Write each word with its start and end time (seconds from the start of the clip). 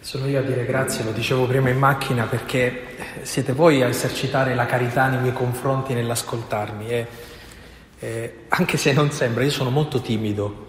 Sono 0.00 0.26
io 0.26 0.38
a 0.38 0.42
dire 0.42 0.64
grazie, 0.64 1.04
lo 1.04 1.12
dicevo 1.12 1.46
prima 1.46 1.68
in 1.68 1.78
macchina, 1.78 2.24
perché 2.24 2.96
siete 3.22 3.52
voi 3.52 3.82
a 3.82 3.88
esercitare 3.88 4.54
la 4.54 4.64
carità 4.64 5.08
nei 5.08 5.20
miei 5.20 5.34
confronti 5.34 5.92
nell'ascoltarmi. 5.92 6.88
E, 6.88 7.06
e, 7.98 8.34
anche 8.48 8.78
se 8.78 8.92
non 8.92 9.10
sembra, 9.10 9.44
io 9.44 9.50
sono 9.50 9.68
molto 9.68 10.00
timido 10.00 10.68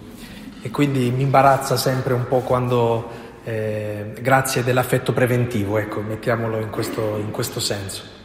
e 0.62 0.70
quindi 0.72 1.10
mi 1.12 1.22
imbarazza 1.22 1.78
sempre 1.78 2.14
un 2.14 2.28
po' 2.28 2.40
quando 2.40 3.10
eh, 3.44 4.14
grazie 4.20 4.64
dell'affetto 4.64 5.14
preventivo, 5.14 5.78
ecco, 5.78 6.02
mettiamolo 6.02 6.60
in 6.60 6.70
questo, 6.70 7.16
in 7.18 7.32
questo 7.32 7.62
senso 7.62 8.17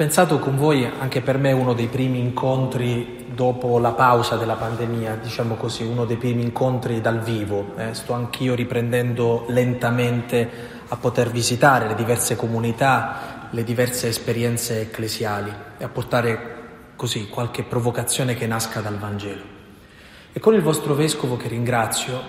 pensato 0.00 0.38
con 0.38 0.56
voi 0.56 0.90
anche 0.98 1.20
per 1.20 1.36
me 1.36 1.52
uno 1.52 1.74
dei 1.74 1.88
primi 1.88 2.20
incontri 2.20 3.26
dopo 3.34 3.78
la 3.78 3.92
pausa 3.92 4.36
della 4.36 4.54
pandemia, 4.54 5.16
diciamo 5.16 5.56
così, 5.56 5.82
uno 5.82 6.06
dei 6.06 6.16
primi 6.16 6.42
incontri 6.42 7.02
dal 7.02 7.20
vivo. 7.20 7.74
Eh, 7.76 7.92
sto 7.92 8.14
anch'io 8.14 8.54
riprendendo 8.54 9.44
lentamente 9.48 10.48
a 10.88 10.96
poter 10.96 11.30
visitare 11.30 11.86
le 11.86 11.94
diverse 11.94 12.34
comunità, 12.34 13.48
le 13.50 13.62
diverse 13.62 14.08
esperienze 14.08 14.80
ecclesiali 14.80 15.52
e 15.76 15.84
a 15.84 15.88
portare 15.88 16.56
così 16.96 17.28
qualche 17.28 17.62
provocazione 17.62 18.34
che 18.34 18.46
nasca 18.46 18.80
dal 18.80 18.96
Vangelo. 18.96 19.42
E 20.32 20.40
con 20.40 20.54
il 20.54 20.62
vostro 20.62 20.94
vescovo 20.94 21.36
che 21.36 21.48
ringrazio, 21.48 22.22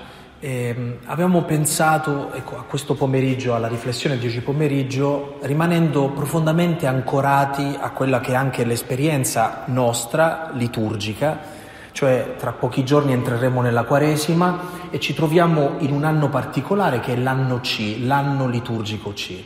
eh, 0.43 0.97
abbiamo 1.05 1.43
pensato 1.43 2.33
ecco, 2.33 2.57
a 2.57 2.63
questo 2.63 2.95
pomeriggio, 2.95 3.53
alla 3.53 3.67
riflessione 3.67 4.17
di 4.17 4.25
oggi 4.25 4.41
pomeriggio, 4.41 5.37
rimanendo 5.43 6.09
profondamente 6.09 6.87
ancorati 6.87 7.77
a 7.79 7.91
quella 7.91 8.19
che 8.19 8.31
è 8.31 8.35
anche 8.35 8.65
l'esperienza 8.65 9.65
nostra 9.67 10.49
liturgica, 10.53 11.59
cioè 11.91 12.35
tra 12.39 12.53
pochi 12.53 12.83
giorni 12.83 13.13
entreremo 13.13 13.61
nella 13.61 13.83
Quaresima 13.83 14.89
e 14.89 14.99
ci 14.99 15.13
troviamo 15.13 15.75
in 15.79 15.91
un 15.91 16.03
anno 16.03 16.27
particolare 16.29 16.99
che 17.01 17.13
è 17.13 17.17
l'anno 17.17 17.59
C, 17.59 17.97
l'anno 18.01 18.47
liturgico 18.47 19.13
C. 19.13 19.43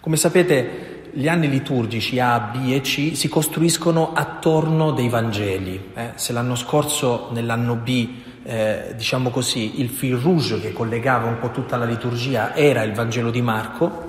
Come 0.00 0.16
sapete, 0.16 1.10
gli 1.12 1.26
anni 1.26 1.48
liturgici 1.48 2.20
A, 2.20 2.38
B 2.52 2.70
e 2.72 2.82
C 2.82 3.16
si 3.16 3.28
costruiscono 3.30 4.12
attorno 4.12 4.90
dei 4.90 5.08
Vangeli. 5.08 5.90
Eh? 5.94 6.10
Se 6.16 6.34
l'anno 6.34 6.54
scorso, 6.54 7.30
nell'anno 7.32 7.76
B, 7.76 8.08
eh, 8.48 8.94
diciamo 8.96 9.28
così, 9.28 9.78
il 9.82 9.90
fil 9.90 10.16
rouge 10.16 10.58
che 10.58 10.72
collegava 10.72 11.28
un 11.28 11.38
po' 11.38 11.50
tutta 11.50 11.76
la 11.76 11.84
liturgia 11.84 12.54
era 12.54 12.82
il 12.82 12.94
Vangelo 12.94 13.30
di 13.30 13.42
Marco, 13.42 14.06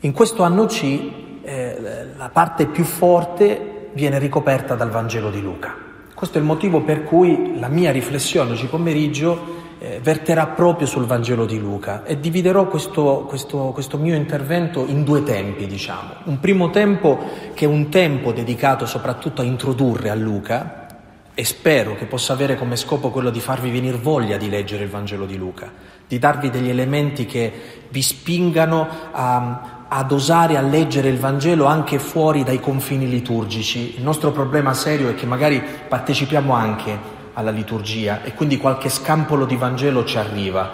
in 0.00 0.12
questo 0.12 0.44
anno 0.44 0.64
C 0.64 1.10
eh, 1.42 2.06
la 2.16 2.30
parte 2.30 2.64
più 2.64 2.84
forte 2.84 3.90
viene 3.92 4.18
ricoperta 4.18 4.74
dal 4.74 4.88
Vangelo 4.88 5.30
di 5.30 5.42
Luca. 5.42 5.74
Questo 6.14 6.38
è 6.38 6.40
il 6.40 6.46
motivo 6.46 6.80
per 6.80 7.04
cui 7.04 7.58
la 7.58 7.68
mia 7.68 7.90
riflessione 7.90 8.52
oggi 8.52 8.64
pomeriggio 8.64 9.62
eh, 9.78 10.00
verterà 10.02 10.46
proprio 10.46 10.86
sul 10.86 11.04
Vangelo 11.04 11.44
di 11.44 11.58
Luca 11.58 12.02
e 12.04 12.18
dividerò 12.18 12.66
questo, 12.66 13.26
questo, 13.28 13.72
questo 13.74 13.98
mio 13.98 14.14
intervento 14.14 14.86
in 14.86 15.04
due 15.04 15.22
tempi, 15.22 15.66
diciamo. 15.66 16.14
Un 16.24 16.40
primo 16.40 16.70
tempo 16.70 17.18
che 17.52 17.66
è 17.66 17.68
un 17.68 17.90
tempo 17.90 18.32
dedicato 18.32 18.86
soprattutto 18.86 19.42
a 19.42 19.44
introdurre 19.44 20.08
a 20.08 20.14
Luca, 20.14 20.83
e 21.34 21.44
spero 21.44 21.96
che 21.96 22.06
possa 22.06 22.32
avere 22.32 22.56
come 22.56 22.76
scopo 22.76 23.10
quello 23.10 23.30
di 23.30 23.40
farvi 23.40 23.70
venire 23.70 23.96
voglia 23.96 24.36
di 24.36 24.48
leggere 24.48 24.84
il 24.84 24.90
Vangelo 24.90 25.26
di 25.26 25.36
Luca, 25.36 25.70
di 26.06 26.18
darvi 26.18 26.48
degli 26.48 26.68
elementi 26.68 27.26
che 27.26 27.52
vi 27.88 28.02
spingano 28.02 28.88
a, 29.10 29.86
ad 29.88 30.12
osare 30.12 30.56
a 30.56 30.60
leggere 30.60 31.08
il 31.08 31.18
Vangelo 31.18 31.64
anche 31.64 31.98
fuori 31.98 32.44
dai 32.44 32.60
confini 32.60 33.08
liturgici. 33.08 33.96
Il 33.96 34.02
nostro 34.02 34.30
problema 34.30 34.74
serio 34.74 35.08
è 35.08 35.14
che 35.14 35.26
magari 35.26 35.62
partecipiamo 35.88 36.52
anche 36.52 37.22
alla 37.34 37.50
liturgia 37.50 38.22
e 38.22 38.32
quindi 38.34 38.56
qualche 38.56 38.88
scampolo 38.88 39.44
di 39.44 39.56
Vangelo 39.56 40.04
ci 40.04 40.18
arriva, 40.18 40.70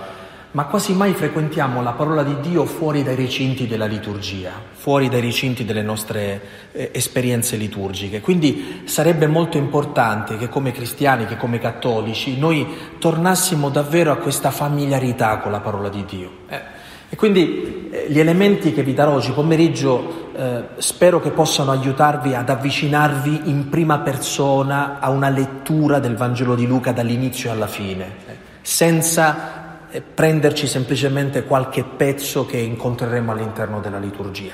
ma 0.53 0.65
quasi 0.65 0.95
mai 0.95 1.13
frequentiamo 1.13 1.81
la 1.81 1.93
parola 1.93 2.25
di 2.25 2.41
Dio 2.41 2.65
fuori 2.65 3.05
dai 3.05 3.15
recinti 3.15 3.69
della 3.69 3.87
liturgia, 3.87 4.51
fuori 4.73 5.09
dai 5.09 5.21
recinti 5.21 5.65
delle 5.65 5.83
nostre 5.83 6.41
eh, 6.73 6.91
esperienze 6.93 7.57
liturgiche. 7.57 8.21
Quindi 8.21 8.83
sarebbe 8.85 9.29
molto 9.29 9.59
importante 9.59 10.37
che 10.37 10.49
come 10.49 10.73
cristiani, 10.73 11.27
che 11.27 11.37
come 11.37 11.61
cattolici, 11.61 12.37
noi 12.37 12.67
tornassimo 12.99 13.69
davvero 13.69 14.11
a 14.11 14.17
questa 14.17 14.51
familiarità 14.51 15.39
con 15.39 15.53
la 15.53 15.61
parola 15.61 15.89
di 15.89 16.05
Dio. 16.05 16.31
Eh. 16.49 16.79
E 17.13 17.17
quindi 17.17 17.89
eh, 17.91 18.07
gli 18.09 18.19
elementi 18.19 18.73
che 18.73 18.83
vi 18.83 18.95
darò 18.95 19.15
oggi 19.15 19.31
pomeriggio 19.31 20.33
eh, 20.35 20.63
spero 20.79 21.21
che 21.21 21.31
possano 21.31 21.71
aiutarvi 21.71 22.35
ad 22.35 22.49
avvicinarvi 22.49 23.43
in 23.45 23.69
prima 23.69 24.01
persona 24.01 24.99
a 24.99 25.11
una 25.11 25.29
lettura 25.29 26.01
del 26.01 26.17
Vangelo 26.17 26.57
di 26.57 26.67
Luca 26.67 26.91
dall'inizio 26.91 27.53
alla 27.53 27.67
fine, 27.69 28.39
senza 28.63 29.60
prenderci 30.15 30.67
semplicemente 30.67 31.45
qualche 31.45 31.85
pezzo 31.85 32.47
che 32.47 32.59
incontreremo 32.59 33.33
all'interno 33.33 33.81
della 33.81 33.99
liturgia. 33.99 34.53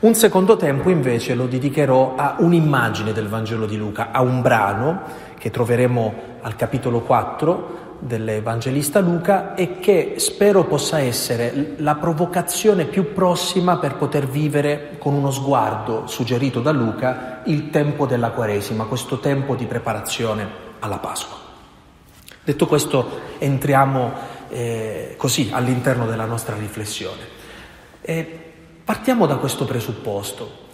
Un 0.00 0.14
secondo 0.14 0.56
tempo 0.56 0.90
invece 0.90 1.34
lo 1.34 1.46
dedicherò 1.46 2.14
a 2.16 2.36
un'immagine 2.38 3.12
del 3.12 3.26
Vangelo 3.26 3.66
di 3.66 3.76
Luca, 3.76 4.10
a 4.12 4.22
un 4.22 4.40
brano 4.42 5.02
che 5.36 5.50
troveremo 5.50 6.14
al 6.42 6.54
capitolo 6.54 7.00
4 7.00 7.86
dell'Evangelista 7.98 9.00
Luca 9.00 9.54
e 9.54 9.80
che 9.80 10.14
spero 10.18 10.64
possa 10.64 11.00
essere 11.00 11.74
la 11.78 11.96
provocazione 11.96 12.84
più 12.84 13.12
prossima 13.12 13.78
per 13.78 13.96
poter 13.96 14.28
vivere 14.28 14.96
con 14.98 15.14
uno 15.14 15.32
sguardo 15.32 16.06
suggerito 16.06 16.60
da 16.60 16.70
Luca 16.70 17.42
il 17.46 17.70
tempo 17.70 18.06
della 18.06 18.30
Quaresima, 18.30 18.84
questo 18.84 19.18
tempo 19.18 19.56
di 19.56 19.66
preparazione 19.66 20.46
alla 20.78 20.98
Pasqua. 20.98 21.47
Detto 22.48 22.66
questo, 22.66 23.20
entriamo 23.36 24.10
eh, 24.48 25.16
così 25.18 25.50
all'interno 25.52 26.06
della 26.06 26.24
nostra 26.24 26.56
riflessione. 26.56 27.20
E 28.00 28.38
partiamo 28.82 29.26
da 29.26 29.36
questo 29.36 29.66
presupposto. 29.66 30.64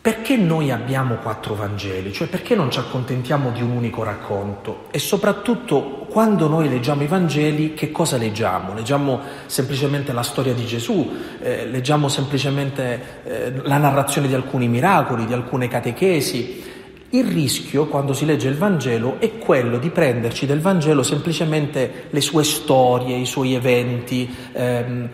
Perché 0.00 0.38
noi 0.38 0.70
abbiamo 0.70 1.16
quattro 1.16 1.54
Vangeli? 1.56 2.10
Cioè 2.10 2.28
perché 2.28 2.54
non 2.54 2.70
ci 2.70 2.78
accontentiamo 2.78 3.50
di 3.50 3.60
un 3.60 3.72
unico 3.72 4.02
racconto? 4.02 4.86
E 4.90 4.98
soprattutto 4.98 6.06
quando 6.08 6.48
noi 6.48 6.70
leggiamo 6.70 7.02
i 7.02 7.06
Vangeli, 7.06 7.74
che 7.74 7.90
cosa 7.90 8.16
leggiamo? 8.16 8.72
Leggiamo 8.72 9.20
semplicemente 9.44 10.10
la 10.14 10.22
storia 10.22 10.54
di 10.54 10.64
Gesù, 10.64 11.14
eh, 11.38 11.66
leggiamo 11.66 12.08
semplicemente 12.08 13.02
eh, 13.24 13.52
la 13.62 13.76
narrazione 13.76 14.26
di 14.26 14.32
alcuni 14.32 14.68
miracoli, 14.68 15.26
di 15.26 15.34
alcune 15.34 15.68
catechesi, 15.68 16.72
il 17.16 17.26
rischio, 17.26 17.86
quando 17.86 18.12
si 18.12 18.26
legge 18.26 18.48
il 18.48 18.56
Vangelo, 18.56 19.16
è 19.20 19.38
quello 19.38 19.78
di 19.78 19.90
prenderci 19.90 20.46
del 20.46 20.60
Vangelo 20.60 21.02
semplicemente 21.02 22.06
le 22.10 22.20
sue 22.20 22.42
storie, 22.42 23.16
i 23.16 23.26
suoi 23.26 23.54
eventi, 23.54 24.28
ehm, 24.52 25.08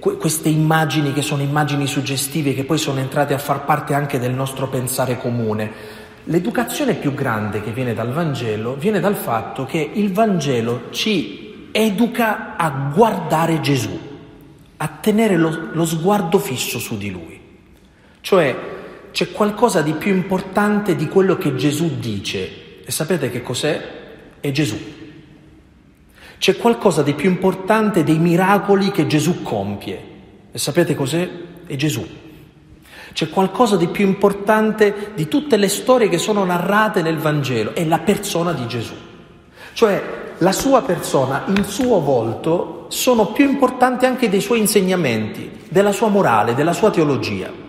queste 0.00 0.48
immagini 0.48 1.12
che 1.12 1.22
sono 1.22 1.42
immagini 1.42 1.86
suggestive 1.86 2.54
che 2.54 2.64
poi 2.64 2.78
sono 2.78 3.00
entrate 3.00 3.34
a 3.34 3.38
far 3.38 3.64
parte 3.64 3.94
anche 3.94 4.18
del 4.18 4.32
nostro 4.32 4.68
pensare 4.68 5.18
comune. 5.18 6.02
L'educazione 6.24 6.94
più 6.94 7.12
grande 7.12 7.62
che 7.62 7.70
viene 7.70 7.92
dal 7.92 8.12
Vangelo 8.12 8.74
viene 8.76 8.98
dal 8.98 9.14
fatto 9.14 9.64
che 9.66 9.90
il 9.92 10.12
Vangelo 10.12 10.84
ci 10.90 11.68
educa 11.70 12.56
a 12.56 12.90
guardare 12.92 13.60
Gesù, 13.60 13.98
a 14.78 14.88
tenere 14.88 15.36
lo, 15.36 15.68
lo 15.72 15.84
sguardo 15.84 16.38
fisso 16.38 16.78
su 16.78 16.96
di 16.96 17.10
lui. 17.10 17.40
Cioè 18.22 18.56
c'è 19.14 19.30
qualcosa 19.30 19.80
di 19.80 19.92
più 19.92 20.12
importante 20.12 20.96
di 20.96 21.06
quello 21.06 21.36
che 21.36 21.54
Gesù 21.54 22.00
dice. 22.00 22.82
E 22.84 22.90
sapete 22.90 23.30
che 23.30 23.42
cos'è? 23.42 23.80
È 24.40 24.50
Gesù. 24.50 24.76
C'è 26.36 26.56
qualcosa 26.56 27.04
di 27.04 27.14
più 27.14 27.30
importante 27.30 28.02
dei 28.02 28.18
miracoli 28.18 28.90
che 28.90 29.06
Gesù 29.06 29.42
compie. 29.42 30.02
E 30.50 30.58
sapete 30.58 30.96
cos'è? 30.96 31.30
È 31.64 31.76
Gesù. 31.76 32.04
C'è 33.12 33.30
qualcosa 33.30 33.76
di 33.76 33.86
più 33.86 34.04
importante 34.04 35.12
di 35.14 35.28
tutte 35.28 35.58
le 35.58 35.68
storie 35.68 36.08
che 36.08 36.18
sono 36.18 36.44
narrate 36.44 37.00
nel 37.00 37.18
Vangelo. 37.18 37.72
È 37.72 37.84
la 37.84 38.00
persona 38.00 38.52
di 38.52 38.66
Gesù. 38.66 38.94
Cioè 39.74 40.02
la 40.38 40.52
sua 40.52 40.82
persona, 40.82 41.44
il 41.46 41.64
suo 41.66 42.00
volto, 42.00 42.86
sono 42.88 43.26
più 43.26 43.48
importanti 43.48 44.06
anche 44.06 44.28
dei 44.28 44.40
suoi 44.40 44.58
insegnamenti, 44.58 45.48
della 45.68 45.92
sua 45.92 46.08
morale, 46.08 46.56
della 46.56 46.72
sua 46.72 46.90
teologia. 46.90 47.62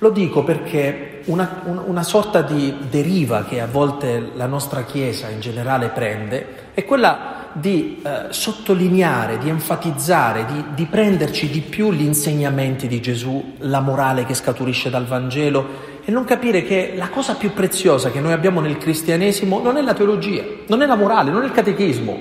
Lo 0.00 0.10
dico 0.10 0.44
perché 0.44 1.22
una, 1.24 1.62
una, 1.64 2.04
sorta 2.04 2.40
di 2.42 2.72
deriva 2.88 3.44
che 3.44 3.60
a 3.60 3.66
volte 3.66 4.30
la 4.34 4.46
nostra 4.46 4.84
Chiesa 4.84 5.28
in 5.28 5.40
generale 5.40 5.88
prende 5.88 6.70
è 6.72 6.84
quella 6.84 7.48
di 7.52 8.00
eh, 8.04 8.26
sottolineare, 8.28 9.38
di 9.38 9.48
enfatizzare, 9.48 10.44
di, 10.44 10.64
di 10.74 10.84
prenderci 10.84 11.50
di 11.50 11.62
più 11.62 11.92
gli 11.92 12.02
insegnamenti 12.02 12.86
di 12.86 13.00
Gesù, 13.00 13.54
la 13.58 13.80
morale 13.80 14.24
che 14.24 14.34
scaturisce 14.34 14.88
dal 14.88 15.04
Vangelo 15.04 15.96
e 16.04 16.12
non 16.12 16.24
capire 16.24 16.62
che 16.62 16.92
la 16.96 17.08
cosa 17.08 17.34
più 17.34 17.52
preziosa 17.52 18.12
che 18.12 18.20
noi 18.20 18.32
abbiamo 18.32 18.60
nel 18.60 18.78
cristianesimo 18.78 19.60
non 19.60 19.76
è 19.78 19.82
la 19.82 19.94
teologia, 19.94 20.44
non 20.68 20.80
è 20.82 20.86
la 20.86 20.94
morale, 20.94 21.32
non 21.32 21.42
è 21.42 21.46
il 21.46 21.52
catechismo, 21.52 22.20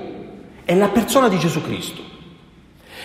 è 0.65 0.75
la 0.75 0.87
persona 0.87 1.29
di 1.29 1.37
Gesù 1.37 1.61
Cristo. 1.61 2.01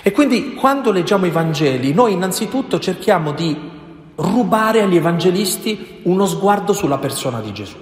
E 0.02 0.10
quindi 0.12 0.54
quando 0.54 0.90
leggiamo 0.90 1.26
i 1.26 1.30
Vangeli 1.30 1.92
noi 1.92 2.14
innanzitutto 2.14 2.78
cerchiamo 2.78 3.32
di 3.32 3.70
rubare 4.22 4.82
agli 4.82 4.96
evangelisti 4.96 6.00
uno 6.04 6.26
sguardo 6.26 6.72
sulla 6.72 6.98
persona 6.98 7.40
di 7.40 7.52
Gesù. 7.52 7.76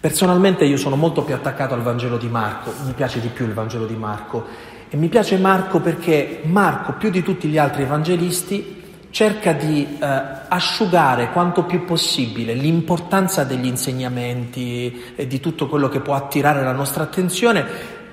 Personalmente 0.00 0.64
io 0.64 0.76
sono 0.76 0.96
molto 0.96 1.22
più 1.22 1.34
attaccato 1.34 1.74
al 1.74 1.82
Vangelo 1.82 2.16
di 2.16 2.28
Marco, 2.28 2.72
mi 2.84 2.92
piace 2.92 3.20
di 3.20 3.28
più 3.28 3.44
il 3.44 3.54
Vangelo 3.54 3.86
di 3.86 3.96
Marco 3.96 4.46
E 4.88 4.96
mi 4.96 5.08
piace 5.08 5.36
Marco 5.36 5.80
perché 5.80 6.42
Marco, 6.44 6.92
più 6.92 7.10
di 7.10 7.22
tutti 7.22 7.48
gli 7.48 7.58
altri 7.58 7.82
evangelisti, 7.82 8.84
cerca 9.10 9.52
di 9.52 9.82
eh, 9.84 10.22
asciugare 10.48 11.32
quanto 11.32 11.64
più 11.64 11.84
possibile 11.84 12.54
l'importanza 12.54 13.42
degli 13.42 13.66
insegnamenti 13.66 15.14
e 15.16 15.26
di 15.26 15.40
tutto 15.40 15.66
quello 15.66 15.88
che 15.88 16.00
può 16.00 16.14
attirare 16.14 16.62
la 16.62 16.72
nostra 16.72 17.02
attenzione 17.02 17.64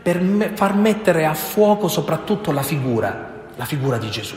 per 0.02 0.20
me- 0.20 0.52
far 0.56 0.76
mettere 0.76 1.26
a 1.26 1.36
fuoco 1.36 1.88
soprattutto 1.88 2.52
la 2.52 2.64
figura, 2.64 3.46
la 3.56 3.66
figura 3.66 3.98
di 3.98 4.10
Gesù. 4.10 4.36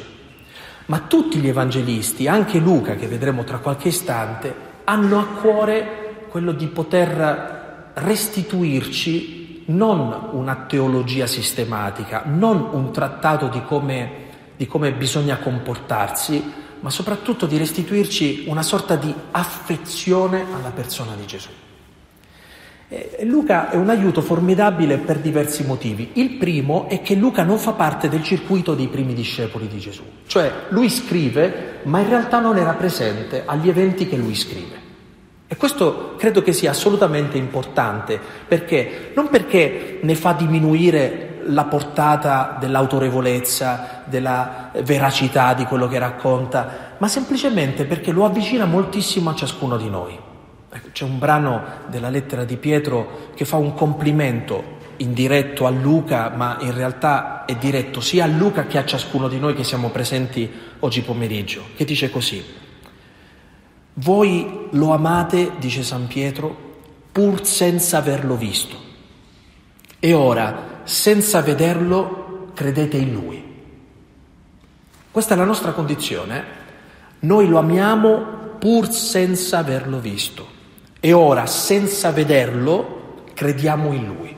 Ma 0.87 1.01
tutti 1.01 1.39
gli 1.39 1.49
evangelisti, 1.49 2.29
anche 2.29 2.59
Luca, 2.59 2.95
che 2.95 3.09
vedremo 3.09 3.43
tra 3.45 3.59
qualche 3.59 3.89
istante, 3.89 4.55
hanno 4.85 5.19
a 5.19 5.27
cuore 5.41 6.27
quello 6.29 6.53
di 6.53 6.67
poter 6.67 7.91
restituirci 7.95 9.65
non 9.67 10.29
una 10.33 10.67
teologia 10.69 11.27
sistematica, 11.27 12.23
non 12.27 12.69
un 12.71 12.93
trattato 12.93 13.49
di 13.49 13.63
come, 13.65 14.11
di 14.57 14.67
come 14.67 14.93
bisogna 14.93 15.39
comportarsi, 15.39 16.53
ma 16.81 16.91
soprattutto 16.91 17.47
di 17.47 17.57
restituirci 17.57 18.45
una 18.47 18.63
sorta 18.63 18.95
di 18.95 19.13
affezione 19.33 20.45
alla 20.55 20.71
persona 20.71 21.15
di 21.17 21.27
Gesù. 21.27 21.49
E 22.89 23.25
Luca 23.25 23.71
è 23.71 23.77
un 23.77 23.91
aiuto 23.91 24.21
formidabile 24.21 24.99
per 24.99 25.19
diversi 25.19 25.65
motivi. 25.65 26.11
Il 26.15 26.37
primo 26.37 26.89
è 26.89 27.03
che 27.03 27.17
Luca 27.17 27.43
non 27.43 27.59
fa 27.59 27.73
parte 27.73 28.09
del 28.09 28.23
circuito 28.23 28.75
dei 28.75 28.87
primi 28.87 29.13
discepoli 29.13 29.67
di 29.67 29.79
Gesù, 29.79 30.05
cioè 30.27 30.53
lui 30.69 30.89
scrive, 30.89 31.81
ma 31.83 31.99
in 31.99 32.09
realtà 32.09 32.39
non 32.39 32.57
era 32.57 32.75
presente 32.75 33.43
agli 33.45 33.69
eventi 33.69 34.07
che 34.07 34.17
lui 34.17 34.37
scrive. 34.37 34.85
E 35.49 35.57
questo 35.57 36.15
credo 36.17 36.43
che 36.43 36.53
sia 36.53 36.71
assolutamente 36.71 37.37
importante, 37.37 38.21
perché 38.47 39.11
non 39.17 39.31
perché 39.31 39.99
ne 40.03 40.15
fa 40.15 40.33
diminuire 40.33 41.41
la 41.47 41.65
portata 41.65 42.57
dell'autorevolezza, 42.61 44.03
della 44.05 44.71
veracità 44.85 45.55
di 45.55 45.65
quello 45.65 45.89
che 45.89 45.99
racconta, 45.99 46.95
ma 46.99 47.09
semplicemente 47.09 47.85
perché 47.85 48.13
lo 48.13 48.25
avvicina 48.25 48.65
moltissimo 48.65 49.31
a 49.31 49.35
ciascuno 49.35 49.77
di 49.77 49.91
noi. 49.91 50.19
C'è 50.93 51.05
un 51.05 51.19
brano 51.19 51.63
della 51.89 52.11
lettera 52.11 52.45
di 52.45 52.57
Pietro 52.57 53.31
che 53.35 53.45
fa 53.45 53.57
un 53.57 53.75
complimento 53.75 54.75
indiretto 54.99 55.67
a 55.67 55.71
Luca, 55.71 56.31
ma 56.31 56.59
in 56.61 56.75
realtà 56.75 57.45
è 57.45 57.57
diretto 57.57 58.01
sia 58.01 58.25
a 58.25 58.29
Luca 58.29 58.67
che 58.67 58.79
a 58.79 58.85
ciascuno 58.85 59.29
di 59.29 59.39
noi 59.39 59.55
che 59.55 59.65
siamo 59.65 59.91
presenti 59.91 60.51
oggi 60.81 61.03
pomeriggio, 61.03 61.65
che 61.77 61.85
dice 61.85 62.11
così. 62.11 62.45
Voi 63.95 64.69
lo 64.71 64.93
amate, 64.93 65.53
dice 65.59 65.83
San 65.83 66.07
Pietro, 66.07 66.65
pur 67.13 67.45
senza 67.47 67.99
averlo 67.99 68.37
visto. 68.37 68.77
E 69.99 70.13
ora, 70.13 70.81
senza 70.85 71.41
vederlo, 71.41 72.51
credete 72.55 72.97
in 72.97 73.13
lui. 73.13 73.45
Questa 75.11 75.35
è 75.35 75.37
la 75.37 75.45
nostra 75.45 75.73
condizione. 75.73 76.45
Noi 77.21 77.49
lo 77.49 77.59
amiamo 77.59 78.35
pur 78.59 78.91
senza 78.91 79.59
averlo 79.59 79.99
visto 79.99 80.56
e 81.07 81.13
ora 81.13 81.47
senza 81.47 82.11
vederlo 82.11 83.23
crediamo 83.33 83.93
in 83.93 84.07
lui. 84.07 84.37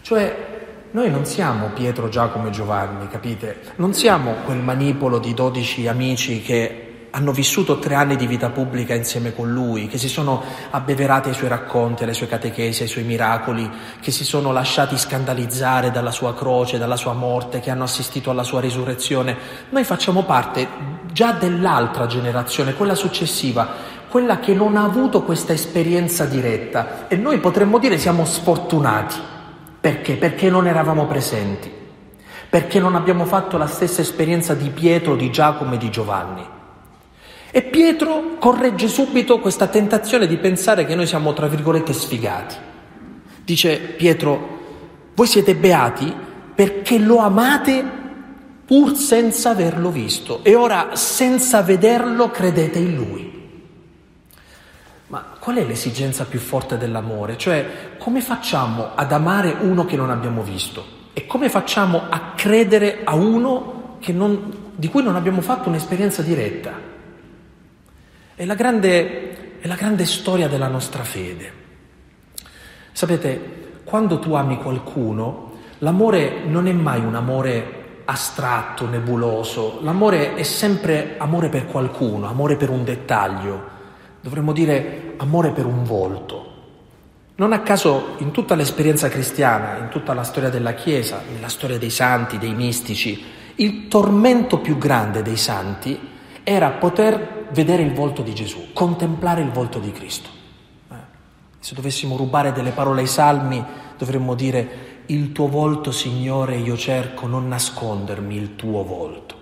Cioè 0.00 0.36
noi 0.90 1.08
non 1.08 1.24
siamo 1.24 1.68
Pietro, 1.68 2.08
Giacomo 2.08 2.48
e 2.48 2.50
Giovanni, 2.50 3.06
capite? 3.06 3.60
Non 3.76 3.94
siamo 3.94 4.38
quel 4.44 4.58
manipolo 4.58 5.20
di 5.20 5.34
dodici 5.34 5.86
amici 5.86 6.42
che 6.42 7.06
hanno 7.14 7.30
vissuto 7.32 7.78
tre 7.78 7.94
anni 7.94 8.16
di 8.16 8.26
vita 8.26 8.48
pubblica 8.48 8.94
insieme 8.94 9.34
con 9.34 9.52
lui, 9.52 9.86
che 9.86 9.98
si 9.98 10.08
sono 10.08 10.42
abbeverati 10.70 11.28
ai 11.28 11.34
suoi 11.34 11.50
racconti, 11.50 12.02
alle 12.02 12.14
sue 12.14 12.26
catechesi, 12.26 12.82
ai 12.82 12.88
suoi 12.88 13.04
miracoli, 13.04 13.70
che 14.00 14.10
si 14.10 14.24
sono 14.24 14.50
lasciati 14.50 14.96
scandalizzare 14.96 15.90
dalla 15.90 16.10
sua 16.10 16.34
croce, 16.34 16.78
dalla 16.78 16.96
sua 16.96 17.12
morte, 17.12 17.60
che 17.60 17.70
hanno 17.70 17.84
assistito 17.84 18.30
alla 18.30 18.42
sua 18.42 18.60
risurrezione. 18.60 19.36
Noi 19.68 19.84
facciamo 19.84 20.24
parte 20.24 20.66
già 21.12 21.32
dell'altra 21.32 22.06
generazione, 22.06 22.74
quella 22.74 22.94
successiva, 22.94 23.91
quella 24.12 24.40
che 24.40 24.52
non 24.52 24.76
ha 24.76 24.84
avuto 24.84 25.22
questa 25.22 25.54
esperienza 25.54 26.26
diretta 26.26 27.08
e 27.08 27.16
noi 27.16 27.38
potremmo 27.38 27.78
dire 27.78 27.96
siamo 27.96 28.26
sfortunati. 28.26 29.16
Perché? 29.80 30.16
Perché 30.16 30.50
non 30.50 30.66
eravamo 30.66 31.06
presenti, 31.06 31.72
perché 32.50 32.78
non 32.78 32.94
abbiamo 32.94 33.24
fatto 33.24 33.56
la 33.56 33.66
stessa 33.66 34.02
esperienza 34.02 34.52
di 34.52 34.68
Pietro, 34.68 35.16
di 35.16 35.30
Giacomo 35.30 35.72
e 35.72 35.78
di 35.78 35.88
Giovanni. 35.88 36.46
E 37.50 37.62
Pietro 37.62 38.36
corregge 38.38 38.86
subito 38.86 39.40
questa 39.40 39.68
tentazione 39.68 40.26
di 40.26 40.36
pensare 40.36 40.84
che 40.84 40.94
noi 40.94 41.06
siamo, 41.06 41.32
tra 41.32 41.46
virgolette, 41.46 41.94
sfigati. 41.94 42.54
Dice 43.42 43.78
Pietro, 43.78 44.58
voi 45.14 45.26
siete 45.26 45.54
beati 45.54 46.14
perché 46.54 46.98
lo 46.98 47.16
amate 47.16 47.82
pur 48.66 48.94
senza 48.94 49.50
averlo 49.50 49.88
visto 49.90 50.40
e 50.42 50.54
ora 50.54 50.90
senza 50.96 51.62
vederlo 51.62 52.30
credete 52.30 52.78
in 52.78 52.94
lui. 52.94 53.31
Qual 55.42 55.56
è 55.56 55.64
l'esigenza 55.64 56.24
più 56.24 56.38
forte 56.38 56.78
dell'amore? 56.78 57.36
Cioè, 57.36 57.96
come 57.98 58.20
facciamo 58.20 58.90
ad 58.94 59.10
amare 59.10 59.56
uno 59.58 59.84
che 59.84 59.96
non 59.96 60.08
abbiamo 60.08 60.40
visto? 60.44 60.84
E 61.12 61.26
come 61.26 61.48
facciamo 61.48 62.02
a 62.08 62.34
credere 62.36 63.00
a 63.02 63.16
uno 63.16 63.98
non, 64.06 64.70
di 64.76 64.86
cui 64.86 65.02
non 65.02 65.16
abbiamo 65.16 65.40
fatto 65.40 65.68
un'esperienza 65.68 66.22
diretta? 66.22 66.74
È 68.36 68.44
la, 68.44 68.54
grande, 68.54 69.58
è 69.58 69.66
la 69.66 69.74
grande 69.74 70.06
storia 70.06 70.46
della 70.46 70.68
nostra 70.68 71.02
fede. 71.02 71.52
Sapete, 72.92 73.80
quando 73.82 74.20
tu 74.20 74.34
ami 74.34 74.58
qualcuno, 74.58 75.54
l'amore 75.78 76.44
non 76.44 76.68
è 76.68 76.72
mai 76.72 77.00
un 77.00 77.16
amore 77.16 78.02
astratto, 78.04 78.86
nebuloso, 78.86 79.80
l'amore 79.82 80.34
è 80.34 80.44
sempre 80.44 81.16
amore 81.18 81.48
per 81.48 81.66
qualcuno, 81.66 82.28
amore 82.28 82.54
per 82.54 82.70
un 82.70 82.84
dettaglio, 82.84 83.71
dovremmo 84.22 84.52
dire 84.52 85.14
amore 85.18 85.50
per 85.50 85.66
un 85.66 85.84
volto. 85.84 86.50
Non 87.34 87.52
a 87.52 87.60
caso 87.60 88.14
in 88.18 88.30
tutta 88.30 88.54
l'esperienza 88.54 89.08
cristiana, 89.08 89.78
in 89.78 89.88
tutta 89.88 90.14
la 90.14 90.22
storia 90.22 90.48
della 90.48 90.74
Chiesa, 90.74 91.22
nella 91.32 91.48
storia 91.48 91.78
dei 91.78 91.90
santi, 91.90 92.38
dei 92.38 92.54
mistici, 92.54 93.22
il 93.56 93.88
tormento 93.88 94.58
più 94.58 94.78
grande 94.78 95.22
dei 95.22 95.36
santi 95.36 95.98
era 96.44 96.70
poter 96.70 97.48
vedere 97.50 97.82
il 97.82 97.92
volto 97.92 98.22
di 98.22 98.34
Gesù, 98.34 98.72
contemplare 98.72 99.42
il 99.42 99.50
volto 99.50 99.78
di 99.78 99.92
Cristo. 99.92 100.28
Eh, 100.90 100.94
se 101.58 101.74
dovessimo 101.74 102.16
rubare 102.16 102.52
delle 102.52 102.70
parole 102.70 103.00
ai 103.02 103.06
salmi, 103.06 103.62
dovremmo 103.98 104.34
dire 104.34 104.90
il 105.06 105.32
tuo 105.32 105.48
volto, 105.48 105.90
Signore, 105.90 106.56
io 106.56 106.76
cerco, 106.76 107.26
non 107.26 107.48
nascondermi 107.48 108.36
il 108.36 108.56
tuo 108.56 108.84
volto. 108.84 109.34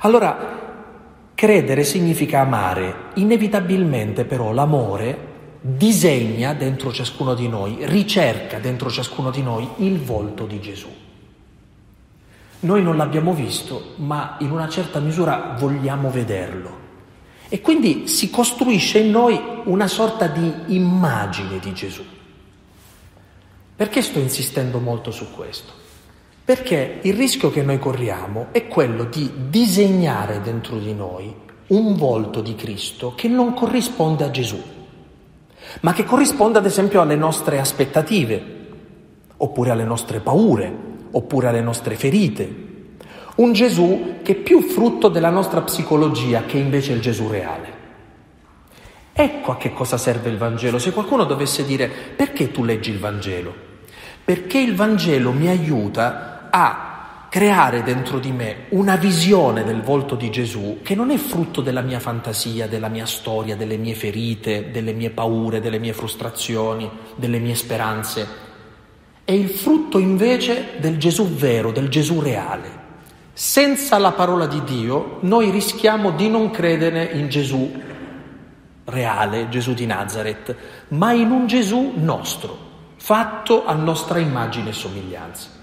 Allora, 0.00 0.65
Credere 1.36 1.84
significa 1.84 2.40
amare, 2.40 3.10
inevitabilmente 3.16 4.24
però 4.24 4.52
l'amore 4.52 5.34
disegna 5.60 6.54
dentro 6.54 6.90
ciascuno 6.90 7.34
di 7.34 7.46
noi, 7.46 7.76
ricerca 7.82 8.58
dentro 8.58 8.88
ciascuno 8.88 9.30
di 9.30 9.42
noi 9.42 9.68
il 9.80 9.98
volto 9.98 10.46
di 10.46 10.58
Gesù. 10.62 10.88
Noi 12.60 12.82
non 12.82 12.96
l'abbiamo 12.96 13.34
visto, 13.34 13.96
ma 13.96 14.38
in 14.40 14.50
una 14.50 14.66
certa 14.70 14.98
misura 14.98 15.54
vogliamo 15.58 16.10
vederlo. 16.10 16.78
E 17.50 17.60
quindi 17.60 18.08
si 18.08 18.30
costruisce 18.30 19.00
in 19.00 19.10
noi 19.10 19.38
una 19.64 19.88
sorta 19.88 20.28
di 20.28 20.50
immagine 20.68 21.58
di 21.58 21.74
Gesù. 21.74 22.04
Perché 23.76 24.00
sto 24.00 24.20
insistendo 24.20 24.78
molto 24.78 25.10
su 25.10 25.30
questo? 25.32 25.84
Perché 26.46 27.00
il 27.02 27.14
rischio 27.14 27.50
che 27.50 27.64
noi 27.64 27.80
corriamo 27.80 28.46
è 28.52 28.68
quello 28.68 29.02
di 29.02 29.28
disegnare 29.48 30.40
dentro 30.40 30.78
di 30.78 30.94
noi 30.94 31.34
un 31.66 31.96
volto 31.96 32.40
di 32.40 32.54
Cristo 32.54 33.14
che 33.16 33.26
non 33.26 33.52
corrisponde 33.52 34.22
a 34.22 34.30
Gesù, 34.30 34.62
ma 35.80 35.92
che 35.92 36.04
corrisponde 36.04 36.58
ad 36.58 36.66
esempio 36.66 37.00
alle 37.00 37.16
nostre 37.16 37.58
aspettative, 37.58 38.54
oppure 39.38 39.70
alle 39.70 39.82
nostre 39.82 40.20
paure, 40.20 40.72
oppure 41.10 41.48
alle 41.48 41.62
nostre 41.62 41.96
ferite. 41.96 42.64
Un 43.38 43.52
Gesù 43.52 44.18
che 44.22 44.30
è 44.30 44.36
più 44.36 44.60
frutto 44.60 45.08
della 45.08 45.30
nostra 45.30 45.62
psicologia 45.62 46.44
che 46.44 46.58
invece 46.58 46.92
il 46.92 47.00
Gesù 47.00 47.26
reale. 47.28 47.74
Ecco 49.12 49.50
a 49.50 49.56
che 49.56 49.72
cosa 49.72 49.98
serve 49.98 50.30
il 50.30 50.38
Vangelo. 50.38 50.78
Se 50.78 50.92
qualcuno 50.92 51.24
dovesse 51.24 51.64
dire 51.64 51.88
perché 51.88 52.52
tu 52.52 52.62
leggi 52.62 52.90
il 52.92 53.00
Vangelo? 53.00 53.52
Perché 54.24 54.58
il 54.58 54.76
Vangelo 54.76 55.32
mi 55.32 55.48
aiuta 55.48 56.34
a 56.56 57.26
creare 57.28 57.82
dentro 57.82 58.18
di 58.18 58.32
me 58.32 58.64
una 58.70 58.96
visione 58.96 59.62
del 59.62 59.82
volto 59.82 60.14
di 60.14 60.30
Gesù 60.30 60.78
che 60.82 60.94
non 60.94 61.10
è 61.10 61.18
frutto 61.18 61.60
della 61.60 61.82
mia 61.82 62.00
fantasia, 62.00 62.66
della 62.66 62.88
mia 62.88 63.04
storia, 63.04 63.56
delle 63.56 63.76
mie 63.76 63.94
ferite, 63.94 64.70
delle 64.70 64.94
mie 64.94 65.10
paure, 65.10 65.60
delle 65.60 65.78
mie 65.78 65.92
frustrazioni, 65.92 66.90
delle 67.14 67.40
mie 67.40 67.54
speranze. 67.54 68.26
È 69.22 69.32
il 69.32 69.50
frutto 69.50 69.98
invece 69.98 70.78
del 70.78 70.96
Gesù 70.96 71.28
vero, 71.28 71.72
del 71.72 71.90
Gesù 71.90 72.20
reale. 72.20 72.84
Senza 73.34 73.98
la 73.98 74.12
parola 74.12 74.46
di 74.46 74.64
Dio 74.64 75.18
noi 75.20 75.50
rischiamo 75.50 76.12
di 76.12 76.30
non 76.30 76.50
credere 76.50 77.04
in 77.04 77.28
Gesù 77.28 77.70
reale, 78.84 79.50
Gesù 79.50 79.74
di 79.74 79.84
Nazareth, 79.84 80.56
ma 80.88 81.12
in 81.12 81.30
un 81.30 81.46
Gesù 81.46 81.92
nostro, 81.96 82.56
fatto 82.96 83.66
a 83.66 83.74
nostra 83.74 84.20
immagine 84.20 84.70
e 84.70 84.72
somiglianza. 84.72 85.55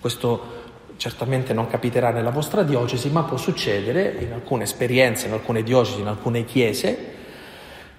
Questo 0.00 0.64
certamente 0.96 1.52
non 1.52 1.66
capiterà 1.66 2.10
nella 2.10 2.30
vostra 2.30 2.62
diocesi, 2.62 3.10
ma 3.10 3.22
può 3.22 3.36
succedere 3.36 4.16
in 4.20 4.32
alcune 4.32 4.64
esperienze, 4.64 5.26
in 5.26 5.32
alcune 5.32 5.62
diocesi, 5.62 6.00
in 6.00 6.06
alcune 6.06 6.44
chiese, 6.44 7.14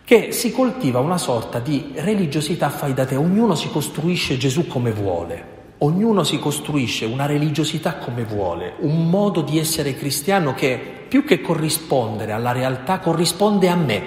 che 0.04 0.32
si 0.32 0.52
coltiva 0.52 1.00
una 1.00 1.18
sorta 1.18 1.60
di 1.60 1.92
religiosità 1.96 2.70
fai 2.70 2.94
da 2.94 3.06
te, 3.06 3.16
ognuno 3.16 3.56
si 3.56 3.70
costruisce 3.70 4.38
Gesù 4.38 4.66
come 4.66 4.92
vuole, 4.92 5.56
ognuno 5.80 6.24
si 6.24 6.40
costruisce 6.40 7.06
una 7.06 7.26
religiosità 7.26 7.96
come 7.98 8.24
vuole, 8.24 8.76
un 8.80 9.10
modo 9.10 9.42
di 9.42 9.60
essere 9.60 9.96
cristiano 9.96 10.54
che 10.54 10.80
più 11.08 11.24
che 11.24 11.42
corrispondere 11.42 12.32
alla 12.32 12.52
realtà 12.52 13.00
corrisponde 13.00 13.68
a 13.68 13.76
me, 13.76 14.02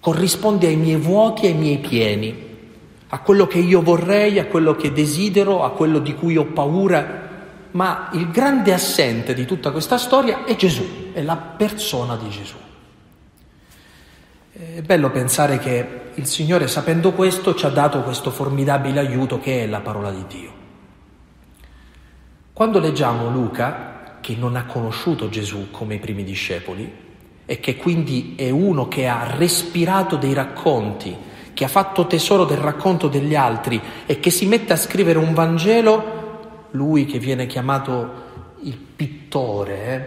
corrisponde 0.00 0.66
ai 0.66 0.76
miei 0.76 0.98
vuoti, 0.98 1.46
ai 1.46 1.54
miei 1.54 1.78
pieni, 1.78 2.47
a 3.08 3.18
quello 3.20 3.46
che 3.46 3.58
io 3.58 3.80
vorrei, 3.80 4.38
a 4.38 4.46
quello 4.46 4.74
che 4.76 4.92
desidero, 4.92 5.64
a 5.64 5.70
quello 5.70 5.98
di 5.98 6.14
cui 6.14 6.36
ho 6.36 6.44
paura, 6.46 7.26
ma 7.70 8.10
il 8.12 8.30
grande 8.30 8.72
assente 8.72 9.34
di 9.34 9.44
tutta 9.44 9.70
questa 9.70 9.98
storia 9.98 10.44
è 10.44 10.56
Gesù, 10.56 11.12
è 11.12 11.22
la 11.22 11.36
persona 11.36 12.16
di 12.16 12.28
Gesù. 12.28 12.56
È 14.52 14.82
bello 14.82 15.10
pensare 15.10 15.58
che 15.58 16.00
il 16.14 16.26
Signore, 16.26 16.66
sapendo 16.66 17.12
questo, 17.12 17.54
ci 17.54 17.64
ha 17.64 17.70
dato 17.70 18.02
questo 18.02 18.30
formidabile 18.30 18.98
aiuto 18.98 19.38
che 19.38 19.62
è 19.62 19.66
la 19.66 19.80
parola 19.80 20.10
di 20.10 20.24
Dio. 20.26 20.52
Quando 22.52 22.80
leggiamo 22.80 23.30
Luca, 23.30 24.18
che 24.20 24.34
non 24.34 24.56
ha 24.56 24.64
conosciuto 24.64 25.28
Gesù 25.28 25.70
come 25.70 25.94
i 25.94 25.98
primi 25.98 26.24
discepoli, 26.24 26.92
e 27.46 27.60
che 27.60 27.76
quindi 27.76 28.34
è 28.36 28.50
uno 28.50 28.88
che 28.88 29.06
ha 29.06 29.36
respirato 29.36 30.16
dei 30.16 30.34
racconti, 30.34 31.16
che 31.58 31.64
ha 31.64 31.68
fatto 31.68 32.06
tesoro 32.06 32.44
del 32.44 32.58
racconto 32.58 33.08
degli 33.08 33.34
altri 33.34 33.82
e 34.06 34.20
che 34.20 34.30
si 34.30 34.46
mette 34.46 34.72
a 34.72 34.76
scrivere 34.76 35.18
un 35.18 35.34
Vangelo 35.34 36.68
lui 36.70 37.04
che 37.04 37.18
viene 37.18 37.46
chiamato 37.46 38.10
il 38.60 38.76
pittore, 38.76 39.74
eh? 39.76 40.06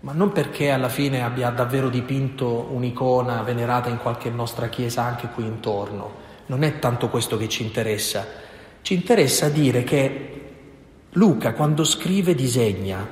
ma 0.00 0.12
non 0.12 0.32
perché 0.32 0.70
alla 0.70 0.88
fine 0.88 1.22
abbia 1.22 1.50
davvero 1.50 1.90
dipinto 1.90 2.70
un'icona 2.72 3.42
venerata 3.42 3.90
in 3.90 3.98
qualche 3.98 4.30
nostra 4.30 4.70
chiesa 4.70 5.02
anche 5.02 5.28
qui 5.34 5.44
intorno, 5.44 6.10
non 6.46 6.62
è 6.62 6.78
tanto 6.78 7.10
questo 7.10 7.36
che 7.36 7.50
ci 7.50 7.64
interessa, 7.64 8.26
ci 8.80 8.94
interessa 8.94 9.50
dire 9.50 9.84
che 9.84 10.40
Luca 11.10 11.52
quando 11.52 11.84
scrive 11.84 12.34
disegna, 12.34 13.06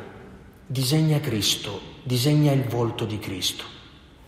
disegna 0.64 1.20
Cristo, 1.20 1.78
disegna 2.04 2.52
il 2.52 2.64
volto 2.64 3.04
di 3.04 3.18
Cristo. 3.18 3.64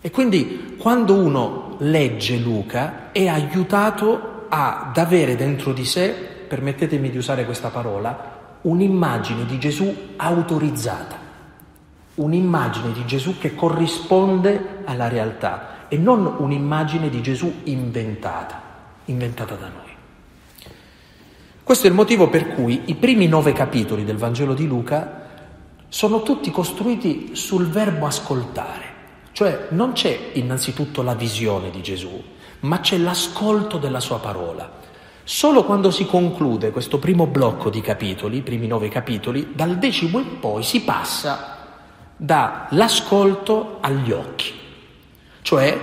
E 0.02 0.10
quindi 0.10 0.74
quando 0.76 1.14
uno 1.14 1.67
legge 1.78 2.36
Luca 2.36 3.12
è 3.12 3.26
aiutato 3.26 4.46
ad 4.48 4.96
avere 4.96 5.36
dentro 5.36 5.72
di 5.72 5.84
sé, 5.84 6.10
permettetemi 6.48 7.10
di 7.10 7.16
usare 7.16 7.44
questa 7.44 7.68
parola, 7.68 8.36
un'immagine 8.62 9.46
di 9.46 9.58
Gesù 9.58 9.94
autorizzata, 10.16 11.16
un'immagine 12.14 12.92
di 12.92 13.04
Gesù 13.06 13.38
che 13.38 13.54
corrisponde 13.54 14.80
alla 14.84 15.08
realtà 15.08 15.86
e 15.88 15.96
non 15.96 16.34
un'immagine 16.38 17.08
di 17.08 17.22
Gesù 17.22 17.60
inventata, 17.64 18.60
inventata 19.06 19.54
da 19.54 19.68
noi. 19.68 19.86
Questo 21.62 21.86
è 21.86 21.90
il 21.90 21.96
motivo 21.96 22.28
per 22.28 22.48
cui 22.48 22.82
i 22.86 22.94
primi 22.94 23.28
nove 23.28 23.52
capitoli 23.52 24.04
del 24.04 24.16
Vangelo 24.16 24.54
di 24.54 24.66
Luca 24.66 25.26
sono 25.88 26.22
tutti 26.22 26.50
costruiti 26.50 27.30
sul 27.34 27.68
verbo 27.68 28.06
ascoltare, 28.06 28.87
cioè 29.38 29.68
non 29.68 29.92
c'è 29.92 30.30
innanzitutto 30.32 31.00
la 31.00 31.14
visione 31.14 31.70
di 31.70 31.80
Gesù, 31.80 32.20
ma 32.62 32.80
c'è 32.80 32.96
l'ascolto 32.96 33.78
della 33.78 34.00
sua 34.00 34.18
parola. 34.18 34.68
Solo 35.22 35.62
quando 35.62 35.92
si 35.92 36.06
conclude 36.06 36.72
questo 36.72 36.98
primo 36.98 37.28
blocco 37.28 37.70
di 37.70 37.80
capitoli, 37.80 38.38
i 38.38 38.42
primi 38.42 38.66
nove 38.66 38.88
capitoli, 38.88 39.52
dal 39.54 39.78
decimo 39.78 40.18
in 40.18 40.40
poi 40.40 40.64
si 40.64 40.82
passa 40.82 41.56
dall'ascolto 42.16 43.78
agli 43.80 44.10
occhi. 44.10 44.52
Cioè, 45.42 45.78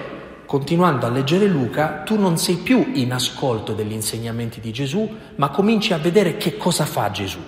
continuando 0.45 1.05
a 1.05 1.09
leggere 1.09 1.47
Luca, 1.47 2.01
tu 2.03 2.19
non 2.19 2.37
sei 2.37 2.57
più 2.57 2.91
in 2.95 3.13
ascolto 3.13 3.71
degli 3.71 3.93
insegnamenti 3.93 4.59
di 4.59 4.73
Gesù, 4.73 5.09
ma 5.35 5.47
cominci 5.47 5.93
a 5.93 5.97
vedere 5.97 6.35
che 6.35 6.57
cosa 6.57 6.83
fa 6.83 7.09
Gesù, 7.09 7.39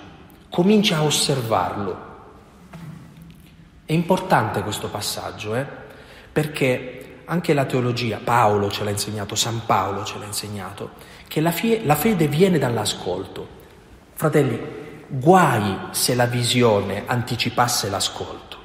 cominci 0.48 0.94
a 0.94 1.02
osservarlo. 1.02 2.06
È 3.84 3.92
importante 3.92 4.62
questo 4.62 4.88
passaggio, 4.88 5.54
eh? 5.54 5.86
Perché 6.38 7.22
anche 7.24 7.52
la 7.52 7.64
teologia, 7.64 8.20
Paolo 8.22 8.70
ce 8.70 8.84
l'ha 8.84 8.90
insegnato, 8.90 9.34
San 9.34 9.62
Paolo 9.66 10.04
ce 10.04 10.20
l'ha 10.20 10.24
insegnato, 10.24 10.90
che 11.26 11.40
la, 11.40 11.50
fie- 11.50 11.84
la 11.84 11.96
fede 11.96 12.28
viene 12.28 12.58
dall'ascolto. 12.58 13.44
Fratelli, 14.14 14.56
guai 15.08 15.76
se 15.90 16.14
la 16.14 16.26
visione 16.26 17.02
anticipasse 17.06 17.90
l'ascolto, 17.90 18.56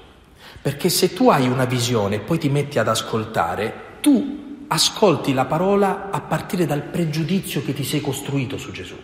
perché 0.61 0.89
se 0.89 1.13
tu 1.15 1.31
hai 1.31 1.47
una 1.47 1.65
visione 1.65 2.17
e 2.17 2.19
poi 2.19 2.37
ti 2.37 2.47
metti 2.47 2.77
ad 2.77 2.87
ascoltare, 2.87 3.73
tu 4.01 4.65
ascolti 4.67 5.33
la 5.33 5.45
parola 5.45 6.11
a 6.11 6.21
partire 6.21 6.67
dal 6.67 6.83
pregiudizio 6.83 7.63
che 7.63 7.73
ti 7.73 7.83
sei 7.83 8.01
costruito 8.01 8.59
su 8.59 8.71
Gesù. 8.71 8.95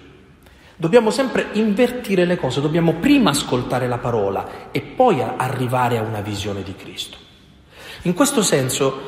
Dobbiamo 0.75 1.09
sempre 1.09 1.47
invertire 1.53 2.23
le 2.23 2.37
cose, 2.37 2.61
dobbiamo 2.61 2.93
prima 2.99 3.31
ascoltare 3.31 3.87
la 3.87 3.97
parola 3.97 4.69
e 4.69 4.81
poi 4.81 5.23
arrivare 5.23 5.97
a 5.97 6.03
una 6.03 6.21
visione 6.21 6.61
di 6.61 6.75
Cristo. 6.75 7.28
In 8.03 8.13
questo 8.13 8.41
senso, 8.41 9.01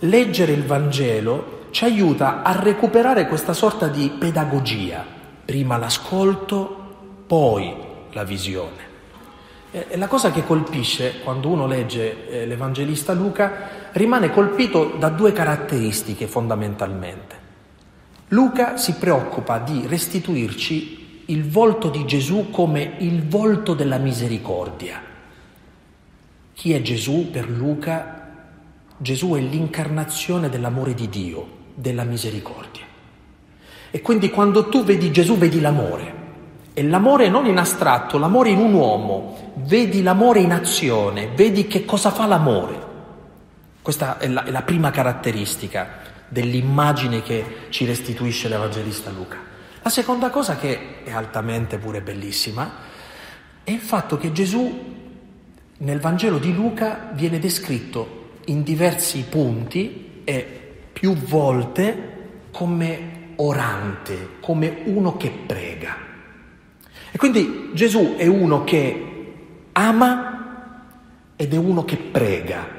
leggere 0.00 0.52
il 0.52 0.64
Vangelo 0.64 1.66
ci 1.70 1.84
aiuta 1.84 2.42
a 2.42 2.58
recuperare 2.58 3.28
questa 3.28 3.52
sorta 3.52 3.88
di 3.88 4.10
pedagogia, 4.18 5.04
prima 5.44 5.76
l'ascolto, 5.76 7.24
poi 7.26 7.74
la 8.12 8.24
visione. 8.24 8.86
E 9.70 9.96
la 9.98 10.06
cosa 10.06 10.30
che 10.30 10.44
colpisce 10.44 11.20
quando 11.20 11.50
uno 11.50 11.66
legge 11.66 12.30
eh, 12.30 12.46
l'Evangelista 12.46 13.12
Luca 13.12 13.90
rimane 13.92 14.30
colpito 14.30 14.94
da 14.98 15.10
due 15.10 15.32
caratteristiche 15.32 16.26
fondamentalmente. 16.26 17.36
Luca 18.28 18.78
si 18.78 18.94
preoccupa 18.94 19.58
di 19.58 19.84
restituirci 19.86 21.22
il 21.26 21.46
volto 21.46 21.90
di 21.90 22.06
Gesù 22.06 22.48
come 22.50 22.94
il 22.98 23.26
volto 23.26 23.74
della 23.74 23.98
misericordia. 23.98 25.02
Chi 26.54 26.72
è 26.72 26.80
Gesù 26.80 27.30
per 27.30 27.50
Luca? 27.50 28.17
Gesù 29.00 29.34
è 29.34 29.40
l'incarnazione 29.40 30.48
dell'amore 30.48 30.92
di 30.92 31.08
Dio 31.08 31.46
della 31.74 32.02
misericordia. 32.02 32.84
E 33.90 34.00
quindi 34.02 34.28
quando 34.28 34.68
tu 34.68 34.82
vedi 34.82 35.12
Gesù 35.12 35.38
vedi 35.38 35.60
l'amore. 35.60 36.16
E 36.74 36.82
l'amore 36.82 37.28
non 37.28 37.46
in 37.46 37.58
astratto, 37.58 38.18
l'amore 38.18 38.50
in 38.50 38.58
un 38.58 38.74
uomo. 38.74 39.52
Vedi 39.54 40.02
l'amore 40.02 40.40
in 40.40 40.52
azione, 40.52 41.28
vedi 41.28 41.68
che 41.68 41.84
cosa 41.84 42.10
fa 42.10 42.26
l'amore. 42.26 42.86
Questa 43.80 44.18
è 44.18 44.26
la, 44.26 44.42
è 44.42 44.50
la 44.50 44.62
prima 44.62 44.90
caratteristica 44.90 46.00
dell'immagine 46.28 47.22
che 47.22 47.68
ci 47.68 47.84
restituisce 47.84 48.48
l'Evangelista 48.48 49.10
Luca. 49.10 49.38
La 49.80 49.90
seconda 49.90 50.28
cosa 50.30 50.56
che 50.56 51.04
è 51.04 51.12
altamente 51.12 51.78
pure 51.78 52.02
bellissima 52.02 52.70
è 53.62 53.70
il 53.70 53.80
fatto 53.80 54.18
che 54.18 54.32
Gesù 54.32 54.96
nel 55.78 56.00
Vangelo 56.00 56.38
di 56.38 56.52
Luca 56.52 57.10
viene 57.12 57.38
descritto 57.38 58.17
in 58.48 58.62
diversi 58.62 59.24
punti 59.28 60.22
e 60.24 60.46
più 60.92 61.14
volte 61.14 62.16
come 62.50 63.16
orante, 63.36 64.36
come 64.40 64.82
uno 64.84 65.16
che 65.16 65.30
prega. 65.30 65.96
E 67.10 67.16
quindi 67.16 67.70
Gesù 67.72 68.16
è 68.16 68.26
uno 68.26 68.64
che 68.64 69.06
ama 69.72 70.28
ed 71.36 71.54
è 71.54 71.56
uno 71.56 71.84
che 71.84 71.96
prega. 71.96 72.76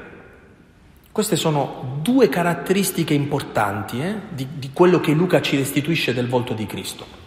Queste 1.12 1.36
sono 1.36 1.98
due 2.02 2.28
caratteristiche 2.28 3.14
importanti 3.14 4.00
eh, 4.00 4.14
di, 4.30 4.46
di 4.58 4.70
quello 4.72 5.00
che 5.00 5.12
Luca 5.12 5.40
ci 5.40 5.56
restituisce 5.56 6.14
del 6.14 6.28
volto 6.28 6.54
di 6.54 6.66
Cristo. 6.66 7.18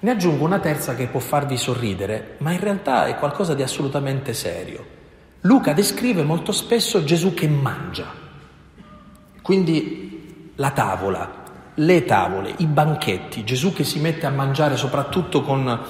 Ne 0.00 0.10
aggiungo 0.10 0.44
una 0.44 0.58
terza 0.58 0.96
che 0.96 1.06
può 1.06 1.20
farvi 1.20 1.56
sorridere, 1.56 2.34
ma 2.38 2.52
in 2.52 2.58
realtà 2.58 3.06
è 3.06 3.16
qualcosa 3.16 3.54
di 3.54 3.62
assolutamente 3.62 4.34
serio. 4.34 5.00
Luca 5.42 5.72
descrive 5.72 6.22
molto 6.22 6.52
spesso 6.52 7.02
Gesù 7.02 7.34
che 7.34 7.48
mangia. 7.48 8.06
Quindi 9.42 10.52
la 10.54 10.70
tavola, 10.70 11.42
le 11.74 12.04
tavole, 12.04 12.54
i 12.58 12.66
banchetti, 12.66 13.42
Gesù 13.42 13.72
che 13.72 13.82
si 13.82 13.98
mette 13.98 14.26
a 14.26 14.30
mangiare 14.30 14.76
soprattutto 14.76 15.42
con 15.42 15.80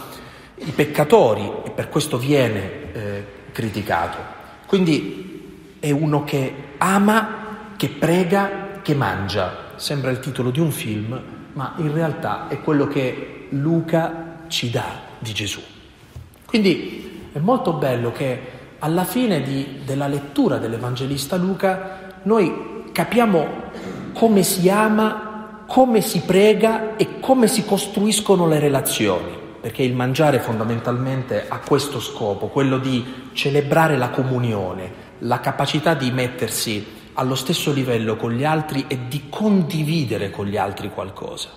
i 0.56 0.70
peccatori 0.70 1.50
e 1.64 1.70
per 1.70 1.90
questo 1.90 2.16
viene 2.16 2.92
eh, 2.94 3.26
criticato. 3.52 4.16
Quindi 4.64 5.76
è 5.78 5.90
uno 5.90 6.24
che 6.24 6.54
ama, 6.78 7.74
che 7.76 7.88
prega, 7.88 8.80
che 8.80 8.94
mangia. 8.94 9.72
Sembra 9.76 10.10
il 10.10 10.20
titolo 10.20 10.50
di 10.50 10.60
un 10.60 10.70
film, 10.70 11.20
ma 11.52 11.74
in 11.76 11.92
realtà 11.92 12.48
è 12.48 12.58
quello 12.62 12.86
che 12.86 13.48
Luca 13.50 14.44
ci 14.48 14.70
dà 14.70 15.00
di 15.18 15.34
Gesù. 15.34 15.60
Quindi 16.46 17.28
è 17.32 17.38
molto 17.38 17.74
bello 17.74 18.12
che 18.12 18.60
alla 18.84 19.04
fine 19.04 19.42
di, 19.42 19.80
della 19.84 20.08
lettura 20.08 20.58
dell'Evangelista 20.58 21.36
Luca 21.36 22.14
noi 22.24 22.90
capiamo 22.90 23.70
come 24.12 24.42
si 24.42 24.68
ama, 24.68 25.64
come 25.66 26.00
si 26.00 26.20
prega 26.20 26.96
e 26.96 27.20
come 27.20 27.46
si 27.46 27.64
costruiscono 27.64 28.46
le 28.46 28.58
relazioni. 28.58 29.40
perché 29.62 29.84
il 29.84 29.94
mangiare 29.94 30.40
fondamentalmente 30.40 31.46
ha 31.46 31.60
questo 31.60 32.00
scopo, 32.00 32.48
quello 32.48 32.78
di 32.78 33.30
celebrare 33.32 33.96
la 33.96 34.10
comunione, 34.10 34.92
la 35.20 35.38
capacità 35.38 35.94
di 35.94 36.10
mettersi 36.10 36.84
allo 37.12 37.36
stesso 37.36 37.70
livello 37.70 38.16
con 38.16 38.32
gli 38.32 38.42
altri 38.42 38.86
e 38.88 39.06
di 39.06 39.28
condividere 39.28 40.30
con 40.30 40.46
gli 40.46 40.56
altri 40.56 40.90
qualcosa. 40.90 41.50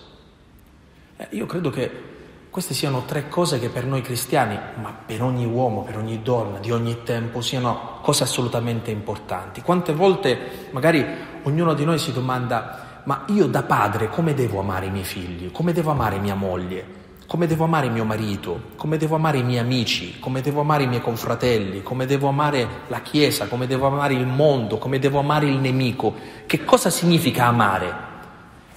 Eh, 1.18 1.30
io 1.32 1.48
credo 1.48 1.72
che 1.72 2.15
queste 2.56 2.74
siano 2.74 3.04
tre 3.04 3.28
cose 3.28 3.60
che 3.60 3.68
per 3.68 3.86
noi 3.86 4.00
cristiani, 4.00 4.58
ma 4.76 4.96
per 5.06 5.22
ogni 5.22 5.46
uomo, 5.46 5.82
per 5.82 5.98
ogni 5.98 6.22
donna, 6.22 6.58
di 6.60 6.72
ogni 6.72 7.04
tempo, 7.04 7.42
siano 7.42 8.00
cose 8.02 8.24
assolutamente 8.24 8.92
importanti. 8.92 9.62
Quante 9.62 9.92
volte 9.92 10.70
magari 10.72 11.06
ognuno 11.44 11.74
di 11.74 11.84
noi 11.84 11.98
si 11.98 12.14
domanda, 12.14 13.02
ma 13.04 13.26
io 13.28 13.48
da 13.48 13.64
padre 13.64 14.08
come 14.08 14.34
devo 14.34 14.62
amare 14.62 14.86
i 14.86 14.90
miei 14.90 15.04
figli? 15.04 15.52
Come 15.52 15.74
devo 15.74 15.92
amare 15.92 16.18
mia 16.18 16.36
moglie? 16.36 16.86
Come 17.28 17.46
devo 17.46 17.66
amare 17.66 17.90
mio 17.90 18.06
marito? 18.06 18.62
Come 18.78 18.96
devo 18.96 19.16
amare 19.16 19.40
i 19.40 19.44
miei 19.44 19.60
amici? 19.60 20.18
Come 20.22 20.40
devo 20.40 20.62
amare 20.62 20.84
i 20.84 20.88
miei 20.88 21.02
confratelli? 21.02 21.84
Come 21.84 22.06
devo 22.06 22.30
amare 22.30 22.66
la 22.88 23.02
Chiesa? 23.02 23.48
Come 23.48 23.68
devo 23.68 23.88
amare 23.88 24.14
il 24.14 24.28
mondo? 24.28 24.78
Come 24.78 24.98
devo 24.98 25.20
amare 25.20 25.48
il 25.48 25.58
nemico? 25.58 26.16
Che 26.46 26.64
cosa 26.64 26.90
significa 26.90 27.48
amare? 27.48 28.05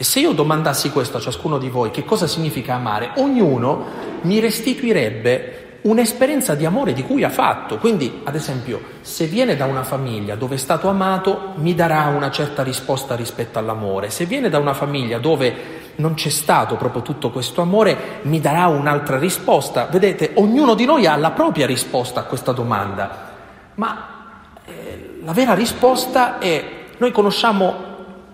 E 0.01 0.05
se 0.05 0.21
io 0.21 0.31
domandassi 0.31 0.93
questo 0.93 1.17
a 1.17 1.21
ciascuno 1.21 1.59
di 1.59 1.69
voi, 1.69 1.91
che 1.91 2.05
cosa 2.05 2.29
significa 2.29 2.75
amare, 2.75 3.11
ognuno 3.17 3.85
mi 4.21 4.39
restituirebbe 4.39 5.81
un'esperienza 5.81 6.55
di 6.55 6.65
amore 6.65 6.93
di 6.93 7.03
cui 7.03 7.25
ha 7.25 7.31
fatto. 7.31 7.79
Quindi, 7.79 8.21
ad 8.23 8.37
esempio, 8.37 8.81
se 9.01 9.27
viene 9.27 9.57
da 9.57 9.65
una 9.65 9.83
famiglia 9.83 10.37
dove 10.37 10.55
è 10.55 10.59
stato 10.59 10.89
amato, 10.89 11.55
mi 11.57 11.75
darà 11.75 12.07
una 12.07 12.31
certa 12.31 12.63
risposta 12.63 13.17
rispetto 13.17 13.59
all'amore. 13.59 14.11
Se 14.11 14.25
viene 14.25 14.49
da 14.49 14.61
una 14.61 14.73
famiglia 14.73 15.19
dove 15.19 15.87
non 15.97 16.15
c'è 16.15 16.29
stato 16.29 16.77
proprio 16.77 17.03
tutto 17.03 17.31
questo 17.31 17.61
amore, 17.61 18.21
mi 18.23 18.41
darà 18.41 18.69
un'altra 18.69 19.19
risposta. 19.19 19.89
Vedete, 19.91 20.31
ognuno 20.35 20.75
di 20.75 20.85
noi 20.85 21.07
ha 21.07 21.17
la 21.17 21.33
propria 21.33 21.67
risposta 21.67 22.21
a 22.21 22.23
questa 22.23 22.53
domanda. 22.53 23.33
Ma 23.75 24.07
eh, 24.65 25.19
la 25.25 25.33
vera 25.33 25.55
risposta 25.55 26.39
è, 26.39 26.65
noi 26.99 27.11
conosciamo 27.11 27.88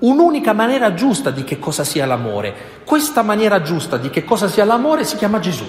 un'unica 0.05 0.53
maniera 0.53 0.95
giusta 0.95 1.31
di 1.31 1.45
che 1.45 1.59
cosa 1.59 1.83
sia 1.85 2.07
l'amore. 2.07 2.55
Questa 2.85 3.23
maniera 3.23 3.63
giusta 3.63 3.97
di 3.97 4.11
che 4.11 4.25
cosa 4.25 4.49
sia 4.49 4.65
l'amore 4.65 5.05
si 5.05 5.17
chiama 5.17 5.39
Gesù. 5.39 5.65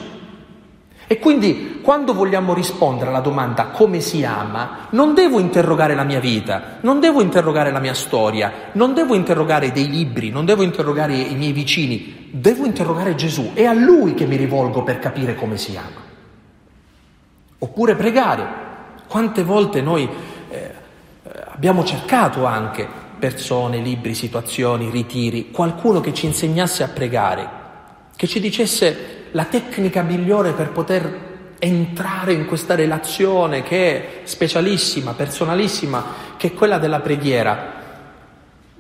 E 1.07 1.19
quindi 1.19 1.81
quando 1.83 2.15
vogliamo 2.15 2.55
rispondere 2.55 3.11
alla 3.11 3.19
domanda 3.19 3.67
come 3.67 3.99
si 3.99 4.23
ama, 4.23 4.87
non 4.89 5.13
devo 5.13 5.39
interrogare 5.39 5.93
la 5.93 6.03
mia 6.03 6.19
vita, 6.19 6.77
non 6.81 6.99
devo 6.99 7.21
interrogare 7.21 7.71
la 7.71 7.79
mia 7.79 7.93
storia, 7.93 8.51
non 8.71 8.95
devo 8.95 9.13
interrogare 9.13 9.71
dei 9.71 9.87
libri, 9.87 10.31
non 10.31 10.45
devo 10.45 10.63
interrogare 10.63 11.15
i 11.15 11.35
miei 11.35 11.51
vicini, 11.51 12.29
devo 12.31 12.65
interrogare 12.65 13.13
Gesù. 13.13 13.51
È 13.53 13.65
a 13.65 13.73
Lui 13.73 14.15
che 14.15 14.25
mi 14.25 14.35
rivolgo 14.35 14.81
per 14.81 14.97
capire 14.97 15.35
come 15.35 15.57
si 15.57 15.77
ama. 15.77 16.01
Oppure 17.59 17.95
pregare. 17.95 18.63
Quante 19.07 19.43
volte 19.43 19.81
noi 19.81 20.09
eh, 20.49 20.71
abbiamo 21.51 21.83
cercato 21.83 22.45
anche 22.45 23.03
persone, 23.17 23.79
libri, 23.79 24.13
situazioni, 24.13 24.89
ritiri, 24.89 25.51
qualcuno 25.51 26.01
che 26.01 26.13
ci 26.13 26.25
insegnasse 26.25 26.83
a 26.83 26.87
pregare, 26.89 27.49
che 28.15 28.27
ci 28.27 28.39
dicesse 28.39 29.23
la 29.31 29.45
tecnica 29.45 30.01
migliore 30.01 30.53
per 30.53 30.71
poter 30.71 31.33
entrare 31.59 32.33
in 32.33 32.45
questa 32.45 32.75
relazione 32.75 33.63
che 33.63 34.21
è 34.21 34.27
specialissima, 34.27 35.13
personalissima, 35.13 36.03
che 36.37 36.47
è 36.47 36.53
quella 36.53 36.77
della 36.77 36.99
preghiera. 36.99 37.73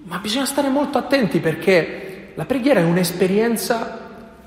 Ma 0.03 0.17
bisogna 0.19 0.45
stare 0.45 0.69
molto 0.69 0.97
attenti 0.97 1.39
perché 1.39 2.31
la 2.35 2.45
preghiera 2.45 2.79
è 2.79 2.83
un'esperienza 2.83 3.99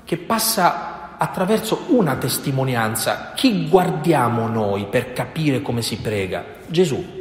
che 0.05 0.17
passa 0.17 1.17
attraverso 1.17 1.85
una 1.89 2.15
testimonianza. 2.15 3.33
Chi 3.35 3.67
guardiamo 3.67 4.47
noi 4.47 4.85
per 4.85 5.11
capire 5.11 5.61
come 5.61 5.81
si 5.81 5.97
prega? 5.97 6.45
Gesù. 6.67 7.18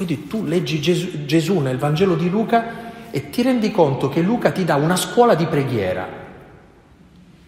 Quindi 0.00 0.26
tu 0.28 0.44
leggi 0.44 0.80
Gesù, 0.80 1.26
Gesù 1.26 1.58
nel 1.58 1.76
Vangelo 1.76 2.14
di 2.14 2.30
Luca 2.30 3.10
e 3.10 3.28
ti 3.28 3.42
rendi 3.42 3.70
conto 3.70 4.08
che 4.08 4.22
Luca 4.22 4.50
ti 4.50 4.64
dà 4.64 4.76
una 4.76 4.96
scuola 4.96 5.34
di 5.34 5.44
preghiera. 5.44 6.08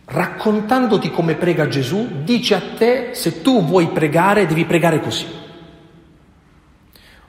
Raccontandoti 0.04 1.10
come 1.10 1.36
prega 1.36 1.66
Gesù, 1.66 2.22
dice 2.24 2.54
a 2.54 2.60
te 2.76 3.14
se 3.14 3.40
tu 3.40 3.64
vuoi 3.64 3.86
pregare 3.86 4.44
devi 4.44 4.66
pregare 4.66 5.00
così. 5.00 5.24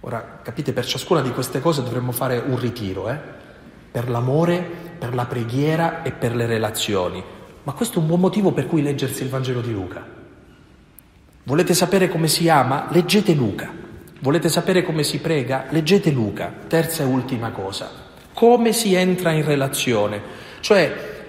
Ora, 0.01 0.41
capite, 0.43 0.73
per 0.73 0.85
ciascuna 0.85 1.21
di 1.21 1.31
queste 1.31 1.61
cose 1.61 1.83
dovremmo 1.83 2.11
fare 2.11 2.43
un 2.45 2.59
ritiro, 2.59 3.09
eh? 3.09 3.17
per 3.89 4.09
l'amore, 4.09 4.61
per 4.99 5.15
la 5.15 5.23
preghiera 5.25 6.03
e 6.03 6.11
per 6.11 6.35
le 6.35 6.47
relazioni. 6.47 7.23
Ma 7.63 7.71
questo 7.71 7.99
è 7.99 8.01
un 8.01 8.07
buon 8.07 8.19
motivo 8.19 8.51
per 8.51 8.67
cui 8.67 8.81
leggersi 8.81 9.23
il 9.23 9.29
Vangelo 9.29 9.61
di 9.61 9.71
Luca. 9.71 10.05
Volete 11.45 11.73
sapere 11.73 12.09
come 12.09 12.27
si 12.27 12.49
ama? 12.49 12.87
Leggete 12.91 13.33
Luca. 13.33 13.82
Volete 14.23 14.47
sapere 14.47 14.83
come 14.83 15.03
si 15.03 15.19
prega? 15.19 15.65
Leggete 15.67 16.09
Luca, 16.09 16.49
terza 16.69 17.03
e 17.03 17.05
ultima 17.05 17.49
cosa. 17.49 17.91
Come 18.33 18.71
si 18.71 18.93
entra 18.93 19.31
in 19.31 19.43
relazione? 19.43 20.21
Cioè, 20.61 21.25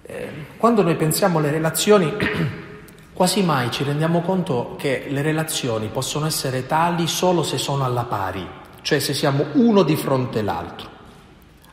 eh, 0.00 0.30
quando 0.56 0.80
noi 0.80 0.96
pensiamo 0.96 1.36
alle 1.36 1.50
relazioni, 1.50 2.10
quasi 3.12 3.42
mai 3.42 3.70
ci 3.70 3.84
rendiamo 3.84 4.22
conto 4.22 4.76
che 4.78 5.08
le 5.10 5.20
relazioni 5.20 5.88
possono 5.88 6.24
essere 6.24 6.66
tali 6.66 7.06
solo 7.06 7.42
se 7.42 7.58
sono 7.58 7.84
alla 7.84 8.04
pari, 8.04 8.48
cioè 8.80 8.98
se 8.98 9.12
siamo 9.12 9.48
uno 9.52 9.82
di 9.82 9.94
fronte 9.94 10.38
all'altro. 10.38 10.88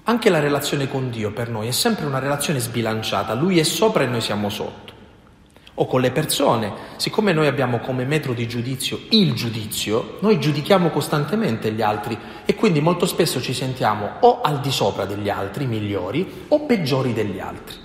Anche 0.03 0.29
la 0.29 0.41
relazione 0.41 0.89
con 0.89 1.09
Dio 1.09 1.31
per 1.31 1.47
noi 1.49 1.69
è 1.69 1.71
sempre 1.71 2.05
una 2.05 2.19
relazione 2.19 2.59
sbilanciata, 2.59 3.33
Lui 3.33 3.59
è 3.59 3.63
sopra 3.63 4.03
e 4.03 4.07
noi 4.07 4.19
siamo 4.19 4.49
sotto 4.49 4.92
o 5.75 5.87
con 5.87 6.01
le 6.01 6.11
persone. 6.11 6.71
Siccome 6.97 7.33
noi 7.33 7.47
abbiamo 7.47 7.79
come 7.79 8.05
metro 8.05 8.33
di 8.33 8.47
giudizio 8.47 8.99
il 9.09 9.33
giudizio, 9.33 10.17
noi 10.19 10.39
giudichiamo 10.39 10.89
costantemente 10.89 11.71
gli 11.71 11.81
altri 11.81 12.17
e 12.45 12.55
quindi 12.55 12.81
molto 12.81 13.05
spesso 13.05 13.41
ci 13.41 13.53
sentiamo 13.53 14.17
o 14.21 14.41
al 14.41 14.59
di 14.59 14.71
sopra 14.71 15.05
degli 15.05 15.29
altri, 15.29 15.65
migliori, 15.65 16.45
o 16.49 16.61
peggiori 16.61 17.13
degli 17.13 17.39
altri. 17.39 17.81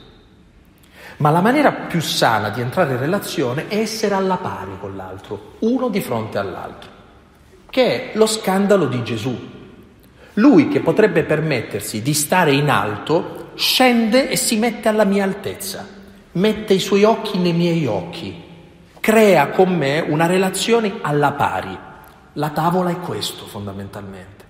Ma 1.19 1.31
la 1.31 1.41
maniera 1.41 1.73
più 1.73 2.01
sana 2.01 2.51
di 2.51 2.61
entrare 2.61 2.93
in 2.93 3.01
relazione 3.01 3.67
è 3.69 3.79
essere 3.79 4.15
alla 4.15 4.37
pari 4.37 4.73
con 4.79 4.95
l'altro, 4.95 5.55
uno 5.61 5.89
di 5.89 6.01
fronte 6.01 6.39
all'altro, 6.39 6.91
che 7.71 8.13
è 8.13 8.17
lo 8.17 8.27
scandalo 8.27 8.87
di 8.87 9.03
Gesù. 9.03 9.37
Lui 10.35 10.69
che 10.69 10.79
potrebbe 10.79 11.25
permettersi 11.25 12.03
di 12.03 12.15
stare 12.15 12.53
in 12.53 12.71
alto, 12.71 13.51
scende 13.55 14.31
e 14.31 14.37
si 14.37 14.57
mette 14.57 14.89
alla 14.89 15.03
mia 15.03 15.25
altezza 15.25 15.97
mette 16.39 16.75
i 16.75 16.79
suoi 16.79 17.03
occhi 17.03 17.37
nei 17.39 17.53
miei 17.53 17.85
occhi, 17.87 18.45
crea 19.01 19.49
con 19.51 19.75
me 19.75 20.01
una 20.01 20.27
relazione 20.27 20.99
alla 21.03 21.33
pari. 21.33 21.77
La 22.35 22.51
tavola 22.51 22.91
è 22.91 23.01
questo 23.01 23.45
fondamentalmente. 23.47 24.45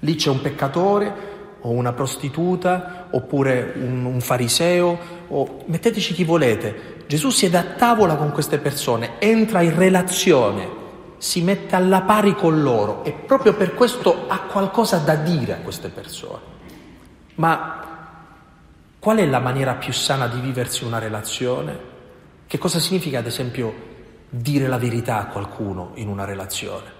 Lì 0.00 0.14
c'è 0.16 0.28
un 0.28 0.42
peccatore 0.42 1.32
o 1.60 1.70
una 1.70 1.94
prostituta 1.94 3.06
oppure 3.10 3.72
un, 3.76 4.04
un 4.04 4.20
fariseo 4.20 4.98
o 5.28 5.62
metteteci 5.64 6.12
chi 6.12 6.24
volete. 6.24 7.04
Gesù 7.06 7.30
siede 7.30 7.56
a 7.56 7.62
tavola 7.62 8.16
con 8.16 8.30
queste 8.30 8.58
persone, 8.58 9.18
entra 9.18 9.62
in 9.62 9.74
relazione, 9.74 10.82
si 11.16 11.40
mette 11.40 11.74
alla 11.74 12.02
pari 12.02 12.34
con 12.34 12.62
loro 12.62 13.02
e 13.02 13.12
proprio 13.12 13.54
per 13.54 13.74
questo 13.74 14.26
ha 14.28 14.40
qualcosa 14.40 14.98
da 14.98 15.14
dire 15.14 15.54
a 15.54 15.58
queste 15.62 15.88
persone. 15.88 16.52
Ma 17.36 17.93
Qual 19.04 19.18
è 19.18 19.26
la 19.26 19.38
maniera 19.38 19.74
più 19.74 19.92
sana 19.92 20.28
di 20.28 20.40
viversi 20.40 20.82
una 20.82 20.98
relazione? 20.98 21.78
Che 22.46 22.56
cosa 22.56 22.78
significa, 22.78 23.18
ad 23.18 23.26
esempio, 23.26 23.74
dire 24.30 24.66
la 24.66 24.78
verità 24.78 25.18
a 25.18 25.26
qualcuno 25.26 25.90
in 25.96 26.08
una 26.08 26.24
relazione? 26.24 26.90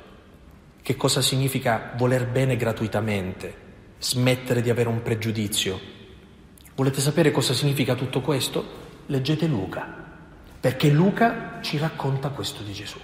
Che 0.83 0.97
cosa 0.97 1.23
significa 1.23 1.93
voler 1.97 2.27
bene 2.27 2.57
gratuitamente, 2.57 3.55
smettere 4.01 4.61
di 4.61 4.69
avere 4.69 4.91
un 4.91 5.01
pregiudizio? 5.01 5.81
Volete 6.75 7.01
sapere 7.01 7.31
cosa 7.31 7.55
significa 7.55 7.95
tutto 7.95 8.21
questo? 8.21 8.67
Leggete 9.07 9.47
Luca, 9.47 9.91
perché 10.61 10.91
Luca 10.91 11.61
ci 11.63 11.79
racconta 11.79 12.29
questo 12.29 12.63
di 12.63 12.75
Gesù. 12.75 12.99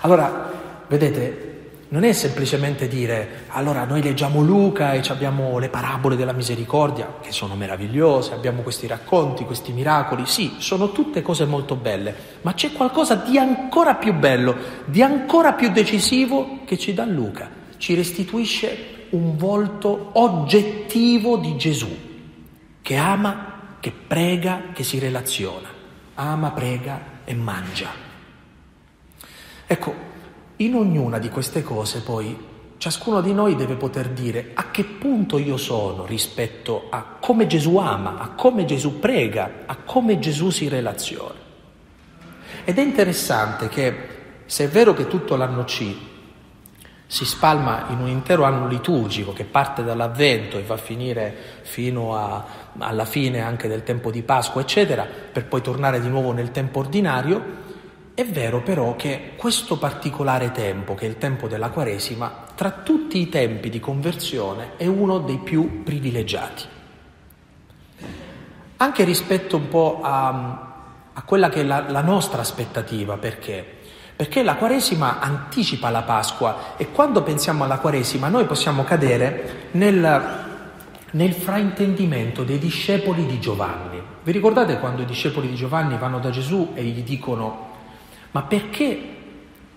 Allora, 0.00 0.82
vedete, 0.88 1.57
non 1.90 2.04
è 2.04 2.12
semplicemente 2.12 2.86
dire 2.86 3.44
allora 3.48 3.84
noi 3.84 4.02
leggiamo 4.02 4.42
Luca 4.42 4.92
e 4.92 5.02
abbiamo 5.08 5.58
le 5.58 5.70
parabole 5.70 6.16
della 6.16 6.32
misericordia, 6.32 7.14
che 7.20 7.32
sono 7.32 7.54
meravigliose, 7.54 8.34
abbiamo 8.34 8.60
questi 8.62 8.86
racconti, 8.86 9.44
questi 9.44 9.72
miracoli, 9.72 10.26
sì, 10.26 10.56
sono 10.58 10.92
tutte 10.92 11.22
cose 11.22 11.46
molto 11.46 11.76
belle, 11.76 12.14
ma 12.42 12.52
c'è 12.52 12.72
qualcosa 12.72 13.14
di 13.14 13.38
ancora 13.38 13.94
più 13.94 14.12
bello, 14.12 14.56
di 14.84 15.02
ancora 15.02 15.54
più 15.54 15.70
decisivo 15.70 16.60
che 16.66 16.76
ci 16.76 16.92
dà 16.92 17.06
Luca, 17.06 17.48
ci 17.78 17.94
restituisce 17.94 19.06
un 19.10 19.36
volto 19.38 20.10
oggettivo 20.12 21.38
di 21.38 21.56
Gesù, 21.56 21.96
che 22.82 22.96
ama, 22.96 23.76
che 23.80 23.92
prega, 23.92 24.64
che 24.74 24.84
si 24.84 24.98
relaziona, 24.98 25.68
ama, 26.14 26.50
prega 26.50 27.00
e 27.24 27.34
mangia. 27.34 27.88
Ecco, 29.66 30.16
in 30.58 30.74
ognuna 30.74 31.18
di 31.18 31.28
queste 31.28 31.62
cose 31.62 32.00
poi 32.00 32.36
ciascuno 32.78 33.20
di 33.20 33.32
noi 33.32 33.56
deve 33.56 33.74
poter 33.74 34.08
dire 34.08 34.50
a 34.54 34.70
che 34.70 34.84
punto 34.84 35.38
io 35.38 35.56
sono 35.56 36.06
rispetto 36.06 36.86
a 36.90 37.16
come 37.20 37.46
Gesù 37.46 37.76
ama, 37.76 38.18
a 38.18 38.30
come 38.30 38.64
Gesù 38.64 38.98
prega, 38.98 39.64
a 39.66 39.76
come 39.84 40.18
Gesù 40.18 40.50
si 40.50 40.68
relaziona. 40.68 41.46
Ed 42.64 42.78
è 42.78 42.82
interessante 42.82 43.68
che 43.68 43.94
se 44.46 44.64
è 44.64 44.68
vero 44.68 44.94
che 44.94 45.06
tutto 45.06 45.36
l'anno 45.36 45.64
C 45.64 45.94
si 47.06 47.24
spalma 47.24 47.86
in 47.88 48.00
un 48.00 48.08
intero 48.08 48.44
anno 48.44 48.68
liturgico 48.68 49.32
che 49.32 49.44
parte 49.44 49.82
dall'Avvento 49.82 50.58
e 50.58 50.62
va 50.62 50.74
a 50.74 50.78
finire 50.78 51.34
fino 51.62 52.14
a, 52.16 52.44
alla 52.78 53.06
fine 53.06 53.40
anche 53.40 53.66
del 53.66 53.82
tempo 53.82 54.10
di 54.10 54.22
Pasqua, 54.22 54.60
eccetera, 54.60 55.06
per 55.32 55.46
poi 55.46 55.62
tornare 55.62 56.00
di 56.00 56.08
nuovo 56.08 56.32
nel 56.32 56.50
tempo 56.50 56.80
ordinario, 56.80 57.66
è 58.18 58.26
vero 58.26 58.62
però 58.62 58.96
che 58.96 59.34
questo 59.36 59.78
particolare 59.78 60.50
tempo, 60.50 60.96
che 60.96 61.06
è 61.06 61.08
il 61.08 61.18
tempo 61.18 61.46
della 61.46 61.68
Quaresima, 61.68 62.46
tra 62.56 62.72
tutti 62.72 63.20
i 63.20 63.28
tempi 63.28 63.70
di 63.70 63.78
conversione 63.78 64.72
è 64.76 64.88
uno 64.88 65.18
dei 65.18 65.38
più 65.38 65.84
privilegiati. 65.84 66.64
Anche 68.78 69.04
rispetto 69.04 69.54
un 69.54 69.68
po' 69.68 70.00
a, 70.02 70.30
a 71.12 71.22
quella 71.22 71.48
che 71.48 71.60
è 71.60 71.62
la, 71.62 71.88
la 71.88 72.00
nostra 72.00 72.40
aspettativa, 72.40 73.18
perché? 73.18 73.64
Perché 74.16 74.42
la 74.42 74.56
Quaresima 74.56 75.20
anticipa 75.20 75.88
la 75.88 76.02
Pasqua 76.02 76.74
e 76.76 76.90
quando 76.90 77.22
pensiamo 77.22 77.62
alla 77.62 77.78
Quaresima 77.78 78.26
noi 78.26 78.46
possiamo 78.46 78.82
cadere 78.82 79.68
nel, 79.70 80.44
nel 81.12 81.32
fraintendimento 81.34 82.42
dei 82.42 82.58
discepoli 82.58 83.26
di 83.26 83.38
Giovanni. 83.38 84.02
Vi 84.24 84.32
ricordate 84.32 84.80
quando 84.80 85.02
i 85.02 85.06
discepoli 85.06 85.48
di 85.48 85.54
Giovanni 85.54 85.96
vanno 85.96 86.18
da 86.18 86.30
Gesù 86.30 86.72
e 86.74 86.82
gli 86.82 87.04
dicono 87.04 87.67
ma 88.30 88.42
perché, 88.42 89.00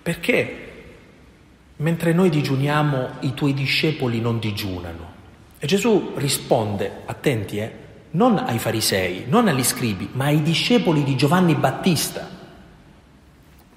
perché 0.02 0.70
mentre 1.78 2.14
noi 2.14 2.30
digiuniamo 2.30 3.10
i 3.22 3.34
tuoi 3.34 3.54
discepoli 3.54 4.20
non 4.20 4.40
digiunano? 4.40 5.10
E 5.60 5.68
Gesù 5.68 6.14
risponde, 6.16 7.04
attenti, 7.06 7.58
eh, 7.58 7.72
non 8.12 8.38
ai 8.38 8.60
farisei, 8.60 9.26
non 9.28 9.48
agli 9.48 9.64
scribi, 9.64 10.10
ma 10.14 10.26
ai 10.26 10.42
discepoli 10.42 11.04
di 11.04 11.16
Giovanni 11.16 11.56
Battista. 11.56 12.30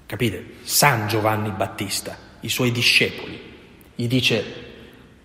Capite? 0.05 0.55
San 0.63 1.07
Giovanni 1.07 1.51
Battista, 1.51 2.17
i 2.41 2.49
suoi 2.49 2.71
discepoli. 2.71 3.39
Gli 3.95 4.07
dice, 4.07 4.43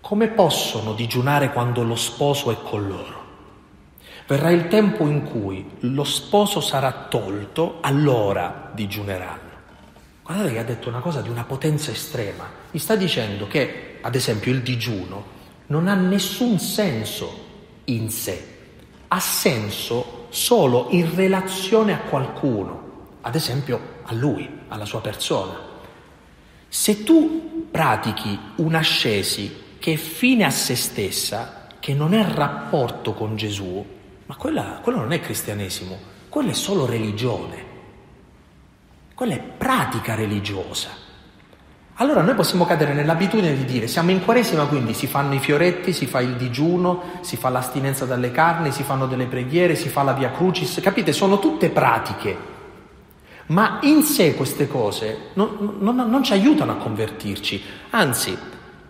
come 0.01 0.29
possono 0.29 0.93
digiunare 0.93 1.51
quando 1.53 1.83
lo 1.83 1.97
sposo 1.97 2.51
è 2.51 2.57
con 2.63 2.87
loro? 2.87 3.20
Verrà 4.31 4.51
il 4.51 4.69
tempo 4.69 5.09
in 5.09 5.25
cui 5.25 5.69
lo 5.81 6.05
sposo 6.05 6.61
sarà 6.61 7.09
tolto, 7.09 7.79
allora 7.81 8.71
digiuneranno. 8.73 9.51
Guardate 10.23 10.53
che 10.53 10.59
ha 10.61 10.63
detto 10.63 10.89
una 10.89 11.01
cosa 11.01 11.21
di 11.21 11.29
una 11.29 11.43
potenza 11.43 11.91
estrema. 11.91 12.49
Mi 12.71 12.79
sta 12.79 12.95
dicendo 12.95 13.49
che, 13.49 13.99
ad 14.01 14.15
esempio, 14.15 14.53
il 14.53 14.63
digiuno 14.63 15.25
non 15.67 15.89
ha 15.89 15.95
nessun 15.95 16.61
senso 16.61 17.47
in 17.87 18.09
sé, 18.09 18.47
ha 19.09 19.19
senso 19.19 20.29
solo 20.29 20.87
in 20.91 21.13
relazione 21.13 21.93
a 21.93 21.99
qualcuno, 21.99 23.17
ad 23.23 23.35
esempio 23.35 23.81
a 24.05 24.15
lui, 24.15 24.49
alla 24.69 24.85
sua 24.85 25.01
persona. 25.01 25.59
Se 26.69 27.03
tu 27.03 27.67
pratichi 27.69 28.39
un'ascesi 28.59 29.75
che 29.81 29.95
è 29.95 29.97
fine 29.97 30.45
a 30.45 30.51
se 30.51 30.77
stessa, 30.77 31.67
che 31.81 31.95
non 31.95 32.15
è 32.15 32.25
rapporto 32.25 33.13
con 33.13 33.35
Gesù, 33.35 33.99
ma 34.31 34.37
quella, 34.37 34.79
quello 34.81 34.99
non 34.99 35.11
è 35.11 35.19
cristianesimo, 35.19 35.99
quella 36.29 36.51
è 36.51 36.55
solo 36.55 36.87
religione, 36.87 37.65
quella 39.13 39.35
è 39.35 39.41
pratica 39.41 40.15
religiosa. 40.15 40.91
Allora 41.95 42.23
noi 42.23 42.37
possiamo 42.37 42.65
cadere 42.65 42.93
nell'abitudine 42.93 43.57
di 43.57 43.65
dire 43.65 43.89
siamo 43.89 44.13
in 44.13 44.25
Quaresima, 44.25 44.67
quindi 44.67 44.95
si 44.95 45.09
fanno 45.09 45.35
i 45.35 45.41
fioretti, 45.41 45.93
si 45.93 46.07
fa 46.07 46.21
il 46.21 46.37
digiuno, 46.37 47.19
si 47.23 47.37
fa 47.37 47.49
l'astinenza 47.49 48.05
dalle 48.05 48.31
carni, 48.31 48.71
si 48.71 48.85
fanno 48.85 49.09
delle 49.09 49.27
preghiere, 49.27 49.75
si 49.75 49.89
fa 49.89 50.05
la 50.05 50.13
via 50.13 50.31
crucis, 50.31 50.79
capite? 50.81 51.13
Sono 51.13 51.41
tutte 51.41 51.69
pratiche 51.69 52.59
ma 53.47 53.81
in 53.83 54.05
sé 54.05 54.37
queste 54.37 54.69
cose 54.69 55.31
non, 55.33 55.79
non, 55.81 55.97
non 55.97 56.23
ci 56.23 56.33
aiutano 56.33 56.71
a 56.71 56.77
convertirci, 56.77 57.61
anzi, 57.91 58.39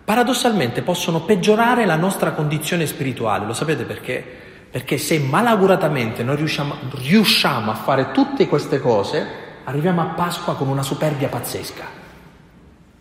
paradossalmente 0.05 0.83
possono 0.83 1.21
peggiorare 1.21 1.87
la 1.87 1.95
nostra 1.95 2.33
condizione 2.33 2.85
spirituale. 2.85 3.47
Lo 3.47 3.53
sapete 3.53 3.85
perché? 3.85 4.50
Perché 4.71 4.97
se 4.97 5.19
malauguratamente 5.19 6.23
noi 6.23 6.37
riusciamo, 6.37 6.75
riusciamo 6.91 7.71
a 7.71 7.75
fare 7.75 8.11
tutte 8.11 8.47
queste 8.47 8.79
cose, 8.79 9.27
arriviamo 9.65 9.99
a 10.01 10.05
Pasqua 10.05 10.55
con 10.55 10.69
una 10.69 10.81
superbia 10.81 11.27
pazzesca. 11.27 11.85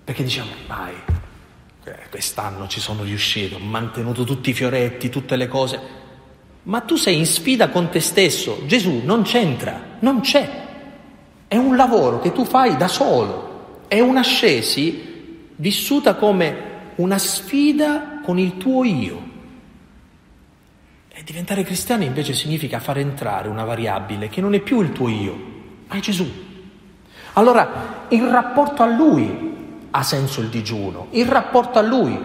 Perché 0.02 0.24
diciamo, 0.24 0.50
vai, 0.66 0.94
eh, 1.84 1.96
quest'anno 2.10 2.66
ci 2.66 2.80
sono 2.80 3.04
riuscito, 3.04 3.54
ho 3.54 3.60
mantenuto 3.60 4.24
tutti 4.24 4.50
i 4.50 4.52
fioretti, 4.52 5.08
tutte 5.10 5.36
le 5.36 5.46
cose. 5.46 5.80
Ma 6.64 6.80
tu 6.80 6.96
sei 6.96 7.16
in 7.16 7.26
sfida 7.26 7.68
con 7.68 7.88
te 7.88 8.00
stesso. 8.00 8.62
Gesù 8.66 9.02
non 9.04 9.22
c'entra, 9.22 9.80
non 10.00 10.20
c'è. 10.20 10.66
È 11.46 11.56
un 11.56 11.76
lavoro 11.76 12.18
che 12.18 12.32
tu 12.32 12.44
fai 12.44 12.76
da 12.76 12.88
solo, 12.88 13.84
è 13.86 14.00
un'ascesi 14.00 15.46
vissuta 15.54 16.16
come 16.16 16.68
una 16.96 17.18
sfida 17.18 18.20
con 18.24 18.40
il 18.40 18.56
tuo 18.56 18.82
io. 18.82 19.28
E 21.20 21.22
diventare 21.22 21.64
cristiani 21.64 22.06
invece 22.06 22.32
significa 22.32 22.80
far 22.80 22.96
entrare 22.96 23.48
una 23.48 23.64
variabile 23.64 24.30
che 24.30 24.40
non 24.40 24.54
è 24.54 24.60
più 24.60 24.80
il 24.80 24.90
tuo 24.90 25.10
io, 25.10 25.36
ma 25.86 25.96
è 25.96 26.00
Gesù. 26.00 26.26
Allora, 27.34 28.06
il 28.08 28.26
rapporto 28.26 28.82
a 28.82 28.86
Lui 28.86 29.84
ha 29.90 30.02
senso 30.02 30.40
il 30.40 30.48
digiuno, 30.48 31.08
il 31.10 31.26
rapporto 31.26 31.78
a 31.78 31.82
Lui 31.82 32.18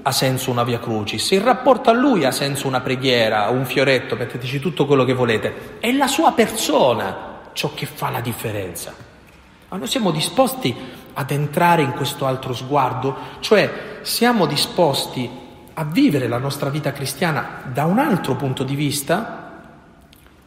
ha 0.00 0.12
senso 0.12 0.50
una 0.50 0.64
via 0.64 0.78
crucis, 0.78 1.30
il 1.32 1.42
rapporto 1.42 1.90
a 1.90 1.92
Lui 1.92 2.24
ha 2.24 2.30
senso 2.30 2.66
una 2.66 2.80
preghiera, 2.80 3.50
un 3.50 3.66
fioretto, 3.66 4.16
metteteci 4.16 4.60
tutto 4.60 4.86
quello 4.86 5.04
che 5.04 5.12
volete. 5.12 5.76
È 5.78 5.92
la 5.92 6.06
sua 6.06 6.32
persona 6.32 7.50
ciò 7.52 7.74
che 7.74 7.84
fa 7.84 8.08
la 8.08 8.22
differenza. 8.22 8.94
Ma 9.68 9.76
noi 9.76 9.88
siamo 9.88 10.10
disposti 10.10 10.74
ad 11.12 11.30
entrare 11.30 11.82
in 11.82 11.92
questo 11.92 12.24
altro 12.24 12.54
sguardo, 12.54 13.14
cioè 13.40 13.98
siamo 14.00 14.46
disposti 14.46 15.47
a 15.78 15.84
vivere 15.84 16.26
la 16.26 16.38
nostra 16.38 16.70
vita 16.70 16.90
cristiana 16.90 17.62
da 17.72 17.84
un 17.84 18.00
altro 18.00 18.34
punto 18.34 18.64
di 18.64 18.74
vista? 18.74 19.44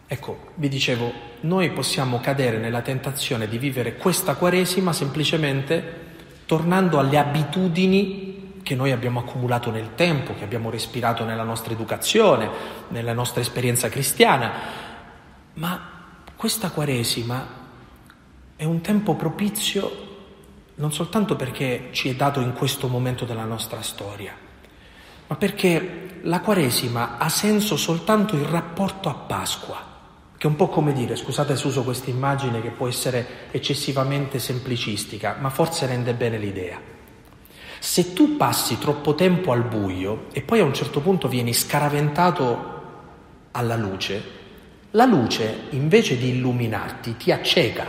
Ecco, 0.05 0.51
vi 0.55 0.67
dicevo, 0.67 1.09
noi 1.41 1.71
possiamo 1.71 2.19
cadere 2.19 2.57
nella 2.57 2.81
tentazione 2.81 3.47
di 3.47 3.57
vivere 3.57 3.95
questa 3.95 4.35
Quaresima 4.35 4.91
semplicemente 4.91 6.09
tornando 6.45 6.99
alle 6.99 7.17
abitudini 7.17 8.59
che 8.61 8.75
noi 8.75 8.91
abbiamo 8.91 9.21
accumulato 9.21 9.71
nel 9.71 9.95
tempo, 9.95 10.35
che 10.35 10.43
abbiamo 10.43 10.69
respirato 10.69 11.23
nella 11.23 11.43
nostra 11.43 11.71
educazione, 11.71 12.49
nella 12.89 13.13
nostra 13.13 13.39
esperienza 13.39 13.87
cristiana, 13.87 14.51
ma 15.53 15.89
questa 16.35 16.71
Quaresima 16.71 17.47
è 18.57 18.65
un 18.65 18.81
tempo 18.81 19.15
propizio 19.15 20.09
non 20.75 20.91
soltanto 20.91 21.37
perché 21.37 21.87
ci 21.91 22.09
è 22.09 22.15
dato 22.15 22.41
in 22.41 22.51
questo 22.51 22.87
momento 22.87 23.23
della 23.23 23.45
nostra 23.45 23.81
storia, 23.81 24.40
ma 25.31 25.37
perché 25.37 26.19
la 26.23 26.41
Quaresima 26.41 27.17
ha 27.17 27.29
senso 27.29 27.77
soltanto 27.77 28.35
in 28.35 28.51
rapporto 28.51 29.07
a 29.07 29.13
Pasqua, 29.13 29.77
che 30.37 30.45
è 30.45 30.49
un 30.49 30.57
po' 30.57 30.67
come 30.67 30.91
dire, 30.91 31.15
scusate 31.15 31.55
se 31.55 31.67
uso 31.67 31.83
questa 31.83 32.09
immagine 32.09 32.61
che 32.61 32.71
può 32.71 32.85
essere 32.85 33.47
eccessivamente 33.51 34.39
semplicistica, 34.39 35.37
ma 35.39 35.49
forse 35.49 35.85
rende 35.85 36.15
bene 36.15 36.37
l'idea. 36.37 36.77
Se 37.79 38.11
tu 38.11 38.35
passi 38.35 38.77
troppo 38.77 39.15
tempo 39.15 39.53
al 39.53 39.63
buio 39.63 40.25
e 40.33 40.41
poi 40.41 40.59
a 40.59 40.65
un 40.65 40.73
certo 40.73 40.99
punto 40.99 41.29
vieni 41.29 41.53
scaraventato 41.53 42.81
alla 43.51 43.77
luce, 43.77 44.21
la 44.91 45.05
luce, 45.05 45.67
invece 45.69 46.17
di 46.17 46.31
illuminarti, 46.31 47.15
ti 47.15 47.31
acceca, 47.31 47.85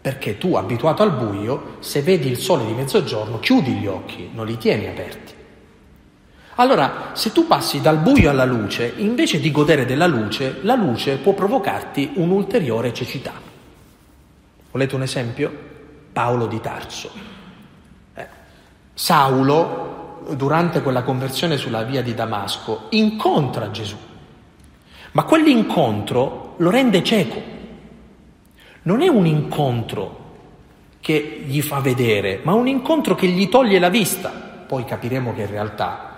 perché 0.00 0.38
tu, 0.38 0.54
abituato 0.54 1.02
al 1.02 1.14
buio, 1.14 1.76
se 1.80 2.00
vedi 2.00 2.30
il 2.30 2.38
sole 2.38 2.64
di 2.64 2.72
mezzogiorno, 2.72 3.40
chiudi 3.40 3.72
gli 3.72 3.86
occhi, 3.86 4.30
non 4.32 4.46
li 4.46 4.56
tieni 4.56 4.86
aperti. 4.86 5.40
Allora, 6.56 7.10
se 7.14 7.32
tu 7.32 7.46
passi 7.46 7.80
dal 7.80 7.98
buio 7.98 8.30
alla 8.30 8.44
luce, 8.44 8.92
invece 8.96 9.40
di 9.40 9.50
godere 9.50 9.84
della 9.84 10.06
luce, 10.06 10.58
la 10.62 10.74
luce 10.74 11.16
può 11.16 11.32
provocarti 11.32 12.12
un'ulteriore 12.16 12.92
cecità. 12.92 13.32
Volete 14.70 14.94
un 14.94 15.02
esempio? 15.02 15.70
Paolo 16.12 16.46
di 16.46 16.60
Tarso. 16.60 17.10
Eh, 18.14 18.26
Saulo, 18.92 20.26
durante 20.36 20.82
quella 20.82 21.02
conversione 21.02 21.56
sulla 21.56 21.82
via 21.82 22.02
di 22.02 22.14
Damasco, 22.14 22.86
incontra 22.90 23.70
Gesù 23.70 23.96
ma 25.12 25.24
quell'incontro 25.24 26.54
lo 26.56 26.70
rende 26.70 27.02
cieco. 27.02 27.40
Non 28.82 29.02
è 29.02 29.08
un 29.08 29.26
incontro 29.26 30.20
che 31.00 31.42
gli 31.46 31.60
fa 31.60 31.80
vedere, 31.80 32.40
ma 32.42 32.54
un 32.54 32.66
incontro 32.66 33.14
che 33.14 33.26
gli 33.28 33.48
toglie 33.48 33.78
la 33.78 33.88
vista. 33.88 34.30
Poi 34.30 34.84
capiremo 34.84 35.34
che 35.34 35.42
in 35.42 35.50
realtà 35.50 36.11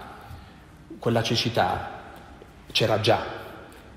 quella 1.05 1.23
cecità 1.23 2.01
c'era 2.73 2.99
già, 2.99 3.27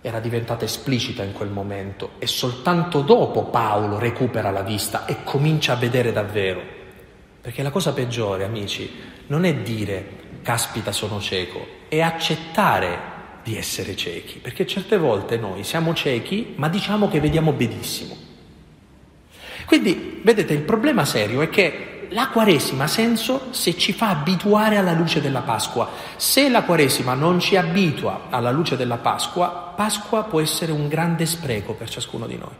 era 0.01 0.19
diventata 0.19 0.65
esplicita 0.65 1.23
in 1.23 1.31
quel 1.31 1.47
momento 1.47 2.15
e 2.19 2.27
soltanto 2.27 2.99
dopo 2.99 3.45
Paolo 3.45 3.97
recupera 3.97 4.51
la 4.51 4.61
vista 4.61 5.05
e 5.05 5.23
comincia 5.23 5.71
a 5.71 5.77
vedere 5.77 6.11
davvero. 6.11 6.61
Perché 7.39 7.63
la 7.63 7.69
cosa 7.69 7.93
peggiore, 7.93 8.43
amici, 8.43 8.93
non 9.27 9.45
è 9.45 9.55
dire 9.55 10.41
caspita 10.41 10.91
sono 10.91 11.21
cieco, 11.21 11.65
è 11.87 12.01
accettare 12.01 12.99
di 13.41 13.55
essere 13.55 13.95
ciechi, 13.95 14.39
perché 14.39 14.67
certe 14.67 14.97
volte 14.97 15.37
noi 15.37 15.63
siamo 15.63 15.93
ciechi 15.93 16.55
ma 16.57 16.67
diciamo 16.67 17.07
che 17.07 17.21
vediamo 17.21 17.53
benissimo. 17.53 18.17
Quindi, 19.65 20.19
vedete, 20.25 20.53
il 20.53 20.63
problema 20.63 21.05
serio 21.05 21.39
è 21.39 21.47
che 21.47 21.96
la 22.11 22.29
Quaresima 22.29 22.85
ha 22.85 22.87
senso 22.87 23.47
se 23.51 23.77
ci 23.77 23.93
fa 23.93 24.09
abituare 24.09 24.77
alla 24.77 24.93
luce 24.93 25.21
della 25.21 25.41
Pasqua. 25.41 25.89
Se 26.15 26.49
la 26.49 26.63
Quaresima 26.63 27.13
non 27.13 27.39
ci 27.39 27.55
abitua 27.55 28.27
alla 28.29 28.51
luce 28.51 28.75
della 28.75 28.97
Pasqua, 28.97 29.73
Pasqua 29.75 30.23
può 30.23 30.39
essere 30.39 30.71
un 30.71 30.87
grande 30.87 31.25
spreco 31.25 31.73
per 31.73 31.89
ciascuno 31.89 32.27
di 32.27 32.37
noi. 32.37 32.53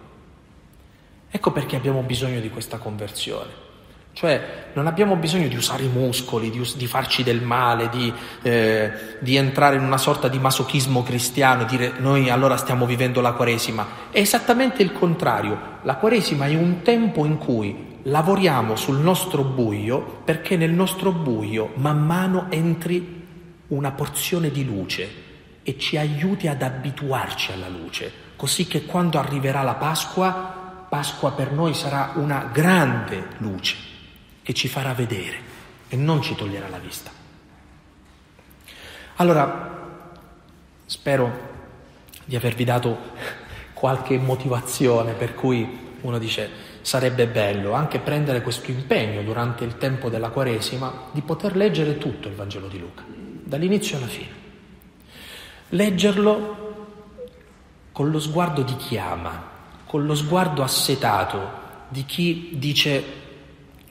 Ecco 1.30 1.52
perché 1.52 1.76
abbiamo 1.76 2.02
bisogno 2.02 2.40
di 2.40 2.50
questa 2.50 2.78
conversione. 2.78 3.66
Cioè 4.14 4.70
non 4.74 4.88
abbiamo 4.88 5.16
bisogno 5.16 5.48
di 5.48 5.56
usare 5.56 5.84
i 5.84 5.90
muscoli, 5.90 6.50
di, 6.50 6.58
us- 6.58 6.76
di 6.76 6.88
farci 6.88 7.22
del 7.22 7.42
male, 7.42 7.88
di, 7.90 8.12
eh, 8.42 8.92
di, 9.20 9.36
entrare 9.36 9.76
in 9.76 9.84
una 9.84 10.00
sorta 10.00 10.28
di 10.28 10.40
masochismo 10.40 11.04
cristiano 11.04 11.62
e 11.62 11.66
dire 11.66 11.94
noi 12.00 12.28
allora 12.32 12.58
stiamo 12.58 12.88
vivendo 12.88 13.22
la 13.22 13.34
Quaresima. 13.34 13.86
È 14.10 14.18
esattamente 14.18 14.82
il 14.82 14.92
contrario. 14.92 15.78
La 15.84 15.98
Quaresima 15.98 16.48
è 16.48 16.56
un 16.56 16.82
tempo 16.82 17.26
in 17.26 17.38
cui 17.38 17.97
lavoriamo 18.08 18.76
sul 18.76 18.98
nostro 18.98 19.44
buio 19.44 20.22
perché 20.24 20.56
nel 20.56 20.72
nostro 20.72 21.12
buio 21.12 21.72
man 21.76 22.06
mano 22.06 22.48
entri 22.50 23.26
una 23.68 23.92
porzione 23.92 24.50
di 24.50 24.66
luce 24.66 25.26
e 25.64 25.78
ci 25.78 25.98
aiuti 25.98 26.48
ad 26.48 26.62
abituarci 26.62 27.52
alla 27.52 27.68
luce, 27.68 28.12
così 28.38 28.66
che 28.68 28.86
quando 28.86 29.20
arriverà 29.20 29.62
la 29.64 29.76
Pasqua, 29.76 30.86
Pasqua 30.90 31.34
per 31.34 31.52
noi 31.52 31.74
sarà 31.74 32.14
una 32.16 32.50
grande 32.52 33.28
luce 33.40 33.76
che 34.42 34.54
ci 34.54 34.70
farà 34.70 34.94
vedere 34.94 35.56
e 35.90 35.98
non 35.98 36.22
ci 36.22 36.36
toglierà 36.36 36.70
la 36.70 36.78
vista. 36.78 37.12
Allora, 39.16 40.00
spero 40.86 41.46
di 42.24 42.38
avervi 42.38 42.64
dato 42.64 42.98
qualche 43.74 44.18
motivazione 44.18 45.12
per 45.14 45.36
cui 45.36 45.96
uno 46.02 46.18
dice 46.18 46.67
sarebbe 46.88 47.28
bello 47.28 47.74
anche 47.74 48.00
prendere 48.00 48.42
questo 48.42 48.72
impegno 48.72 49.22
durante 49.22 49.66
il 49.66 49.78
tempo 49.78 50.08
della 50.08 50.30
Quaresima 50.30 51.10
di 51.12 51.20
poter 51.20 51.58
leggere 51.58 51.98
tutto 51.98 52.30
il 52.30 52.34
Vangelo 52.34 52.70
di 52.70 52.80
Luca, 52.80 53.04
dall'inizio 53.44 53.98
alla 53.98 54.08
fine. 54.08 54.30
Leggerlo 55.68 56.76
con 57.92 58.10
lo 58.10 58.22
sguardo 58.22 58.62
di 58.62 58.78
chi 58.78 58.98
ama, 58.98 59.50
con 59.86 60.06
lo 60.06 60.16
sguardo 60.16 60.64
assetato 60.64 61.66
di 61.90 62.06
chi 62.06 62.52
dice 62.54 63.04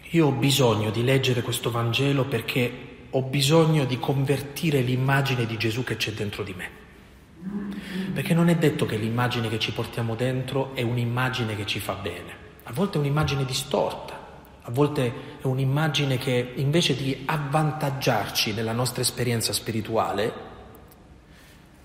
io 0.01 0.29
ho 0.29 0.33
bisogno 0.33 0.89
di 0.89 1.05
leggere 1.05 1.43
questo 1.43 1.71
Vangelo 1.71 2.25
perché 2.25 3.09
ho 3.11 3.21
bisogno 3.21 3.85
di 3.85 3.99
convertire 3.99 4.81
l'immagine 4.81 5.45
di 5.45 5.59
Gesù 5.59 5.85
che 5.85 5.97
c'è 5.97 6.13
dentro 6.13 6.43
di 6.43 6.55
me. 6.57 6.71
Perché 8.15 8.33
non 8.33 8.49
è 8.49 8.57
detto 8.57 8.87
che 8.87 8.97
l'immagine 8.97 9.51
che 9.51 9.59
ci 9.59 9.73
portiamo 9.73 10.15
dentro 10.15 10.75
è 10.75 10.81
un'immagine 10.81 11.55
che 11.55 11.67
ci 11.67 11.79
fa 11.79 11.93
bene. 11.93 12.46
A 12.69 12.73
volte 12.73 12.97
è 12.97 13.01
un'immagine 13.01 13.45
distorta, 13.45 14.15
a 14.63 14.71
volte 14.73 15.39
è 15.41 15.47
un'immagine 15.47 16.19
che 16.19 16.55
invece 16.57 16.97
di 16.97 17.23
avvantaggiarci 17.25 18.53
nella 18.55 18.73
nostra 18.73 19.03
esperienza 19.03 19.53
spirituale, 19.53 20.33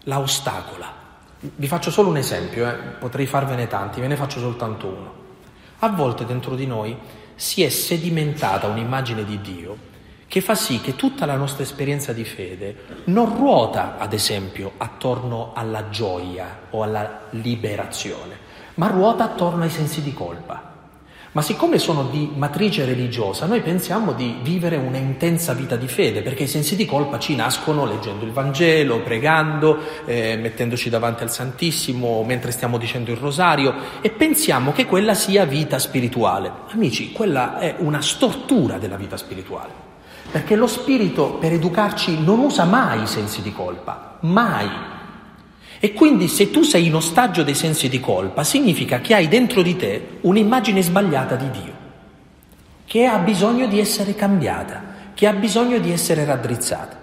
la 0.06 0.18
ostacola. 0.18 0.92
Vi 1.40 1.68
faccio 1.68 1.92
solo 1.92 2.10
un 2.10 2.18
esempio, 2.18 2.68
eh? 2.68 2.74
potrei 2.74 3.28
farvene 3.28 3.68
tanti, 3.68 4.02
ve 4.02 4.08
ne 4.08 4.16
faccio 4.16 4.40
soltanto 4.40 4.88
uno. 4.88 5.14
A 5.80 5.90
volte 5.90 6.26
dentro 6.26 6.56
di 6.56 6.66
noi 6.66 6.98
si 7.36 7.62
è 7.62 7.70
sedimentata 7.70 8.66
un'immagine 8.66 9.24
di 9.24 9.40
Dio 9.40 9.90
che 10.28 10.42
fa 10.42 10.56
sì 10.56 10.82
che 10.82 10.96
tutta 10.96 11.28
la 11.28 11.36
nostra 11.36 11.62
esperienza 11.62 12.14
di 12.14 12.24
fede 12.24 13.04
non 13.06 13.36
ruota, 13.36 14.00
ad 14.00 14.14
esempio, 14.14 14.72
attorno 14.78 15.52
alla 15.54 15.90
gioia 15.90 16.62
o 16.72 16.82
alla 16.82 17.28
liberazione, 17.32 18.38
ma 18.76 18.88
ruota 18.88 19.26
attorno 19.26 19.64
ai 19.64 19.70
sensi 19.70 20.02
di 20.02 20.14
colpa. 20.14 20.71
Ma 21.34 21.42
siccome 21.42 21.78
sono 21.78 22.10
di 22.12 22.30
matrice 22.36 22.84
religiosa, 22.84 23.46
noi 23.46 23.62
pensiamo 23.62 24.12
di 24.12 24.40
vivere 24.42 24.76
una 24.76 24.98
intensa 24.98 25.54
vita 25.54 25.78
di 25.78 25.88
fede, 25.88 26.22
perché 26.22 26.44
i 26.44 26.48
sensi 26.48 26.76
di 26.76 26.86
colpa 26.86 27.20
ci 27.20 27.36
nascono 27.36 27.86
leggendo 27.86 28.26
il 28.26 28.32
Vangelo, 28.32 29.00
pregando, 29.00 29.78
eh, 30.04 30.36
mettendoci 30.36 30.90
davanti 30.90 31.24
al 31.24 31.32
Santissimo, 31.32 32.22
mentre 32.24 32.52
stiamo 32.52 32.78
dicendo 32.78 33.12
il 33.12 33.18
rosario, 33.18 33.74
e 34.02 34.10
pensiamo 34.10 34.74
che 34.74 34.86
quella 34.86 35.14
sia 35.14 35.46
vita 35.46 35.80
spirituale. 35.80 36.52
Amici, 36.74 37.14
quella 37.14 37.60
è 37.60 37.76
una 37.78 38.02
stortura 38.02 38.78
della 38.78 38.98
vita 38.98 39.16
spirituale, 39.16 39.72
perché 40.30 40.58
lo 40.58 40.68
Spirito 40.68 41.36
per 41.36 41.54
educarci 41.54 42.22
non 42.22 42.40
usa 42.40 42.66
mai 42.66 43.04
i 43.04 43.08
sensi 43.08 43.42
di 43.42 43.54
colpa, 43.54 44.18
mai. 44.20 45.00
E 45.84 45.94
quindi 45.94 46.28
se 46.28 46.52
tu 46.52 46.62
sei 46.62 46.86
in 46.86 46.94
ostaggio 46.94 47.42
dei 47.42 47.56
sensi 47.56 47.90
di 47.90 48.00
colpa, 48.00 48.44
significa 48.44 49.00
che 49.00 49.16
hai 49.16 49.28
dentro 49.28 49.64
di 49.64 49.76
te 49.76 50.20
un'immagine 50.22 50.80
sbagliata 50.84 51.34
di 51.34 51.50
Dio, 51.50 51.74
che 52.86 53.06
ha 53.08 53.18
bisogno 53.18 53.66
di 53.66 53.80
essere 53.80 54.14
cambiata, 54.14 54.84
che 55.16 55.26
ha 55.26 55.34
bisogno 55.34 55.80
di 55.80 55.92
essere 55.92 56.24
raddrizzata. 56.24 57.00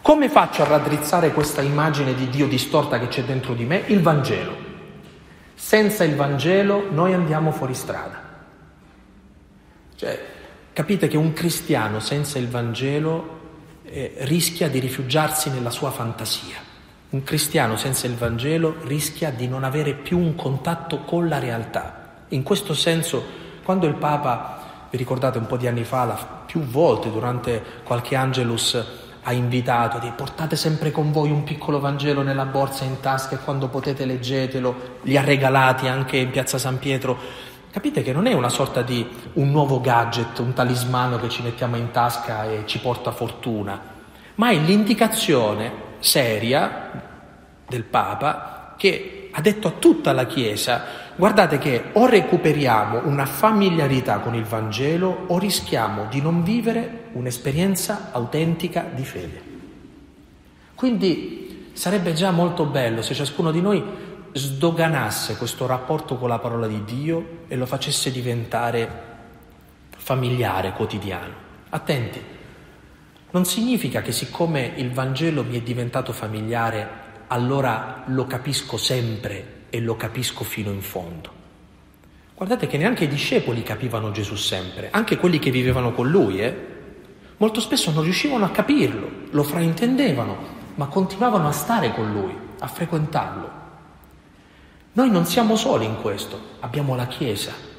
Come 0.00 0.28
faccio 0.28 0.62
a 0.62 0.66
raddrizzare 0.66 1.32
questa 1.32 1.60
immagine 1.60 2.14
di 2.14 2.28
Dio 2.28 2.46
distorta 2.46 3.00
che 3.00 3.08
c'è 3.08 3.24
dentro 3.24 3.52
di 3.52 3.64
me? 3.64 3.82
Il 3.86 4.00
Vangelo. 4.00 4.54
Senza 5.56 6.04
il 6.04 6.14
Vangelo 6.14 6.86
noi 6.92 7.14
andiamo 7.14 7.50
fuori 7.50 7.74
strada. 7.74 8.22
Cioè, 9.96 10.24
capite 10.72 11.08
che 11.08 11.16
un 11.16 11.32
cristiano 11.32 11.98
senza 11.98 12.38
il 12.38 12.46
Vangelo 12.46 13.40
eh, 13.82 14.14
rischia 14.18 14.68
di 14.68 14.78
rifugiarsi 14.78 15.50
nella 15.50 15.70
sua 15.70 15.90
fantasia. 15.90 16.63
Un 17.14 17.22
cristiano 17.22 17.76
senza 17.76 18.08
il 18.08 18.16
Vangelo 18.16 18.74
rischia 18.86 19.30
di 19.30 19.46
non 19.46 19.62
avere 19.62 19.92
più 19.92 20.18
un 20.18 20.34
contatto 20.34 21.02
con 21.02 21.28
la 21.28 21.38
realtà. 21.38 22.24
In 22.30 22.42
questo 22.42 22.74
senso, 22.74 23.24
quando 23.62 23.86
il 23.86 23.94
Papa, 23.94 24.88
vi 24.90 24.96
ricordate 24.96 25.38
un 25.38 25.46
po' 25.46 25.56
di 25.56 25.68
anni 25.68 25.84
fa, 25.84 26.42
più 26.44 26.62
volte 26.62 27.12
durante 27.12 27.62
qualche 27.84 28.16
Angelus 28.16 28.84
ha 29.22 29.32
invitato 29.32 30.00
di 30.00 30.10
portate 30.10 30.56
sempre 30.56 30.90
con 30.90 31.12
voi 31.12 31.30
un 31.30 31.44
piccolo 31.44 31.78
Vangelo 31.78 32.22
nella 32.22 32.46
borsa 32.46 32.82
in 32.82 32.98
tasca 32.98 33.36
e 33.36 33.44
quando 33.44 33.68
potete 33.68 34.04
leggetelo, 34.06 34.98
li 35.02 35.16
ha 35.16 35.22
regalati 35.22 35.86
anche 35.86 36.16
in 36.16 36.30
piazza 36.30 36.58
San 36.58 36.80
Pietro. 36.80 37.16
Capite 37.70 38.02
che 38.02 38.12
non 38.12 38.26
è 38.26 38.32
una 38.32 38.48
sorta 38.48 38.82
di 38.82 39.08
un 39.34 39.52
nuovo 39.52 39.80
gadget, 39.80 40.40
un 40.40 40.52
talismano 40.52 41.20
che 41.20 41.28
ci 41.28 41.42
mettiamo 41.42 41.76
in 41.76 41.92
tasca 41.92 42.50
e 42.50 42.64
ci 42.66 42.80
porta 42.80 43.12
fortuna, 43.12 43.80
ma 44.34 44.50
è 44.50 44.56
l'indicazione 44.56 45.92
seria 46.04 46.90
del 47.66 47.84
Papa 47.84 48.74
che 48.76 49.30
ha 49.32 49.40
detto 49.40 49.68
a 49.68 49.72
tutta 49.72 50.12
la 50.12 50.26
Chiesa 50.26 50.84
guardate 51.16 51.58
che 51.58 51.84
o 51.92 52.06
recuperiamo 52.06 53.06
una 53.06 53.24
familiarità 53.24 54.18
con 54.18 54.34
il 54.34 54.44
Vangelo 54.44 55.24
o 55.28 55.38
rischiamo 55.38 56.06
di 56.10 56.20
non 56.20 56.42
vivere 56.42 57.04
un'esperienza 57.12 58.10
autentica 58.12 58.84
di 58.92 59.04
fede. 59.04 59.42
Quindi 60.74 61.70
sarebbe 61.72 62.12
già 62.12 62.30
molto 62.30 62.66
bello 62.66 63.00
se 63.00 63.14
ciascuno 63.14 63.50
di 63.50 63.60
noi 63.60 63.82
sdoganasse 64.32 65.36
questo 65.36 65.66
rapporto 65.66 66.16
con 66.16 66.28
la 66.28 66.38
parola 66.38 66.66
di 66.66 66.84
Dio 66.84 67.44
e 67.48 67.56
lo 67.56 67.66
facesse 67.66 68.10
diventare 68.10 69.12
familiare, 69.96 70.72
quotidiano. 70.72 71.32
Attenti, 71.70 72.33
non 73.34 73.44
significa 73.44 74.00
che 74.00 74.12
siccome 74.12 74.74
il 74.76 74.92
Vangelo 74.92 75.42
mi 75.42 75.58
è 75.58 75.60
diventato 75.60 76.12
familiare, 76.12 76.88
allora 77.26 78.04
lo 78.06 78.28
capisco 78.28 78.76
sempre 78.76 79.62
e 79.70 79.80
lo 79.80 79.96
capisco 79.96 80.44
fino 80.44 80.70
in 80.70 80.80
fondo. 80.80 81.32
Guardate 82.36 82.68
che 82.68 82.78
neanche 82.78 83.04
i 83.04 83.08
discepoli 83.08 83.64
capivano 83.64 84.12
Gesù 84.12 84.36
sempre, 84.36 84.88
anche 84.92 85.16
quelli 85.16 85.40
che 85.40 85.50
vivevano 85.50 85.92
con 85.92 86.08
lui, 86.08 86.40
eh? 86.40 86.72
Molto 87.38 87.58
spesso 87.58 87.90
non 87.90 88.04
riuscivano 88.04 88.44
a 88.44 88.50
capirlo, 88.50 89.10
lo 89.30 89.42
fraintendevano, 89.42 90.36
ma 90.76 90.86
continuavano 90.86 91.48
a 91.48 91.52
stare 91.52 91.92
con 91.92 92.12
lui, 92.12 92.32
a 92.60 92.68
frequentarlo. 92.68 93.50
Noi 94.92 95.10
non 95.10 95.26
siamo 95.26 95.56
soli 95.56 95.86
in 95.86 96.00
questo, 96.00 96.38
abbiamo 96.60 96.94
la 96.94 97.08
Chiesa 97.08 97.73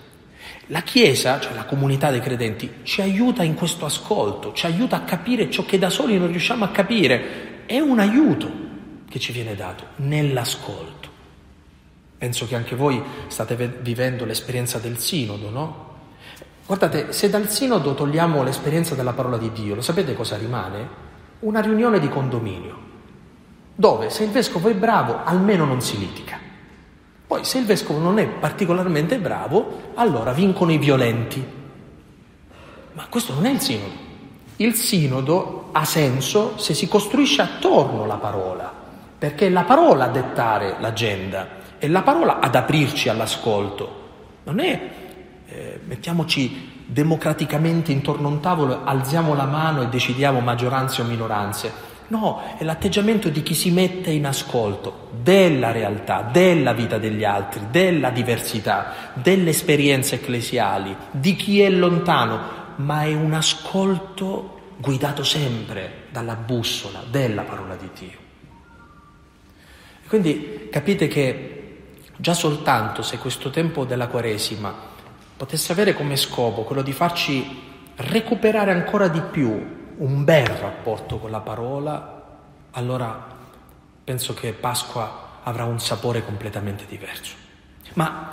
la 0.67 0.81
Chiesa, 0.81 1.39
cioè 1.39 1.53
la 1.53 1.65
comunità 1.65 2.09
dei 2.09 2.21
credenti, 2.21 2.79
ci 2.83 3.01
aiuta 3.01 3.43
in 3.43 3.53
questo 3.53 3.85
ascolto, 3.85 4.53
ci 4.53 4.65
aiuta 4.65 4.95
a 4.95 5.01
capire 5.01 5.49
ciò 5.49 5.63
che 5.63 5.77
da 5.77 5.89
soli 5.89 6.17
non 6.17 6.27
riusciamo 6.27 6.63
a 6.63 6.69
capire. 6.69 7.63
È 7.65 7.79
un 7.79 7.99
aiuto 7.99 8.51
che 9.07 9.19
ci 9.19 9.31
viene 9.31 9.55
dato 9.55 9.85
nell'ascolto. 9.97 11.09
Penso 12.17 12.47
che 12.47 12.55
anche 12.55 12.75
voi 12.75 13.01
state 13.27 13.55
vivendo 13.81 14.25
l'esperienza 14.25 14.79
del 14.79 14.97
sinodo, 14.97 15.49
no? 15.49 15.83
Guardate, 16.65 17.11
se 17.11 17.29
dal 17.29 17.49
sinodo 17.49 17.93
togliamo 17.93 18.41
l'esperienza 18.41 18.95
della 18.95 19.13
parola 19.13 19.37
di 19.37 19.51
Dio, 19.51 19.75
lo 19.75 19.81
sapete 19.81 20.15
cosa 20.15 20.35
rimane? 20.35 21.03
Una 21.41 21.61
riunione 21.61 21.99
di 21.99 22.09
condominio, 22.09 22.77
dove 23.75 24.09
se 24.09 24.23
il 24.23 24.31
vescovo 24.31 24.69
è 24.69 24.73
bravo 24.73 25.23
almeno 25.23 25.65
non 25.65 25.81
si 25.81 25.99
litiga. 25.99 26.44
Poi 27.27 27.43
se 27.43 27.57
il 27.57 27.65
vescovo 27.65 27.99
non 27.99 28.19
è 28.19 28.27
particolarmente 28.27 29.17
bravo, 29.17 29.91
allora 29.95 30.31
vincono 30.31 30.71
i 30.71 30.77
violenti. 30.77 31.43
Ma 32.93 33.07
questo 33.09 33.33
non 33.33 33.45
è 33.45 33.49
il 33.49 33.59
sinodo. 33.59 34.03
Il 34.57 34.73
sinodo 34.75 35.69
ha 35.71 35.83
senso 35.83 36.57
se 36.57 36.73
si 36.73 36.87
costruisce 36.87 37.41
attorno 37.41 38.03
alla 38.03 38.15
parola, 38.15 38.71
perché 39.17 39.47
è 39.47 39.49
la 39.49 39.63
parola 39.63 40.05
a 40.05 40.09
dettare 40.09 40.75
l'agenda, 40.79 41.47
è 41.77 41.87
la 41.87 42.03
parola 42.03 42.39
ad 42.39 42.55
aprirci 42.55 43.09
all'ascolto. 43.09 44.03
Non 44.43 44.59
è 44.59 44.89
eh, 45.47 45.79
mettiamoci 45.85 46.83
democraticamente 46.85 47.91
intorno 47.91 48.27
a 48.27 48.31
un 48.31 48.39
tavolo, 48.39 48.81
alziamo 48.83 49.33
la 49.35 49.45
mano 49.45 49.81
e 49.81 49.87
decidiamo 49.87 50.39
maggioranze 50.39 51.01
o 51.01 51.05
minoranze. 51.05 51.93
No, 52.07 52.55
è 52.57 52.63
l'atteggiamento 52.63 53.29
di 53.29 53.41
chi 53.41 53.55
si 53.55 53.71
mette 53.71 54.11
in 54.11 54.27
ascolto 54.27 55.09
della 55.21 55.71
realtà, 55.71 56.21
della 56.21 56.73
vita 56.73 56.99
degli 56.99 57.23
altri, 57.23 57.61
della 57.71 58.11
diversità, 58.11 59.11
delle 59.13 59.49
esperienze 59.49 60.15
ecclesiali, 60.15 60.95
di 61.09 61.35
chi 61.35 61.61
è 61.61 61.69
lontano, 61.69 62.63
ma 62.75 63.03
è 63.03 63.13
un 63.13 63.33
ascolto 63.33 64.73
guidato 64.77 65.23
sempre 65.23 66.03
dalla 66.11 66.35
bussola 66.35 67.03
della 67.09 67.41
parola 67.41 67.75
di 67.75 67.89
Dio. 67.97 68.23
Quindi 70.07 70.67
capite 70.71 71.07
che 71.07 71.85
già 72.17 72.35
soltanto 72.35 73.01
se 73.01 73.17
questo 73.17 73.49
tempo 73.49 73.83
della 73.83 74.07
Quaresima 74.07 74.73
potesse 75.35 75.71
avere 75.71 75.95
come 75.95 76.15
scopo 76.15 76.63
quello 76.63 76.83
di 76.83 76.93
farci 76.93 77.63
recuperare 77.95 78.71
ancora 78.71 79.07
di 79.07 79.21
più 79.21 79.83
un 79.97 80.23
bel 80.23 80.45
rapporto 80.47 81.17
con 81.17 81.31
la 81.31 81.39
parola, 81.39 82.23
allora 82.71 83.33
penso 84.03 84.33
che 84.33 84.53
Pasqua 84.53 85.39
avrà 85.43 85.65
un 85.65 85.79
sapore 85.79 86.23
completamente 86.23 86.85
diverso. 86.87 87.35
Ma 87.93 88.31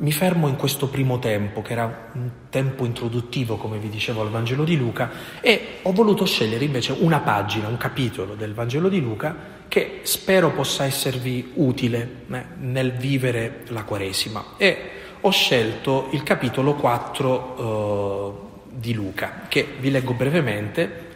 mi 0.00 0.12
fermo 0.12 0.46
in 0.48 0.56
questo 0.56 0.88
primo 0.88 1.18
tempo, 1.18 1.62
che 1.62 1.72
era 1.72 2.10
un 2.12 2.30
tempo 2.50 2.84
introduttivo, 2.84 3.56
come 3.56 3.78
vi 3.78 3.88
dicevo, 3.88 4.20
al 4.20 4.30
Vangelo 4.30 4.64
di 4.64 4.76
Luca, 4.76 5.10
e 5.40 5.78
ho 5.82 5.92
voluto 5.92 6.24
scegliere 6.24 6.64
invece 6.64 6.94
una 6.98 7.20
pagina, 7.20 7.68
un 7.68 7.76
capitolo 7.76 8.34
del 8.34 8.54
Vangelo 8.54 8.88
di 8.88 9.00
Luca 9.00 9.56
che 9.68 10.00
spero 10.04 10.50
possa 10.50 10.84
esservi 10.84 11.52
utile 11.54 12.24
eh, 12.30 12.44
nel 12.58 12.92
vivere 12.92 13.64
la 13.68 13.82
Quaresima. 13.82 14.44
E 14.56 14.90
ho 15.20 15.30
scelto 15.30 16.08
il 16.12 16.22
capitolo 16.22 16.74
4 16.74 18.44
eh, 18.44 18.47
di 18.78 18.94
Luca, 18.94 19.42
che 19.48 19.76
vi 19.80 19.90
leggo 19.90 20.12
brevemente, 20.12 21.06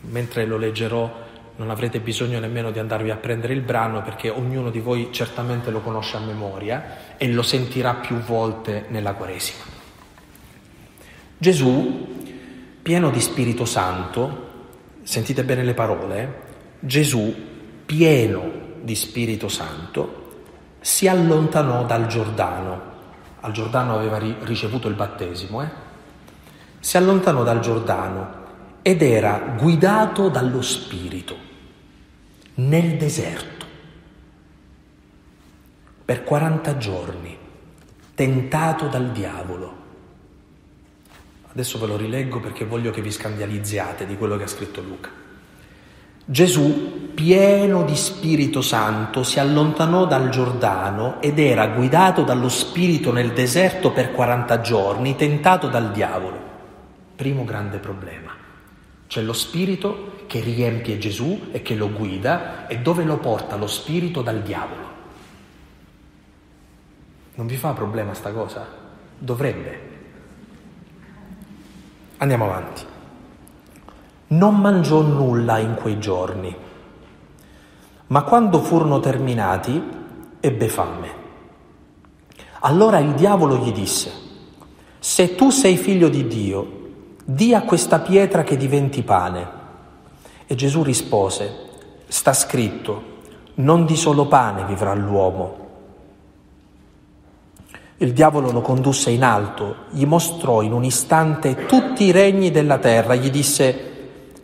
mentre 0.00 0.46
lo 0.46 0.56
leggerò 0.56 1.22
non 1.56 1.70
avrete 1.70 2.00
bisogno 2.00 2.40
nemmeno 2.40 2.72
di 2.72 2.80
andarvi 2.80 3.10
a 3.10 3.16
prendere 3.16 3.52
il 3.52 3.60
brano 3.60 4.02
perché 4.02 4.28
ognuno 4.28 4.70
di 4.70 4.80
voi 4.80 5.10
certamente 5.12 5.70
lo 5.70 5.80
conosce 5.80 6.16
a 6.16 6.20
memoria 6.20 7.16
e 7.16 7.30
lo 7.30 7.42
sentirà 7.42 7.94
più 7.94 8.16
volte 8.16 8.86
nella 8.88 9.12
Quaresima. 9.12 9.62
Gesù, 11.38 12.22
pieno 12.82 13.10
di 13.10 13.20
Spirito 13.20 13.64
Santo, 13.64 14.50
sentite 15.02 15.44
bene 15.44 15.62
le 15.62 15.74
parole, 15.74 16.42
Gesù, 16.80 17.34
pieno 17.86 18.50
di 18.82 18.94
Spirito 18.96 19.48
Santo, 19.48 20.22
si 20.80 21.06
allontanò 21.06 21.84
dal 21.84 22.08
Giordano. 22.08 22.92
Al 23.40 23.52
Giordano 23.52 23.94
aveva 23.94 24.18
ricevuto 24.42 24.88
il 24.88 24.94
battesimo, 24.94 25.62
eh? 25.62 25.83
Si 26.84 26.98
allontanò 26.98 27.44
dal 27.44 27.60
Giordano 27.60 28.42
ed 28.82 29.00
era 29.00 29.54
guidato 29.56 30.28
dallo 30.28 30.60
Spirito 30.60 31.34
nel 32.56 32.98
deserto 32.98 33.64
per 36.04 36.24
40 36.24 36.76
giorni, 36.76 37.38
tentato 38.14 38.88
dal 38.88 39.12
diavolo. 39.12 39.76
Adesso 41.50 41.78
ve 41.78 41.86
lo 41.86 41.96
rileggo 41.96 42.38
perché 42.38 42.66
voglio 42.66 42.90
che 42.90 43.00
vi 43.00 43.10
scandalizziate 43.10 44.04
di 44.04 44.18
quello 44.18 44.36
che 44.36 44.42
ha 44.42 44.48
scritto 44.48 44.82
Luca. 44.82 45.08
Gesù, 46.26 47.12
pieno 47.14 47.84
di 47.84 47.96
Spirito 47.96 48.60
Santo, 48.60 49.22
si 49.22 49.40
allontanò 49.40 50.04
dal 50.04 50.28
Giordano 50.28 51.22
ed 51.22 51.38
era 51.38 51.66
guidato 51.68 52.24
dallo 52.24 52.50
Spirito 52.50 53.10
nel 53.10 53.32
deserto 53.32 53.90
per 53.90 54.12
40 54.12 54.60
giorni, 54.60 55.16
tentato 55.16 55.68
dal 55.68 55.90
diavolo. 55.90 56.43
Primo 57.16 57.44
grande 57.44 57.78
problema. 57.78 58.32
C'è 59.06 59.22
lo 59.22 59.32
Spirito 59.32 60.22
che 60.26 60.40
riempie 60.40 60.98
Gesù 60.98 61.48
e 61.52 61.62
che 61.62 61.74
lo 61.74 61.90
guida 61.90 62.66
e 62.66 62.78
dove 62.78 63.04
lo 63.04 63.18
porta 63.18 63.56
lo 63.56 63.66
Spirito 63.66 64.22
dal 64.22 64.42
diavolo. 64.42 64.92
Non 67.34 67.46
vi 67.46 67.56
fa 67.56 67.72
problema 67.72 68.14
sta 68.14 68.32
cosa? 68.32 68.66
Dovrebbe. 69.18 69.92
Andiamo 72.18 72.44
avanti 72.44 72.92
non 74.34 74.56
mangiò 74.56 75.00
nulla 75.00 75.58
in 75.58 75.74
quei 75.74 75.98
giorni, 75.98 76.54
ma 78.08 78.22
quando 78.22 78.60
furono 78.60 78.98
terminati 78.98 79.82
ebbe 80.40 80.68
fame. 80.68 81.22
Allora 82.60 82.98
il 82.98 83.12
diavolo 83.14 83.58
gli 83.58 83.72
disse, 83.72 84.12
se 84.98 85.34
tu 85.34 85.50
sei 85.50 85.76
figlio 85.76 86.08
di 86.08 86.26
Dio, 86.26 86.83
di 87.24 87.54
a 87.54 87.62
questa 87.62 88.00
pietra 88.00 88.42
che 88.42 88.56
diventi 88.56 89.02
pane. 89.02 89.62
E 90.46 90.54
Gesù 90.54 90.82
rispose, 90.82 91.52
sta 92.06 92.34
scritto, 92.34 93.12
non 93.54 93.86
di 93.86 93.96
solo 93.96 94.26
pane 94.26 94.64
vivrà 94.66 94.92
l'uomo. 94.92 95.62
Il 97.96 98.12
diavolo 98.12 98.50
lo 98.50 98.60
condusse 98.60 99.10
in 99.10 99.24
alto, 99.24 99.76
gli 99.90 100.04
mostrò 100.04 100.60
in 100.60 100.72
un 100.72 100.84
istante 100.84 101.64
tutti 101.64 102.04
i 102.04 102.10
regni 102.10 102.50
della 102.50 102.78
terra, 102.78 103.14
gli 103.14 103.30
disse, 103.30 103.92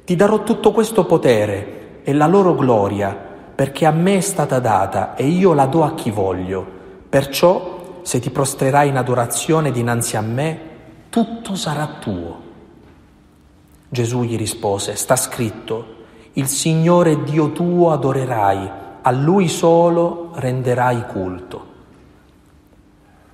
ti 0.05 0.17
darò 0.17 0.43
tutto 0.43 0.73
questo 0.73 1.05
potere 1.05 2.01
e 2.03 2.15
la 2.15 2.27
loro 2.27 2.55
gloria, 2.55 3.15
perché 3.55 3.85
a 3.85 3.91
me 3.91 4.17
è 4.17 4.21
stata 4.21 4.59
data 4.59 5.17
e 5.17 5.27
io 5.27 5.53
la 5.53 5.67
do 5.67 5.85
a 5.85 5.95
chi 5.95 6.11
voglio. 6.11 6.65
Perciò, 7.11 8.01
se 8.03 8.21
ti 8.21 8.31
prostrerai 8.31 8.89
in 8.89 8.97
adorazione 8.97 9.71
dinanzi 9.71 10.17
a 10.17 10.23
me, 10.23 10.61
tutto 11.11 11.55
sarà 11.57 11.99
tuo. 12.01 12.49
Gesù 13.93 14.23
gli 14.23 14.37
rispose, 14.37 14.95
sta 14.95 15.17
scritto, 15.17 15.99
il 16.35 16.47
Signore 16.47 17.25
Dio 17.25 17.51
tuo 17.51 17.91
adorerai, 17.91 18.71
a 19.03 19.11
Lui 19.11 19.49
solo 19.49 20.31
renderai 20.35 21.07
culto. 21.07 21.67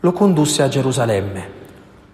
Lo 0.00 0.12
condusse 0.12 0.62
a 0.62 0.68
Gerusalemme, 0.68 1.50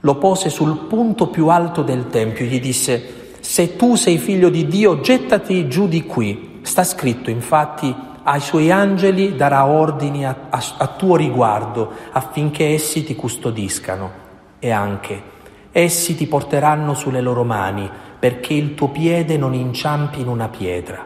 lo 0.00 0.16
pose 0.16 0.50
sul 0.50 0.76
punto 0.88 1.28
più 1.28 1.46
alto 1.50 1.82
del 1.82 2.08
Tempio, 2.08 2.44
gli 2.44 2.60
disse, 2.60 3.36
se 3.38 3.76
tu 3.76 3.94
sei 3.94 4.18
figlio 4.18 4.48
di 4.48 4.66
Dio, 4.66 5.00
gettati 5.00 5.68
giù 5.68 5.86
di 5.86 6.04
qui. 6.04 6.58
Sta 6.62 6.82
scritto, 6.82 7.30
infatti, 7.30 7.94
ai 8.24 8.40
suoi 8.40 8.72
angeli 8.72 9.36
darà 9.36 9.66
ordini 9.66 10.26
a, 10.26 10.36
a, 10.50 10.62
a 10.78 10.86
tuo 10.88 11.14
riguardo 11.14 11.92
affinché 12.10 12.70
essi 12.70 13.04
ti 13.04 13.14
custodiscano. 13.14 14.20
E 14.58 14.70
anche, 14.70 15.22
essi 15.70 16.16
ti 16.16 16.26
porteranno 16.26 16.94
sulle 16.94 17.20
loro 17.20 17.44
mani 17.44 17.88
perché 18.22 18.54
il 18.54 18.76
tuo 18.76 18.86
piede 18.86 19.36
non 19.36 19.52
inciampi 19.52 20.20
in 20.20 20.28
una 20.28 20.48
pietra. 20.48 21.04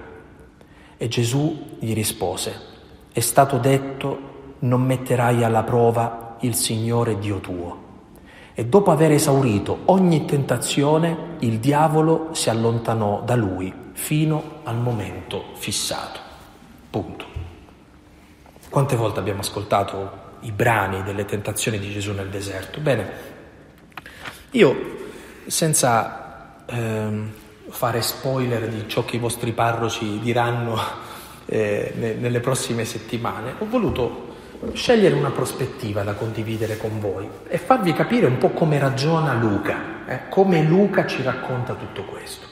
E 0.99 1.09
Gesù 1.09 1.79
gli 1.79 1.95
rispose, 1.95 2.55
è 3.11 3.21
stato 3.21 3.57
detto, 3.57 4.57
non 4.59 4.83
metterai 4.83 5.43
alla 5.43 5.63
prova 5.63 6.37
il 6.41 6.55
Signore 6.55 7.19
Dio 7.19 7.39
tuo. 7.41 7.85
E 8.53 8.67
dopo 8.67 8.91
aver 8.91 9.13
esaurito 9.13 9.79
ogni 9.87 10.27
tentazione, 10.27 11.37
il 11.39 11.59
diavolo 11.59 12.35
si 12.35 12.51
allontanò 12.51 13.23
da 13.23 13.35
lui 13.35 13.73
fino 13.93 14.61
al 14.65 14.77
momento 14.77 15.43
fissato. 15.55 16.21
Punto. 16.91 17.25
Quante 18.69 18.95
volte 18.95 19.21
abbiamo 19.21 19.41
ascoltato 19.41 20.11
i 20.41 20.53
brani 20.53 21.03
delle 21.03 21.25
tentazioni 21.25 21.79
di 21.79 21.91
Gesù 21.91 22.13
nel 22.13 22.29
deserto? 22.29 22.79
Bene, 22.79 23.11
io 24.51 24.77
senza 25.47 26.25
ehm, 26.67 27.31
fare 27.69 28.03
spoiler 28.03 28.69
di 28.69 28.89
ciò 28.89 29.05
che 29.05 29.17
i 29.17 29.21
vostri 29.21 29.53
parroci 29.53 30.19
diranno 30.21 30.79
eh, 31.47 32.17
nelle 32.19 32.41
prossime 32.41 32.85
settimane, 32.85 33.55
ho 33.59 33.67
voluto 33.69 34.35
scegliere 34.73 35.15
una 35.15 35.31
prospettiva 35.31 36.03
da 36.03 36.15
condividere 36.15 36.77
con 36.77 36.99
voi 36.99 37.29
e 37.47 37.59
farvi 37.59 37.93
capire 37.93 38.27
un 38.27 38.39
po' 38.39 38.51
come 38.51 38.79
ragiona 38.79 39.35
Luca, 39.35 40.07
eh, 40.07 40.21
come 40.29 40.63
Luca 40.63 41.07
ci 41.07 41.23
racconta 41.23 41.75
tutto 41.75 42.05
questo. 42.05 42.47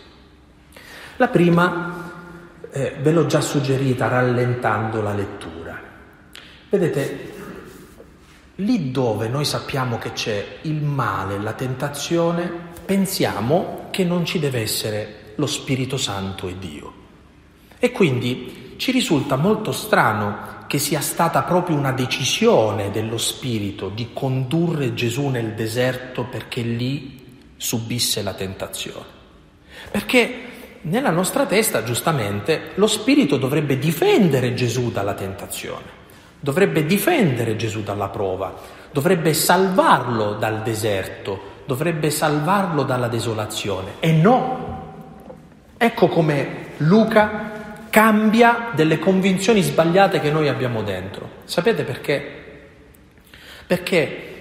La 1.17 1.29
prima 1.29 2.13
eh, 2.71 2.97
ve 3.01 3.13
l'ho 3.13 3.27
già 3.27 3.41
suggerita 3.41 4.09
rallentando 4.09 5.01
la 5.01 5.15
lettura. 5.15 5.81
Vedete, 6.69 7.33
lì 8.57 8.91
dove 8.91 9.29
noi 9.29 9.45
sappiamo 9.45 9.99
che 9.99 10.13
c'è 10.13 10.59
il 10.63 10.83
male, 10.83 11.39
la 11.39 11.53
tentazione, 11.53 12.73
pensiamo 12.85 13.89
che 13.91 14.05
non 14.05 14.25
ci 14.25 14.39
deve 14.39 14.61
essere 14.61 15.33
lo 15.37 15.47
Spirito 15.47 15.97
Santo 15.97 16.49
e 16.49 16.59
Dio. 16.59 16.93
E 17.79 17.91
quindi 17.93 18.75
ci 18.77 18.93
risulta 18.93 19.37
molto 19.37 19.73
strano 19.73 20.53
che 20.67 20.79
sia 20.79 21.01
stata 21.01 21.43
proprio 21.43 21.77
una 21.77 21.93
decisione 21.93 22.91
dello 22.91 23.19
Spirito 23.19 23.89
di 23.89 24.11
condurre 24.13 24.95
Gesù 24.95 25.29
nel 25.29 25.53
deserto 25.53 26.25
perché 26.25 26.63
lì 26.63 27.23
subisse 27.57 28.23
la 28.23 28.35
tentazione. 28.35 29.13
Perché 29.91 30.35
nella 30.83 31.11
nostra 31.11 31.47
testa, 31.47 31.85
giustamente, 31.85 32.73
lo 32.75 32.87
Spirito 32.87 33.37
dovrebbe 33.37 33.79
difendere 33.79 34.55
Gesù 34.55 34.91
dalla 34.91 35.15
tentazione, 35.15 36.03
dovrebbe 36.41 36.85
difendere 36.85 37.57
Gesù 37.57 37.83
dalla 37.83 38.09
prova, 38.09 38.55
dovrebbe 38.91 39.33
salvarlo 39.33 40.35
dal 40.35 40.63
deserto, 40.63 41.53
dovrebbe 41.67 42.11
salvarlo 42.11 42.83
dalla 42.83 43.09
desolazione. 43.09 43.95
E 44.01 44.13
no! 44.13 44.83
Ecco 45.77 46.09
come 46.09 46.73
Luca 46.79 47.53
cambia 47.91 48.71
delle 48.75 48.99
convinzioni 48.99 49.63
sbagliate 49.63 50.21
che 50.21 50.31
noi 50.31 50.49
abbiamo 50.49 50.83
dentro. 50.83 51.29
Sapete 51.45 51.85
perché? 51.85 52.43
Perché 53.67 54.33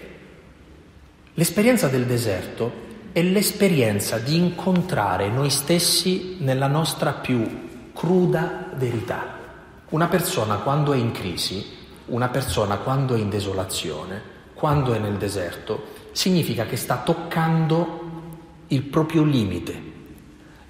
l'esperienza 1.34 1.88
del 1.88 2.06
deserto 2.06 2.72
è 3.12 3.22
l'esperienza 3.22 4.18
di 4.18 4.36
incontrare 4.36 5.30
noi 5.30 5.52
stessi 5.52 6.38
nella 6.40 6.68
nostra 6.68 7.12
più 7.12 7.92
cruda 7.94 8.70
verità. 8.76 9.38
Una 9.90 10.08
persona 10.08 10.56
quando 10.56 10.94
è 10.94 10.98
in 10.98 11.12
crisi, 11.12 11.64
una 12.08 12.30
persona 12.30 12.78
quando 12.78 13.14
è 13.14 13.20
in 13.20 13.30
desolazione, 13.30 14.22
quando 14.56 14.94
è 14.94 14.98
nel 14.98 15.18
deserto, 15.18 15.93
significa 16.14 16.66
che 16.66 16.78
sta 16.78 17.00
toccando 17.00 18.12
il 18.68 18.84
proprio 18.84 19.24
limite, 19.24 19.82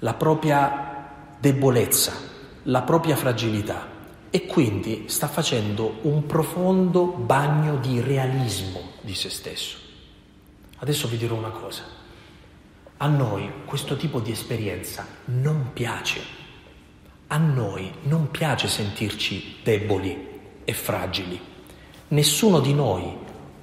la 0.00 0.14
propria 0.14 1.36
debolezza, 1.38 2.12
la 2.64 2.82
propria 2.82 3.14
fragilità 3.14 3.92
e 4.30 4.46
quindi 4.46 5.04
sta 5.06 5.28
facendo 5.28 5.98
un 6.02 6.26
profondo 6.26 7.04
bagno 7.04 7.76
di 7.76 8.00
realismo 8.00 8.80
di 9.00 9.14
se 9.14 9.30
stesso. 9.30 9.78
Adesso 10.78 11.06
vi 11.06 11.16
dirò 11.16 11.36
una 11.36 11.50
cosa. 11.50 11.82
A 12.96 13.06
noi 13.06 13.50
questo 13.64 13.96
tipo 13.96 14.20
di 14.20 14.32
esperienza 14.32 15.06
non 15.26 15.70
piace. 15.72 16.20
A 17.28 17.36
noi 17.36 17.92
non 18.02 18.30
piace 18.30 18.66
sentirci 18.66 19.56
deboli 19.62 20.28
e 20.64 20.72
fragili. 20.72 21.40
Nessuno 22.08 22.60
di 22.60 22.74
noi 22.74 23.16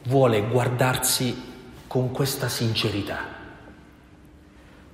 vuole 0.06 0.48
guardarsi 0.48 1.50
con 1.92 2.12
questa 2.12 2.48
sincerità. 2.48 3.18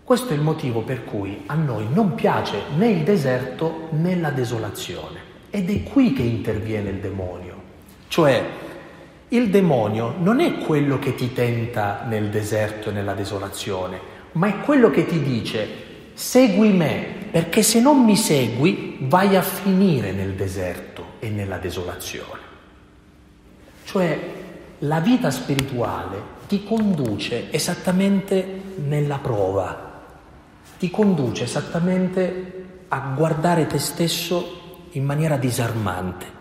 Questo 0.04 0.30
è 0.30 0.34
il 0.34 0.42
motivo 0.42 0.82
per 0.82 1.04
cui 1.04 1.44
a 1.46 1.54
noi 1.54 1.86
non 1.94 2.16
piace 2.16 2.60
né 2.76 2.90
il 2.90 3.04
deserto 3.04 3.90
né 3.92 4.16
la 4.16 4.32
desolazione. 4.32 5.20
Ed 5.52 5.70
è 5.70 5.84
qui 5.84 6.14
che 6.14 6.24
interviene 6.24 6.90
il 6.90 6.96
demonio. 6.96 7.54
Cioè, 8.08 8.44
il 9.28 9.50
demonio 9.52 10.16
non 10.18 10.40
è 10.40 10.58
quello 10.58 10.98
che 10.98 11.14
ti 11.14 11.34
tenta 11.34 12.04
nel 12.08 12.32
deserto 12.32 12.90
e 12.90 12.94
nella 12.94 13.14
desolazione, 13.14 14.00
ma 14.32 14.48
è 14.48 14.62
quello 14.62 14.90
che 14.90 15.06
ti 15.06 15.22
dice 15.22 15.68
segui 16.16 16.72
me, 16.72 17.28
perché 17.30 17.62
se 17.62 17.80
non 17.80 18.04
mi 18.04 18.16
segui 18.16 18.98
vai 19.02 19.36
a 19.36 19.44
finire 19.44 20.14
nel 20.14 20.34
deserto 20.34 21.06
e 21.20 21.30
nella 21.30 21.60
desolazione. 21.60 22.42
Cioè 23.84 24.20
la 24.80 25.00
vita 25.00 25.30
spirituale 25.30 26.37
ti 26.48 26.64
conduce 26.64 27.52
esattamente 27.52 28.62
nella 28.78 29.18
prova, 29.18 30.06
ti 30.80 30.90
conduce 30.90 31.44
esattamente 31.44 32.86
a 32.88 33.14
guardare 33.16 33.68
te 33.68 33.80
stesso 33.80 34.86
in 34.92 35.04
maniera 35.04 35.36
disarmante. 35.36 36.36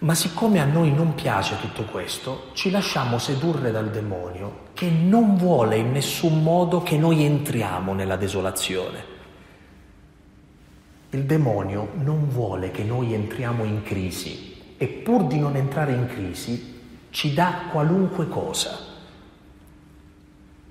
Ma 0.00 0.14
siccome 0.14 0.60
a 0.60 0.64
noi 0.64 0.92
non 0.92 1.16
piace 1.16 1.56
tutto 1.60 1.82
questo, 1.86 2.50
ci 2.52 2.70
lasciamo 2.70 3.18
sedurre 3.18 3.72
dal 3.72 3.90
demonio 3.90 4.66
che 4.74 4.88
non 4.88 5.36
vuole 5.36 5.76
in 5.76 5.90
nessun 5.90 6.40
modo 6.40 6.80
che 6.80 6.96
noi 6.96 7.24
entriamo 7.24 7.94
nella 7.94 8.14
desolazione. 8.14 9.16
Il 11.10 11.24
demonio 11.24 11.90
non 11.94 12.28
vuole 12.28 12.70
che 12.70 12.84
noi 12.84 13.12
entriamo 13.12 13.64
in 13.64 13.82
crisi 13.82 14.54
e 14.76 14.86
pur 14.86 15.24
di 15.24 15.40
non 15.40 15.56
entrare 15.56 15.92
in 15.92 16.06
crisi 16.06 16.67
ci 17.10 17.34
dà 17.34 17.68
qualunque 17.70 18.28
cosa. 18.28 18.78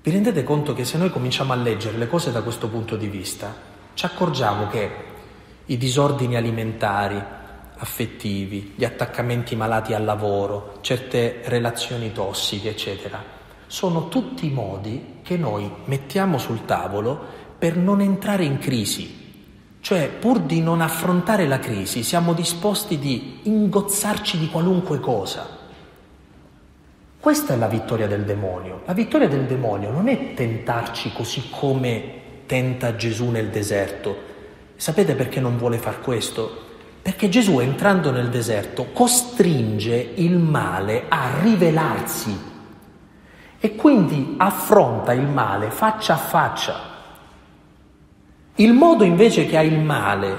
Vi 0.02 0.10
rendete 0.10 0.42
conto 0.44 0.72
che 0.72 0.84
se 0.84 0.96
noi 0.96 1.10
cominciamo 1.10 1.52
a 1.52 1.56
leggere 1.56 1.98
le 1.98 2.08
cose 2.08 2.32
da 2.32 2.42
questo 2.42 2.68
punto 2.68 2.96
di 2.96 3.08
vista, 3.08 3.54
ci 3.94 4.06
accorgiamo 4.06 4.68
che 4.68 4.90
i 5.66 5.76
disordini 5.76 6.36
alimentari, 6.36 7.22
affettivi, 7.76 8.72
gli 8.76 8.84
attaccamenti 8.84 9.54
malati 9.54 9.92
al 9.92 10.04
lavoro, 10.04 10.78
certe 10.80 11.42
relazioni 11.44 12.12
tossiche, 12.12 12.70
eccetera, 12.70 13.22
sono 13.66 14.08
tutti 14.08 14.48
modi 14.48 15.16
che 15.22 15.36
noi 15.36 15.70
mettiamo 15.84 16.38
sul 16.38 16.64
tavolo 16.64 17.18
per 17.58 17.76
non 17.76 18.00
entrare 18.00 18.44
in 18.44 18.58
crisi. 18.58 19.26
Cioè, 19.80 20.08
pur 20.08 20.40
di 20.40 20.60
non 20.60 20.80
affrontare 20.80 21.46
la 21.46 21.58
crisi, 21.58 22.02
siamo 22.02 22.32
disposti 22.32 22.98
di 22.98 23.40
ingozzarci 23.42 24.38
di 24.38 24.48
qualunque 24.48 25.00
cosa. 25.00 25.57
Questa 27.28 27.52
è 27.52 27.56
la 27.58 27.68
vittoria 27.68 28.06
del 28.06 28.24
demonio. 28.24 28.80
La 28.86 28.94
vittoria 28.94 29.28
del 29.28 29.44
demonio 29.44 29.90
non 29.90 30.08
è 30.08 30.32
tentarci 30.32 31.12
così 31.12 31.50
come 31.50 32.20
tenta 32.46 32.96
Gesù 32.96 33.28
nel 33.28 33.48
deserto. 33.48 34.16
Sapete 34.76 35.14
perché 35.14 35.38
non 35.38 35.58
vuole 35.58 35.76
far 35.76 36.00
questo? 36.00 36.50
Perché 37.02 37.28
Gesù 37.28 37.58
entrando 37.58 38.10
nel 38.10 38.30
deserto 38.30 38.92
costringe 38.94 40.12
il 40.14 40.38
male 40.38 41.04
a 41.08 41.38
rivelarsi 41.42 42.34
e 43.60 43.76
quindi 43.76 44.36
affronta 44.38 45.12
il 45.12 45.26
male 45.26 45.68
faccia 45.70 46.14
a 46.14 46.16
faccia. 46.16 46.80
Il 48.54 48.72
modo 48.72 49.04
invece 49.04 49.44
che 49.44 49.58
ha 49.58 49.62
il 49.62 49.78
male 49.78 50.36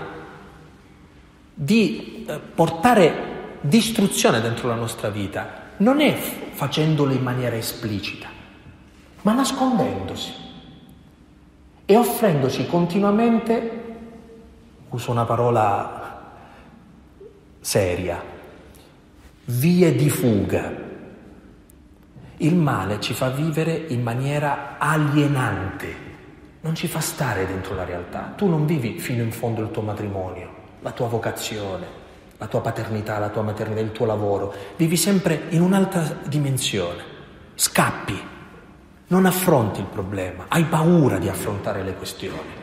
di 1.54 2.26
eh, 2.28 2.40
portare 2.40 3.60
distruzione 3.62 4.42
dentro 4.42 4.68
la 4.68 4.74
nostra 4.74 5.10
vita 5.10 5.59
non 5.80 6.02
è 6.02 6.14
facendolo 6.14 7.14
in 7.14 7.24
maniera 7.24 7.56
esplicita, 7.56 8.28
ma 9.22 9.34
nascondendosi 9.34 10.34
e 11.86 11.98
offrendoci 11.98 12.68
continuamente, 12.68 13.98
uso 14.90 15.12
una 15.12 15.26
parola 15.26 16.34
seria, 17.60 18.22
vie 19.46 19.96
di 19.96 20.10
fuga. 20.10 20.88
Il 22.38 22.56
male 22.56 23.00
ci 23.00 23.14
fa 23.14 23.30
vivere 23.30 23.74
in 23.90 24.02
maniera 24.02 24.78
alienante, 24.78 26.08
non 26.62 26.76
ci 26.76 26.88
fa 26.88 27.00
stare 27.00 27.46
dentro 27.48 27.74
la 27.74 27.84
realtà. 27.86 28.34
Tu 28.36 28.48
non 28.48 28.66
vivi 28.66 29.00
fino 29.00 29.24
in 29.24 29.32
fondo 29.32 29.62
il 29.62 29.72
tuo 29.72 29.82
matrimonio, 29.82 30.54
la 30.82 30.92
tua 30.92 31.08
vocazione, 31.08 31.99
la 32.40 32.48
tua 32.48 32.62
paternità, 32.62 33.20
la 33.20 33.30
tua 33.30 33.42
maternità, 33.42 33.82
il 33.82 33.92
tuo 33.92 34.06
lavoro. 34.06 34.54
Vivi 34.78 34.96
sempre 34.96 35.44
in 35.50 35.62
un'altra 35.62 36.20
dimensione. 36.24 37.04
Scappi, 37.54 38.18
non 39.08 39.26
affronti 39.26 39.82
il 39.82 39.88
problema, 39.88 40.46
hai 40.48 40.64
paura 40.64 41.18
di 41.18 41.28
affrontare 41.28 41.84
le 41.84 41.96
questioni. 41.96 42.58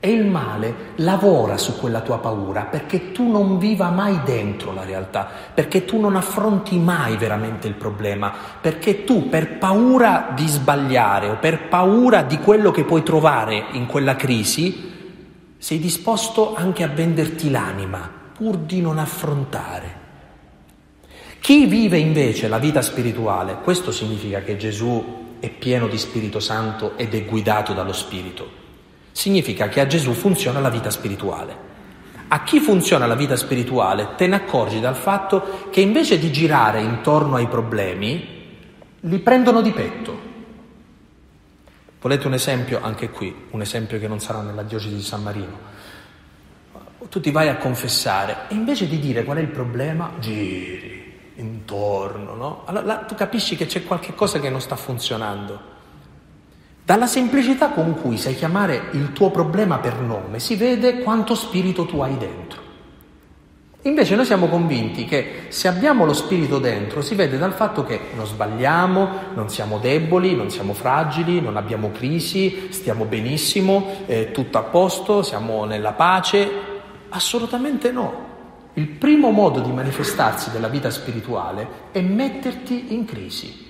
E 0.00 0.10
il 0.10 0.26
male 0.26 0.74
lavora 0.96 1.58
su 1.58 1.78
quella 1.78 2.00
tua 2.00 2.18
paura 2.18 2.62
perché 2.62 3.12
tu 3.12 3.30
non 3.30 3.58
viva 3.58 3.90
mai 3.90 4.20
dentro 4.24 4.72
la 4.72 4.82
realtà, 4.82 5.28
perché 5.54 5.84
tu 5.84 6.00
non 6.00 6.16
affronti 6.16 6.76
mai 6.78 7.16
veramente 7.16 7.68
il 7.68 7.74
problema, 7.74 8.32
perché 8.60 9.04
tu 9.04 9.28
per 9.28 9.58
paura 9.58 10.32
di 10.34 10.48
sbagliare 10.48 11.28
o 11.28 11.36
per 11.36 11.68
paura 11.68 12.22
di 12.22 12.38
quello 12.38 12.72
che 12.72 12.82
puoi 12.82 13.04
trovare 13.04 13.66
in 13.72 13.86
quella 13.86 14.16
crisi, 14.16 14.88
sei 15.56 15.78
disposto 15.78 16.54
anche 16.56 16.82
a 16.82 16.88
venderti 16.88 17.50
l'anima 17.50 18.18
pur 18.40 18.56
di 18.56 18.80
non 18.80 18.98
affrontare. 18.98 19.98
Chi 21.40 21.66
vive 21.66 21.98
invece 21.98 22.48
la 22.48 22.58
vita 22.58 22.80
spirituale, 22.80 23.58
questo 23.62 23.92
significa 23.92 24.40
che 24.40 24.56
Gesù 24.56 25.36
è 25.38 25.50
pieno 25.50 25.88
di 25.88 25.98
Spirito 25.98 26.40
Santo 26.40 26.96
ed 26.96 27.14
è 27.14 27.26
guidato 27.26 27.74
dallo 27.74 27.92
Spirito 27.92 28.60
significa 29.12 29.68
che 29.68 29.80
a 29.80 29.86
Gesù 29.86 30.12
funziona 30.12 30.60
la 30.60 30.70
vita 30.70 30.90
spirituale. 30.90 31.68
A 32.28 32.42
chi 32.44 32.60
funziona 32.60 33.06
la 33.06 33.16
vita 33.16 33.36
spirituale 33.36 34.14
te 34.16 34.26
ne 34.26 34.36
accorgi 34.36 34.80
dal 34.80 34.94
fatto 34.94 35.68
che 35.70 35.80
invece 35.80 36.18
di 36.18 36.30
girare 36.30 36.80
intorno 36.80 37.36
ai 37.36 37.48
problemi, 37.48 38.38
li 39.00 39.18
prendono 39.18 39.60
di 39.60 39.72
petto. 39.72 40.28
Volete 42.00 42.26
un 42.26 42.34
esempio? 42.34 42.80
Anche 42.82 43.10
qui, 43.10 43.34
un 43.50 43.60
esempio 43.60 43.98
che 43.98 44.08
non 44.08 44.20
sarà 44.20 44.40
nella 44.40 44.62
diocesi 44.62 44.94
di 44.94 45.02
San 45.02 45.22
Marino. 45.22 45.68
Tu 47.08 47.20
ti 47.20 47.30
vai 47.30 47.48
a 47.48 47.56
confessare 47.56 48.36
e 48.48 48.54
invece 48.54 48.86
di 48.86 48.98
dire 48.98 49.24
qual 49.24 49.38
è 49.38 49.40
il 49.40 49.48
problema, 49.48 50.12
giri 50.20 50.98
intorno, 51.36 52.34
no? 52.34 52.62
Allora 52.66 52.84
là, 52.84 52.96
tu 52.98 53.14
capisci 53.14 53.56
che 53.56 53.66
c'è 53.66 53.84
qualche 53.84 54.14
cosa 54.14 54.38
che 54.38 54.50
non 54.50 54.60
sta 54.60 54.76
funzionando. 54.76 55.78
Dalla 56.84 57.06
semplicità 57.06 57.70
con 57.70 57.94
cui 58.00 58.16
sai 58.16 58.34
chiamare 58.34 58.88
il 58.92 59.12
tuo 59.12 59.30
problema 59.30 59.78
per 59.78 59.98
nome 60.00 60.38
si 60.40 60.56
vede 60.56 61.00
quanto 61.00 61.34
spirito 61.34 61.86
tu 61.86 62.00
hai 62.00 62.16
dentro. 62.16 62.58
Invece 63.82 64.14
noi 64.14 64.26
siamo 64.26 64.48
convinti 64.48 65.06
che 65.06 65.46
se 65.48 65.66
abbiamo 65.66 66.04
lo 66.04 66.12
spirito 66.12 66.58
dentro 66.58 67.00
si 67.00 67.14
vede 67.14 67.38
dal 67.38 67.54
fatto 67.54 67.82
che 67.82 67.98
non 68.14 68.26
sbagliamo, 68.26 69.08
non 69.34 69.48
siamo 69.48 69.78
deboli, 69.78 70.36
non 70.36 70.50
siamo 70.50 70.74
fragili, 70.74 71.40
non 71.40 71.56
abbiamo 71.56 71.90
crisi, 71.90 72.68
stiamo 72.70 73.06
benissimo, 73.06 74.04
è 74.04 74.32
tutto 74.32 74.58
a 74.58 74.62
posto, 74.64 75.22
siamo 75.22 75.64
nella 75.64 75.92
pace. 75.92 76.69
Assolutamente 77.10 77.90
no. 77.90 78.28
Il 78.74 78.88
primo 78.88 79.30
modo 79.30 79.60
di 79.60 79.72
manifestarsi 79.72 80.50
della 80.50 80.68
vita 80.68 80.90
spirituale 80.90 81.88
è 81.90 82.00
metterti 82.00 82.94
in 82.94 83.04
crisi, 83.04 83.66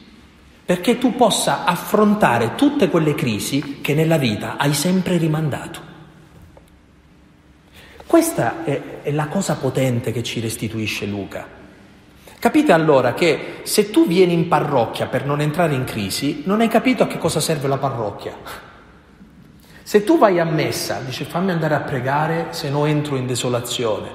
perché 0.65 0.99
tu 0.99 1.17
possa 1.17 1.65
affrontare 1.65 2.55
tutte 2.55 2.91
quelle 2.91 3.15
crisi 3.15 3.81
che 3.81 3.95
nella 3.95 4.19
vita 4.19 4.57
hai 4.57 4.75
sempre 4.75 5.17
rimandato. 5.17 5.89
Questa 8.07 8.65
è, 8.65 9.01
è 9.03 9.11
la 9.13 9.29
cosa 9.29 9.57
potente 9.57 10.13
che 10.13 10.23
ci 10.23 10.41
restituisce 10.41 11.07
Luca. 11.07 11.47
Capite 12.39 12.73
allora 12.73 13.15
che 13.15 13.61
se 13.63 13.91
tu 13.91 14.07
vieni 14.07 14.33
in 14.35 14.49
parrocchia 14.49 15.07
per 15.07 15.25
non 15.25 15.41
entrare 15.41 15.75
in 15.75 15.85
crisi, 15.85 16.43
non 16.45 16.61
hai 16.61 16.69
capito 16.69 17.05
a 17.05 17.07
che 17.07 17.19
cosa 17.19 17.41
serve 17.41 17.69
la 17.69 17.79
parrocchia. 17.79 18.69
Se 19.91 20.05
tu 20.05 20.19
vai 20.19 20.39
a 20.39 20.45
messa, 20.45 21.01
dici 21.01 21.25
fammi 21.25 21.51
andare 21.51 21.75
a 21.75 21.81
pregare 21.81 22.51
se 22.51 22.71
no 22.71 22.87
entro 22.87 23.17
in 23.17 23.27
desolazione. 23.27 24.09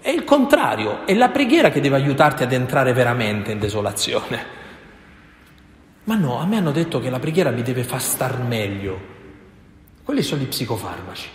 È 0.00 0.08
il 0.08 0.24
contrario, 0.24 1.06
è 1.06 1.12
la 1.12 1.28
preghiera 1.28 1.68
che 1.68 1.82
deve 1.82 1.96
aiutarti 1.96 2.44
ad 2.44 2.52
entrare 2.54 2.94
veramente 2.94 3.52
in 3.52 3.58
desolazione. 3.58 4.42
Ma 6.04 6.14
no, 6.14 6.38
a 6.38 6.46
me 6.46 6.56
hanno 6.56 6.70
detto 6.70 6.98
che 6.98 7.10
la 7.10 7.18
preghiera 7.18 7.50
mi 7.50 7.60
deve 7.60 7.84
far 7.84 8.00
star 8.00 8.40
meglio. 8.42 8.98
Quelli 10.02 10.22
sono 10.22 10.40
i 10.40 10.46
psicofarmaci. 10.46 11.28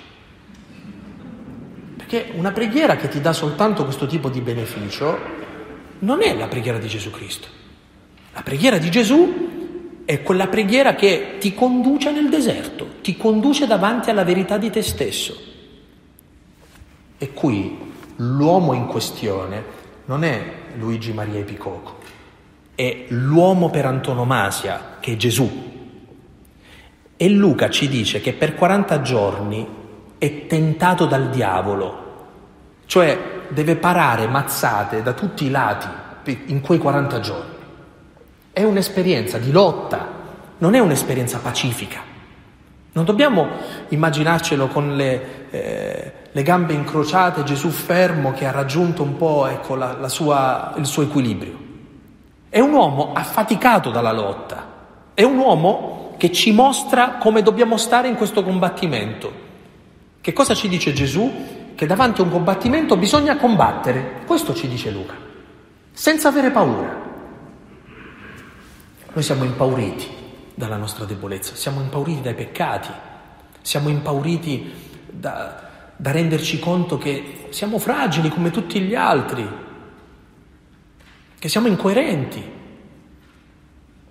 Perché 1.98 2.32
una 2.34 2.52
preghiera 2.52 2.96
che 2.96 3.10
ti 3.10 3.22
dà 3.22 3.32
soltanto 3.32 3.84
questo 3.84 4.08
tipo 4.08 4.30
di 4.30 4.42
beneficio 4.42 5.20
non 6.00 6.24
è 6.24 6.36
la 6.36 6.48
preghiera 6.48 6.80
di 6.80 6.88
Gesù 6.88 7.12
Cristo. 7.12 7.48
La 8.34 8.42
preghiera 8.42 8.80
di 8.80 8.90
Gesù 8.90 9.52
è 10.06 10.24
quella 10.24 10.48
preghiera 10.48 10.96
che 10.96 11.36
ti 11.40 11.54
conduce 11.54 12.10
nel 12.10 12.30
deserto, 12.30 12.73
ti 13.04 13.16
conduce 13.16 13.68
davanti 13.68 14.10
alla 14.10 14.24
verità 14.24 14.58
di 14.58 14.72
te 14.72 14.82
stesso. 14.82 15.36
E 17.20 17.34
qui 17.34 17.78
l'uomo 18.16 18.74
in 18.74 18.88
questione 18.88 19.64
non 20.06 20.24
è 20.24 20.54
Luigi 20.78 21.14
Maria 21.14 21.40
Epicoco, 21.40 22.00
è 22.74 23.06
l'uomo 23.10 23.70
per 23.70 23.86
antonomasia, 23.86 24.98
che 25.00 25.12
è 25.12 25.16
Gesù. 25.18 25.72
E 27.16 27.30
Luca 27.30 27.70
ci 27.70 27.88
dice 27.88 28.22
che 28.22 28.34
per 28.34 28.56
40 28.56 29.02
giorni 29.04 29.68
è 30.18 30.48
tentato 30.48 31.06
dal 31.06 31.30
diavolo 31.30 32.04
cioè 32.86 33.46
deve 33.48 33.76
parare 33.76 34.28
mazzate 34.28 35.02
da 35.02 35.14
tutti 35.14 35.46
i 35.46 35.50
lati 35.50 35.88
in 36.46 36.62
quei 36.62 36.78
40 36.78 37.20
giorni. 37.20 37.52
È 38.52 38.64
un'esperienza 38.64 39.38
di 39.38 39.52
lotta, 39.52 40.08
non 40.60 40.76
è 40.76 40.80
un'esperienza 40.80 41.40
pacifica. 41.40 42.13
Non 42.94 43.06
dobbiamo 43.06 43.48
immaginarcelo 43.90 44.68
con 44.68 44.96
le, 44.96 45.50
eh, 45.50 46.14
le 46.32 46.44
gambe 46.44 46.74
incrociate, 46.74 47.44
Gesù 47.44 47.70
fermo 47.70 48.32
che 48.32 48.46
ha 48.46 48.52
raggiunto 48.52 49.04
un 49.04 49.18
po' 49.18 49.48
ecco, 49.48 49.76
la, 49.76 49.94
la 49.94 50.10
sua, 50.10 50.74
il 50.78 50.86
suo 50.86 51.04
equilibrio. 51.04 51.58
È 52.50 52.60
un 52.60 52.72
uomo 52.72 53.12
affaticato 53.14 53.90
dalla 53.90 54.12
lotta, 54.12 54.68
è 55.14 55.24
un 55.24 55.38
uomo 55.38 56.14
che 56.18 56.32
ci 56.32 56.52
mostra 56.52 57.18
come 57.20 57.42
dobbiamo 57.42 57.78
stare 57.78 58.08
in 58.08 58.16
questo 58.16 58.44
combattimento. 58.44 59.42
Che 60.22 60.34
cosa 60.34 60.54
ci 60.54 60.70
dice 60.70 60.94
Gesù? 60.94 61.62
che 61.76 61.86
davanti 61.86 62.22
a 62.22 62.24
un 62.24 62.32
combattimento 62.32 62.98
bisogna 62.98 63.38
combattere. 63.38 64.22
Questo 64.26 64.54
ci 64.54 64.68
dice 64.68 64.92
Luca, 64.92 65.16
senza 65.92 66.30
avere 66.30 66.52
paura. 66.52 67.02
Noi 69.12 69.24
siamo 69.24 69.44
impauriti 69.44 70.22
dalla 70.56 70.78
nostra 70.78 71.06
debolezza, 71.06 71.56
siamo 71.56 71.82
impauriti 71.82 72.22
dai 72.22 72.36
peccati, 72.36 72.90
siamo 73.62 73.90
impauriti 73.90 74.72
da, 75.10 75.70
da 75.96 76.12
renderci 76.12 76.60
conto 76.60 76.98
che 76.98 77.48
siamo 77.50 77.80
fragili 77.80 78.30
come 78.30 78.52
tutti 78.52 78.80
gli 78.82 78.96
altri, 78.96 79.48
che 81.40 81.50
siamo 81.50 81.68
incoerenti, 81.68 82.52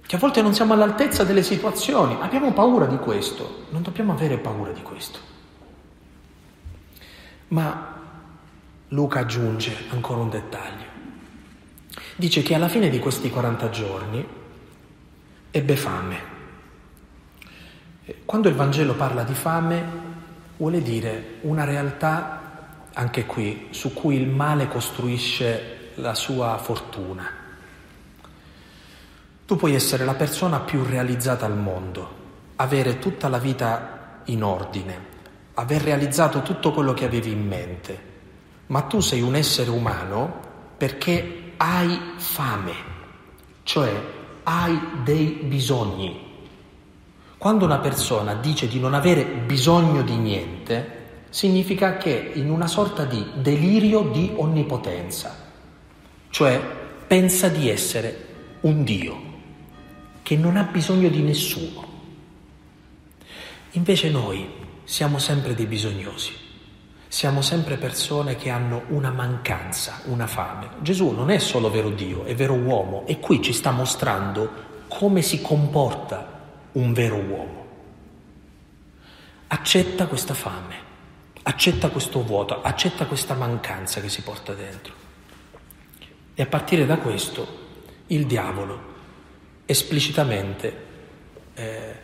che 0.07 0.17
a 0.17 0.19
volte 0.19 0.43
non 0.43 0.55
siamo 0.55 0.75
all'altezza 0.75 1.25
delle 1.25 1.43
situazioni. 1.43 2.17
Abbiamo 2.21 2.53
paura 2.53 2.87
di 2.87 2.99
questo, 2.99 3.67
non 3.71 3.83
dobbiamo 3.83 4.13
avere 4.13 4.39
paura 4.39 4.73
di 4.73 4.83
questo. 4.83 5.19
Ma 7.49 8.01
Luca 8.89 9.21
aggiunge 9.21 9.75
ancora 9.91 10.21
un 10.21 10.29
dettaglio. 10.29 10.85
Dice 12.17 12.43
che 12.43 12.55
alla 12.55 12.69
fine 12.69 12.91
di 12.91 12.99
questi 12.99 13.31
40 13.31 13.71
giorni 13.71 14.27
ebbe 15.51 15.77
fame. 15.77 16.32
Quando 18.25 18.49
il 18.49 18.55
Vangelo 18.55 18.95
parla 18.95 19.23
di 19.23 19.35
fame 19.35 19.85
vuole 20.57 20.83
dire 20.83 21.39
una 21.43 21.65
realtà, 21.65 22.41
anche 22.93 23.27
qui, 23.27 23.69
su 23.71 23.93
cui 23.93 24.17
il 24.17 24.29
male 24.29 24.69
costruisce 24.69 25.91
la 25.97 26.15
sua 26.15 26.59
fortuna. 26.59 27.41
Tu 29.45 29.57
puoi 29.57 29.75
essere 29.75 30.05
la 30.05 30.15
persona 30.15 30.61
più 30.61 30.85
realizzata 30.85 31.45
al 31.45 31.57
mondo, 31.57 32.21
avere 32.57 32.99
tutta 32.99 33.29
la 33.29 33.39
vita 33.39 34.21
in 34.27 34.43
ordine, 34.43 35.11
aver 35.55 35.83
realizzato 35.83 36.43
tutto 36.43 36.73
quello 36.73 36.95
che 36.95 37.05
avevi 37.05 37.31
in 37.31 37.47
mente, 37.47 38.11
ma 38.67 38.83
tu 38.83 39.01
sei 39.01 39.21
un 39.21 39.35
essere 39.35 39.71
umano 39.71 40.41
perché 40.77 41.53
hai 41.57 41.99
fame, 42.17 42.73
cioè 43.63 43.93
hai 44.45 44.81
dei 45.05 45.41
bisogni. 45.45 46.31
Quando 47.43 47.65
una 47.65 47.81
persona 47.81 48.35
dice 48.35 48.69
di 48.69 48.79
non 48.79 48.95
avere 48.95 49.25
bisogno 49.25 50.03
di 50.03 50.15
niente, 50.15 51.25
significa 51.31 51.97
che 51.97 52.31
in 52.35 52.49
una 52.49 52.69
sorta 52.69 53.05
di 53.05 53.33
delirio 53.35 54.03
di 54.03 54.31
onnipotenza, 54.37 55.35
cioè 56.31 56.61
pensa 57.05 57.49
di 57.49 57.69
essere 57.69 58.27
un 58.61 58.85
Dio 58.85 59.21
che 60.23 60.37
non 60.37 60.57
ha 60.57 60.63
bisogno 60.63 61.09
di 61.09 61.21
nessuno. 61.21 61.85
Invece 63.73 64.09
noi 64.09 64.49
siamo 64.85 65.19
sempre 65.19 65.57
dei 65.57 65.67
bisognosi, 65.67 66.31
siamo 67.09 67.43
sempre 67.43 67.77
persone 67.77 68.37
che 68.37 68.51
hanno 68.51 68.83
una 68.91 69.11
mancanza, 69.11 70.03
una 70.05 70.29
fame. 70.29 70.69
Gesù 70.81 71.11
non 71.11 71.29
è 71.29 71.39
solo 71.39 71.71
vero 71.71 71.91
Dio, 71.91 72.23
è 72.23 72.37
vero 72.37 72.55
uomo 72.55 73.05
e 73.07 73.19
qui 73.19 73.43
ci 73.43 73.53
sta 73.53 73.73
mostrando 73.73 74.71
come 74.87 75.23
si 75.23 75.43
comporta 75.43 76.32
un 76.73 76.93
vero 76.93 77.17
uomo. 77.17 77.67
Accetta 79.49 80.07
questa 80.07 80.35
fame, 80.35 80.77
accetta 81.43 81.91
questo 81.91 82.23
vuoto, 82.23 82.63
accetta 82.63 83.07
questa 83.07 83.35
mancanza 83.35 84.01
che 84.01 84.09
si 84.09 84.23
porta 84.23 84.55
dentro. 84.55 84.95
E 86.35 86.43
a 86.43 86.47
partire 86.47 86.87
da 86.87 86.97
questo 86.99 87.61
il 88.07 88.27
diavolo 88.27 88.91
esplicitamente 89.67 90.91
eh, 91.55 91.95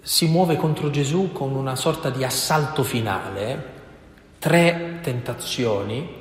si 0.00 0.26
muove 0.26 0.56
contro 0.56 0.90
Gesù 0.90 1.32
con 1.32 1.54
una 1.54 1.76
sorta 1.76 2.10
di 2.10 2.24
assalto 2.24 2.82
finale, 2.82 3.78
tre 4.38 4.98
tentazioni, 5.02 6.19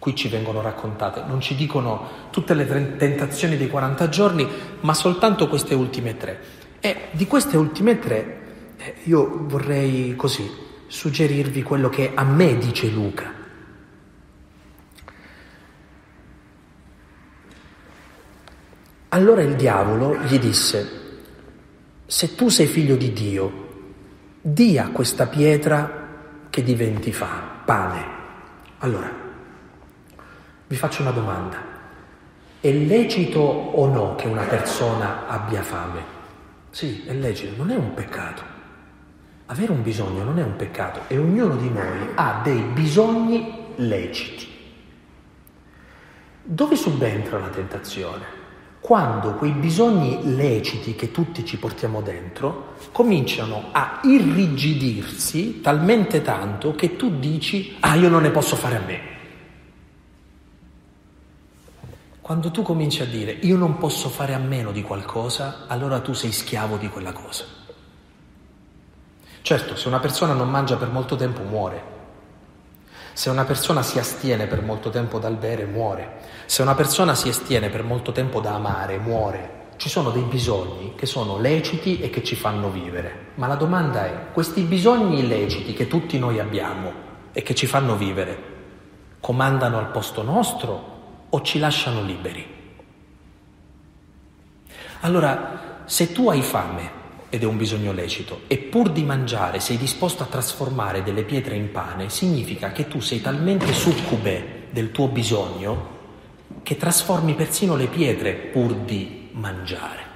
qui 0.00 0.16
ci 0.16 0.28
vengono 0.28 0.62
raccontate, 0.62 1.22
non 1.28 1.42
ci 1.42 1.54
dicono 1.54 2.28
tutte 2.30 2.54
le 2.54 2.66
tentazioni 2.96 3.58
dei 3.58 3.68
40 3.68 4.08
giorni, 4.08 4.48
ma 4.80 4.94
soltanto 4.94 5.46
queste 5.46 5.74
ultime 5.74 6.16
tre. 6.16 6.40
E 6.80 7.08
di 7.10 7.26
queste 7.26 7.58
ultime 7.58 7.98
tre 7.98 8.40
eh, 8.78 8.94
io 9.04 9.44
vorrei 9.46 10.16
così 10.16 10.50
suggerirvi 10.86 11.62
quello 11.62 11.90
che 11.90 12.12
a 12.14 12.24
me 12.24 12.56
dice 12.56 12.88
Luca. 12.88 13.34
Allora 19.10 19.42
il 19.42 19.54
diavolo 19.54 20.16
gli 20.20 20.38
disse, 20.38 20.98
se 22.06 22.34
tu 22.34 22.48
sei 22.48 22.66
figlio 22.66 22.96
di 22.96 23.12
Dio, 23.12 23.68
dia 24.40 24.88
questa 24.88 25.26
pietra 25.26 26.08
che 26.48 26.62
diventi 26.62 27.12
fa, 27.12 27.60
pane. 27.66 28.18
Allora, 28.78 29.19
vi 30.70 30.76
faccio 30.76 31.02
una 31.02 31.10
domanda. 31.10 31.60
È 32.60 32.70
lecito 32.70 33.40
o 33.40 33.86
no 33.88 34.14
che 34.14 34.28
una 34.28 34.44
persona 34.44 35.26
abbia 35.26 35.64
fame? 35.64 36.00
Sì, 36.70 37.02
è 37.06 37.12
lecito, 37.12 37.56
non 37.56 37.72
è 37.72 37.74
un 37.74 37.92
peccato. 37.92 38.42
Avere 39.46 39.72
un 39.72 39.82
bisogno 39.82 40.22
non 40.22 40.38
è 40.38 40.44
un 40.44 40.54
peccato 40.54 41.00
e 41.08 41.18
ognuno 41.18 41.56
di 41.56 41.68
noi 41.70 42.10
ha 42.14 42.40
dei 42.44 42.60
bisogni 42.72 43.72
leciti. 43.78 44.46
Dove 46.44 46.76
subentra 46.76 47.38
la 47.38 47.48
tentazione? 47.48 48.38
quando 48.80 49.34
quei 49.34 49.52
bisogni 49.52 50.34
leciti 50.34 50.94
che 50.94 51.10
tutti 51.10 51.44
ci 51.44 51.58
portiamo 51.58 52.00
dentro 52.00 52.76
cominciano 52.92 53.66
a 53.72 54.00
irrigidirsi 54.04 55.60
talmente 55.60 56.22
tanto 56.22 56.74
che 56.74 56.96
tu 56.96 57.18
dici, 57.18 57.76
ah 57.80 57.94
io 57.94 58.08
non 58.08 58.22
ne 58.22 58.30
posso 58.30 58.56
fare 58.56 58.76
a 58.76 58.80
me. 58.80 59.19
Quando 62.30 62.52
tu 62.52 62.62
cominci 62.62 63.02
a 63.02 63.06
dire 63.06 63.32
io 63.40 63.56
non 63.56 63.76
posso 63.76 64.08
fare 64.08 64.34
a 64.34 64.38
meno 64.38 64.70
di 64.70 64.82
qualcosa, 64.82 65.64
allora 65.66 65.98
tu 65.98 66.12
sei 66.12 66.30
schiavo 66.30 66.76
di 66.76 66.88
quella 66.88 67.10
cosa. 67.10 67.44
Certo, 69.42 69.74
se 69.74 69.88
una 69.88 69.98
persona 69.98 70.32
non 70.32 70.48
mangia 70.48 70.76
per 70.76 70.90
molto 70.90 71.16
tempo 71.16 71.42
muore. 71.42 71.82
Se 73.14 73.30
una 73.30 73.42
persona 73.42 73.82
si 73.82 73.98
astiene 73.98 74.46
per 74.46 74.62
molto 74.62 74.90
tempo 74.90 75.18
dal 75.18 75.34
bere, 75.34 75.64
muore. 75.64 76.20
Se 76.46 76.62
una 76.62 76.76
persona 76.76 77.16
si 77.16 77.28
astiene 77.28 77.68
per 77.68 77.82
molto 77.82 78.12
tempo 78.12 78.40
da 78.40 78.54
amare, 78.54 78.98
muore. 78.98 79.70
Ci 79.74 79.88
sono 79.88 80.10
dei 80.10 80.22
bisogni 80.22 80.94
che 80.94 81.06
sono 81.06 81.36
leciti 81.36 81.98
e 81.98 82.10
che 82.10 82.22
ci 82.22 82.36
fanno 82.36 82.70
vivere. 82.70 83.32
Ma 83.34 83.48
la 83.48 83.56
domanda 83.56 84.06
è, 84.06 84.30
questi 84.32 84.62
bisogni 84.62 85.26
leciti 85.26 85.72
che 85.72 85.88
tutti 85.88 86.16
noi 86.16 86.38
abbiamo 86.38 86.92
e 87.32 87.42
che 87.42 87.56
ci 87.56 87.66
fanno 87.66 87.96
vivere, 87.96 88.38
comandano 89.18 89.78
al 89.78 89.90
posto 89.90 90.22
nostro 90.22 90.89
o 91.30 91.42
ci 91.42 91.58
lasciano 91.58 92.02
liberi? 92.02 92.46
Allora, 95.00 95.82
se 95.86 96.12
tu 96.12 96.28
hai 96.28 96.42
fame 96.42 96.98
ed 97.30 97.42
è 97.42 97.46
un 97.46 97.56
bisogno 97.56 97.92
lecito, 97.92 98.42
e 98.48 98.58
pur 98.58 98.90
di 98.90 99.04
mangiare 99.04 99.60
sei 99.60 99.76
disposto 99.76 100.24
a 100.24 100.26
trasformare 100.26 101.04
delle 101.04 101.22
pietre 101.22 101.54
in 101.54 101.70
pane, 101.70 102.10
significa 102.10 102.72
che 102.72 102.88
tu 102.88 103.00
sei 103.00 103.20
talmente 103.20 103.72
succube 103.72 104.66
del 104.70 104.90
tuo 104.90 105.06
bisogno 105.06 105.98
che 106.64 106.76
trasformi 106.76 107.34
persino 107.34 107.76
le 107.76 107.86
pietre 107.86 108.32
pur 108.32 108.74
di 108.74 109.28
mangiare. 109.32 110.08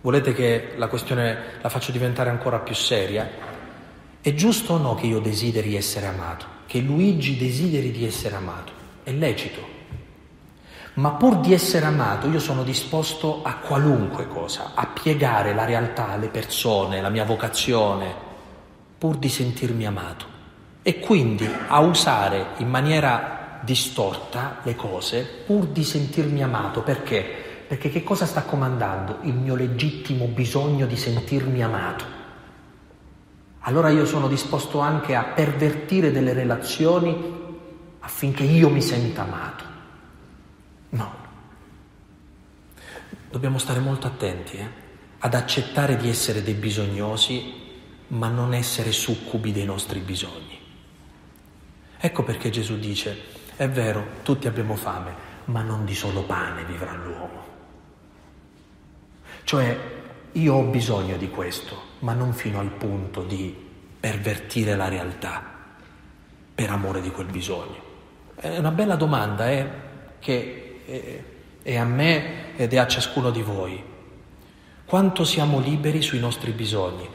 Volete 0.00 0.32
che 0.32 0.72
la 0.76 0.88
questione 0.88 1.38
la 1.60 1.68
faccio 1.68 1.92
diventare 1.92 2.30
ancora 2.30 2.58
più 2.58 2.74
seria? 2.74 3.30
È 4.20 4.34
giusto 4.34 4.72
o 4.72 4.78
no 4.78 4.94
che 4.94 5.06
io 5.06 5.20
desideri 5.20 5.76
essere 5.76 6.06
amato? 6.06 6.46
Che 6.66 6.80
Luigi 6.80 7.36
desideri 7.36 7.90
di 7.90 8.06
essere 8.06 8.36
amato? 8.36 8.81
È 9.02 9.10
lecito. 9.10 9.80
Ma 10.94 11.12
pur 11.12 11.38
di 11.38 11.54
essere 11.54 11.86
amato 11.86 12.28
io 12.28 12.38
sono 12.38 12.62
disposto 12.62 13.42
a 13.42 13.56
qualunque 13.56 14.28
cosa, 14.28 14.72
a 14.74 14.86
piegare 14.86 15.54
la 15.54 15.64
realtà, 15.64 16.16
le 16.16 16.28
persone, 16.28 17.00
la 17.00 17.08
mia 17.08 17.24
vocazione, 17.24 18.14
pur 18.98 19.16
di 19.16 19.28
sentirmi 19.28 19.86
amato. 19.86 20.26
E 20.82 21.00
quindi 21.00 21.48
a 21.68 21.80
usare 21.80 22.48
in 22.58 22.68
maniera 22.68 23.58
distorta 23.62 24.58
le 24.62 24.76
cose 24.76 25.26
pur 25.46 25.66
di 25.66 25.82
sentirmi 25.82 26.42
amato. 26.42 26.82
Perché? 26.82 27.64
Perché 27.66 27.88
che 27.88 28.02
cosa 28.02 28.26
sta 28.26 28.42
comandando? 28.42 29.18
Il 29.22 29.34
mio 29.34 29.54
legittimo 29.54 30.26
bisogno 30.26 30.86
di 30.86 30.96
sentirmi 30.96 31.62
amato. 31.62 32.04
Allora 33.60 33.88
io 33.88 34.04
sono 34.04 34.28
disposto 34.28 34.80
anche 34.80 35.14
a 35.14 35.22
pervertire 35.22 36.12
delle 36.12 36.32
relazioni 36.32 37.40
affinché 38.02 38.42
io 38.42 38.68
mi 38.68 38.82
senta 38.82 39.22
amato. 39.22 39.64
No. 40.90 41.14
Dobbiamo 43.30 43.58
stare 43.58 43.80
molto 43.80 44.06
attenti 44.06 44.56
eh? 44.56 44.68
ad 45.18 45.34
accettare 45.34 45.96
di 45.96 46.08
essere 46.08 46.42
dei 46.42 46.54
bisognosi, 46.54 47.60
ma 48.08 48.28
non 48.28 48.54
essere 48.54 48.92
succubi 48.92 49.52
dei 49.52 49.64
nostri 49.64 50.00
bisogni. 50.00 50.60
Ecco 51.98 52.22
perché 52.24 52.50
Gesù 52.50 52.78
dice, 52.78 53.16
è 53.56 53.68
vero, 53.68 54.04
tutti 54.22 54.48
abbiamo 54.48 54.74
fame, 54.74 55.30
ma 55.46 55.62
non 55.62 55.84
di 55.84 55.94
solo 55.94 56.24
pane 56.24 56.64
vivrà 56.64 56.94
l'uomo. 56.94 57.50
Cioè, 59.44 59.78
io 60.32 60.54
ho 60.54 60.64
bisogno 60.64 61.16
di 61.16 61.30
questo, 61.30 61.90
ma 62.00 62.12
non 62.12 62.32
fino 62.32 62.58
al 62.58 62.70
punto 62.70 63.22
di 63.22 63.54
pervertire 63.98 64.74
la 64.74 64.88
realtà 64.88 65.42
per 66.54 66.70
amore 66.70 67.00
di 67.00 67.10
quel 67.10 67.26
bisogno. 67.26 67.91
È 68.42 68.58
una 68.58 68.72
bella 68.72 68.96
domanda 68.96 69.48
eh, 69.48 69.68
che 70.18 70.82
è 71.62 71.76
a 71.76 71.84
me 71.84 72.56
ed 72.56 72.72
è 72.72 72.76
a 72.76 72.88
ciascuno 72.88 73.30
di 73.30 73.40
voi. 73.40 73.80
Quanto 74.84 75.22
siamo 75.22 75.60
liberi 75.60 76.02
sui 76.02 76.18
nostri 76.18 76.50
bisogni? 76.50 77.08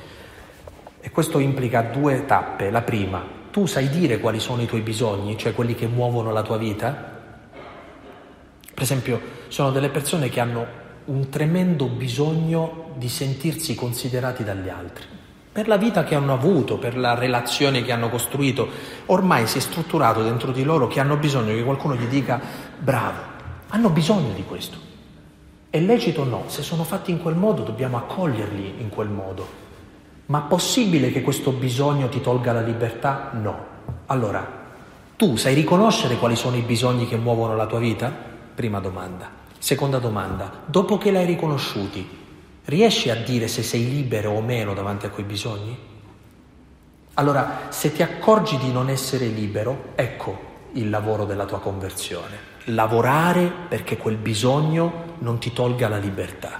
E 1.02 1.12
questo 1.12 1.40
implica 1.40 1.82
due 1.82 2.24
tappe. 2.26 2.70
La 2.70 2.82
prima, 2.82 3.26
tu 3.52 3.66
sai 3.66 3.90
dire 3.90 4.22
quali 4.22 4.40
sono 4.40 4.62
i 4.62 4.68
tuoi 4.68 4.80
bisogni, 4.80 5.38
cioè 5.38 5.54
quelli 5.54 5.76
che 5.76 5.88
muovono 5.88 6.32
la 6.32 6.44
tua 6.44 6.58
vita? 6.58 6.94
Per 8.74 8.82
esempio, 8.82 9.20
sono 9.50 9.72
delle 9.72 9.90
persone 9.90 10.30
che 10.30 10.40
hanno 10.40 10.66
un 11.08 11.28
tremendo 11.28 11.88
bisogno 11.88 12.92
di 12.96 13.10
sentirsi 13.10 13.76
considerati 13.76 14.46
dagli 14.46 14.70
altri 14.70 15.17
per 15.58 15.68
la 15.68 15.78
vita 15.78 16.04
che 16.04 16.14
hanno 16.14 16.34
avuto, 16.34 16.78
per 16.78 16.96
la 16.96 17.16
relazione 17.16 17.82
che 17.82 17.92
hanno 17.92 18.10
costruito. 18.10 18.68
Ormai 19.08 19.48
si 19.48 19.58
è 19.58 19.60
strutturato 19.60 20.22
dentro 20.22 20.52
di 20.52 20.62
loro 20.62 20.86
che 20.86 21.00
hanno 21.00 21.16
bisogno 21.16 21.52
che 21.56 21.64
qualcuno 21.64 21.96
gli 21.96 22.06
dica 22.06 22.40
bravo, 22.78 23.20
hanno 23.70 23.90
bisogno 23.90 24.34
di 24.36 24.44
questo. 24.44 24.78
È 25.72 25.80
lecito 25.80 26.22
o 26.22 26.26
no? 26.26 26.44
Se 26.46 26.62
sono 26.62 26.84
fatti 26.84 27.10
in 27.10 27.20
quel 27.20 27.34
modo 27.34 27.64
dobbiamo 27.64 27.98
accoglierli 27.98 28.76
in 28.78 28.90
quel 28.90 29.10
modo. 29.10 29.48
Ma 30.28 30.42
possibile 30.42 31.12
che 31.12 31.24
questo 31.24 31.50
bisogno 31.50 32.08
ti 32.08 32.22
tolga 32.22 32.54
la 32.54 32.62
libertà? 32.62 33.32
No. 33.34 33.58
Allora, 34.06 34.48
tu 35.16 35.38
sai 35.38 35.56
riconoscere 35.56 36.18
quali 36.18 36.36
sono 36.36 36.56
i 36.56 36.62
bisogni 36.62 37.08
che 37.08 37.18
muovono 37.18 37.56
la 37.56 37.66
tua 37.66 37.80
vita? 37.80 38.14
Prima 38.54 38.80
domanda. 38.80 39.28
Seconda 39.58 39.98
domanda, 39.98 40.52
dopo 40.68 41.00
che 41.00 41.10
l'hai 41.10 41.26
riconosciuti, 41.26 42.26
Riesci 42.68 43.10
a 43.10 43.16
dire 43.16 43.48
se 43.48 43.64
sei 43.64 43.90
libero 43.90 44.32
o 44.32 44.42
meno 44.42 44.74
davanti 44.74 45.06
a 45.06 45.10
quei 45.10 45.26
bisogni? 45.26 45.78
Allora, 47.14 47.68
se 47.70 47.94
ti 47.94 48.04
accorgi 48.04 48.58
di 48.58 48.74
non 48.74 48.90
essere 48.90 49.28
libero, 49.28 49.94
ecco 49.96 50.38
il 50.74 50.90
lavoro 50.90 51.24
della 51.24 51.46
tua 51.46 51.62
conversione. 51.62 52.56
Lavorare 52.66 53.50
perché 53.70 53.96
quel 53.96 54.18
bisogno 54.18 55.16
non 55.20 55.40
ti 55.40 55.54
tolga 55.54 55.88
la 55.88 55.96
libertà. 55.98 56.60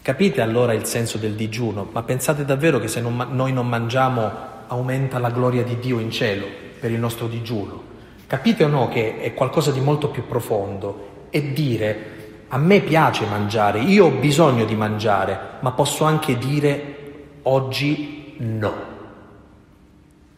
Capite 0.00 0.40
allora 0.40 0.72
il 0.72 0.86
senso 0.86 1.18
del 1.18 1.34
digiuno? 1.34 1.90
Ma 1.92 2.02
pensate 2.04 2.46
davvero 2.46 2.78
che 2.78 2.88
se 2.88 3.02
non, 3.02 3.26
noi 3.32 3.52
non 3.52 3.68
mangiamo 3.68 4.32
aumenta 4.66 5.18
la 5.18 5.30
gloria 5.30 5.62
di 5.62 5.78
Dio 5.78 5.98
in 5.98 6.10
cielo 6.10 6.46
per 6.80 6.90
il 6.90 6.98
nostro 6.98 7.26
digiuno? 7.26 7.82
Capite 8.26 8.64
o 8.64 8.68
no 8.68 8.88
che 8.88 9.20
è 9.20 9.34
qualcosa 9.34 9.72
di 9.72 9.80
molto 9.80 10.08
più 10.08 10.26
profondo? 10.26 11.26
E 11.28 11.52
dire 11.52 12.21
a 12.54 12.58
me 12.58 12.80
piace 12.80 13.24
mangiare, 13.24 13.80
io 13.80 14.06
ho 14.06 14.10
bisogno 14.10 14.66
di 14.66 14.74
mangiare, 14.74 15.56
ma 15.60 15.72
posso 15.72 16.04
anche 16.04 16.36
dire 16.36 17.38
oggi 17.44 18.34
no. 18.40 18.90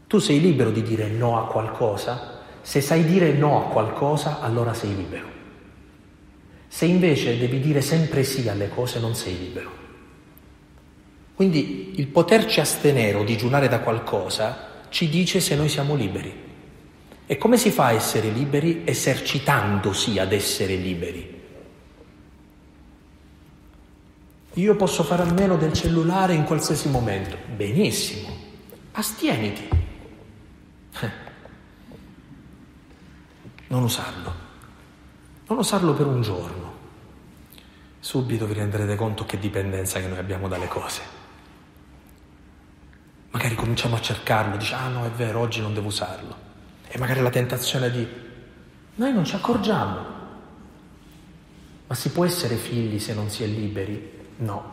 Tu 0.06 0.18
sei 0.20 0.40
libero 0.40 0.70
di 0.70 0.82
dire 0.82 1.08
no 1.08 1.40
a 1.40 1.48
qualcosa? 1.48 2.42
Se 2.62 2.80
sai 2.80 3.04
dire 3.04 3.32
no 3.32 3.58
a 3.58 3.68
qualcosa, 3.68 4.40
allora 4.40 4.72
sei 4.74 4.94
libero. 4.94 5.26
Se 6.68 6.84
invece 6.84 7.36
devi 7.36 7.58
dire 7.58 7.80
sempre 7.80 8.22
sì 8.22 8.48
alle 8.48 8.68
cose, 8.68 9.00
non 9.00 9.16
sei 9.16 9.36
libero. 9.36 9.70
Quindi 11.34 11.94
il 11.96 12.06
poterci 12.06 12.60
astenere 12.60 13.18
o 13.18 13.24
digiunare 13.24 13.66
da 13.66 13.80
qualcosa 13.80 14.82
ci 14.88 15.08
dice 15.08 15.40
se 15.40 15.56
noi 15.56 15.68
siamo 15.68 15.96
liberi. 15.96 16.32
E 17.26 17.36
come 17.38 17.56
si 17.56 17.72
fa 17.72 17.86
a 17.86 17.92
essere 17.92 18.28
liberi? 18.28 18.82
Esercitandosi 18.84 20.20
ad 20.20 20.30
essere 20.30 20.76
liberi. 20.76 21.33
Io 24.54 24.76
posso 24.76 25.02
fare 25.02 25.22
a 25.22 25.32
meno 25.32 25.56
del 25.56 25.72
cellulare 25.72 26.34
in 26.34 26.44
qualsiasi 26.44 26.88
momento. 26.88 27.36
Benissimo, 27.56 28.28
astieniti. 28.92 29.68
Eh. 31.00 31.10
Non 33.68 33.82
usarlo. 33.82 34.32
Non 35.48 35.58
usarlo 35.58 35.92
per 35.94 36.06
un 36.06 36.22
giorno. 36.22 36.72
Subito 37.98 38.46
vi 38.46 38.52
renderete 38.52 38.94
conto 38.94 39.24
che 39.24 39.38
dipendenza 39.38 39.98
che 39.98 40.06
noi 40.06 40.18
abbiamo 40.18 40.46
dalle 40.46 40.68
cose. 40.68 41.00
Magari 43.30 43.56
cominciamo 43.56 43.96
a 43.96 44.00
cercarlo, 44.00 44.56
dici 44.56 44.72
ah 44.74 44.86
no 44.86 45.04
è 45.04 45.10
vero, 45.10 45.40
oggi 45.40 45.60
non 45.60 45.74
devo 45.74 45.88
usarlo. 45.88 46.36
E 46.86 46.96
magari 46.98 47.20
la 47.20 47.30
tentazione 47.30 47.90
di 47.90 48.06
noi 48.96 49.12
non 49.12 49.24
ci 49.24 49.34
accorgiamo. 49.34 50.12
Ma 51.88 51.94
si 51.96 52.10
può 52.10 52.24
essere 52.24 52.54
figli 52.54 53.00
se 53.00 53.14
non 53.14 53.28
si 53.28 53.42
è 53.42 53.46
liberi? 53.46 54.13
No. 54.36 54.72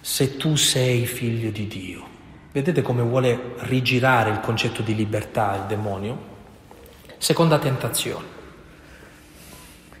Se 0.00 0.36
tu 0.36 0.56
sei 0.56 1.06
figlio 1.06 1.50
di 1.50 1.66
Dio. 1.66 2.04
Vedete 2.52 2.82
come 2.82 3.02
vuole 3.02 3.54
rigirare 3.58 4.30
il 4.30 4.40
concetto 4.40 4.82
di 4.82 4.94
libertà 4.94 5.56
il 5.56 5.62
demonio? 5.68 6.18
Seconda 7.18 7.58
tentazione. 7.58 8.24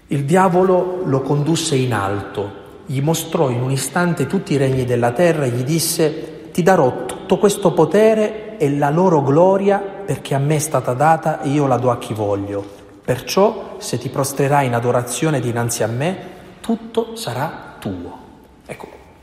Il 0.08 0.24
diavolo 0.24 1.02
lo 1.04 1.20
condusse 1.20 1.74
in 1.74 1.92
alto, 1.92 2.64
gli 2.86 3.00
mostrò 3.00 3.50
in 3.50 3.60
un 3.60 3.72
istante 3.72 4.26
tutti 4.26 4.52
i 4.54 4.56
regni 4.56 4.84
della 4.84 5.10
terra 5.10 5.44
e 5.44 5.50
gli 5.50 5.64
disse 5.64 6.50
ti 6.52 6.62
darò 6.62 7.04
tutto 7.04 7.36
questo 7.36 7.72
potere 7.72 8.56
e 8.56 8.74
la 8.76 8.88
loro 8.88 9.22
gloria 9.22 9.78
perché 9.78 10.34
a 10.34 10.38
me 10.38 10.54
è 10.54 10.60
stata 10.60 10.94
data 10.94 11.42
e 11.42 11.48
io 11.48 11.66
la 11.66 11.76
do 11.76 11.90
a 11.90 11.98
chi 11.98 12.14
voglio. 12.14 12.64
Perciò 13.04 13.74
se 13.78 13.98
ti 13.98 14.08
prostrerai 14.08 14.66
in 14.66 14.74
adorazione 14.74 15.40
dinanzi 15.40 15.82
a 15.82 15.88
me, 15.88 16.18
tutto 16.60 17.16
sarà 17.16 17.74
tuo. 17.78 18.15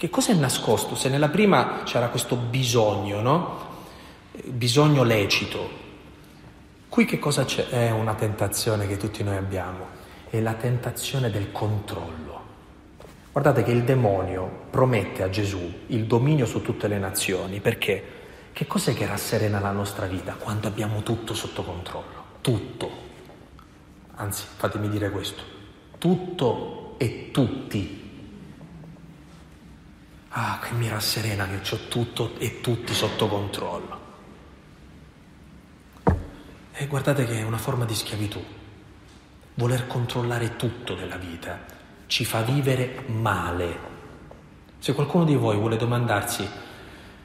Che 0.03 0.09
cosa 0.09 0.33
è 0.33 0.35
nascosto? 0.35 0.95
Se 0.95 1.07
nella 1.07 1.29
prima 1.29 1.83
c'era 1.85 2.09
questo 2.09 2.35
bisogno, 2.35 3.21
no? 3.21 3.59
Bisogno 4.47 5.03
lecito. 5.03 5.69
Qui 6.89 7.05
che 7.05 7.19
cosa 7.19 7.45
c'è? 7.45 7.69
È 7.69 7.89
una 7.89 8.13
tentazione 8.13 8.85
che 8.85 8.97
tutti 8.97 9.23
noi 9.23 9.37
abbiamo, 9.37 9.85
è 10.29 10.41
la 10.41 10.55
tentazione 10.55 11.29
del 11.29 11.53
controllo. 11.53 12.41
Guardate 13.31 13.63
che 13.63 13.71
il 13.71 13.85
demonio 13.85 14.65
promette 14.69 15.23
a 15.23 15.29
Gesù 15.29 15.71
il 15.87 16.03
dominio 16.03 16.45
su 16.45 16.61
tutte 16.61 16.89
le 16.89 16.97
nazioni, 16.97 17.61
perché 17.61 18.03
che 18.51 18.67
cos'è 18.67 18.93
che 18.93 19.05
rasserena 19.05 19.61
la 19.61 19.71
nostra 19.71 20.05
vita 20.05 20.33
quando 20.33 20.67
abbiamo 20.67 21.01
tutto 21.01 21.33
sotto 21.33 21.63
controllo? 21.63 22.25
Tutto. 22.41 22.91
Anzi, 24.15 24.43
fatemi 24.57 24.89
dire 24.89 25.11
questo, 25.11 25.43
tutto 25.97 26.95
e 26.97 27.29
tutti. 27.31 28.02
Ah, 30.35 30.59
che 30.59 30.73
mi 30.73 30.89
rasserena 30.89 31.47
che 31.47 31.75
ho 31.75 31.79
tutto 31.87 32.33
e 32.39 32.59
tutti 32.59 32.91
sotto 32.91 33.27
controllo. 33.27 34.01
E 36.73 36.87
guardate 36.87 37.25
che 37.25 37.37
è 37.37 37.43
una 37.43 37.59
forma 37.59 37.85
di 37.85 37.93
schiavitù. 37.93 38.43
Voler 39.53 39.85
controllare 39.85 40.55
tutto 40.55 40.95
della 40.95 41.17
vita 41.17 41.59
ci 42.07 42.25
fa 42.25 42.41
vivere 42.41 43.03
male. 43.05 43.91
Se 44.79 44.93
qualcuno 44.93 45.23
di 45.23 45.35
voi 45.35 45.55
vuole 45.55 45.77
domandarsi 45.77 46.49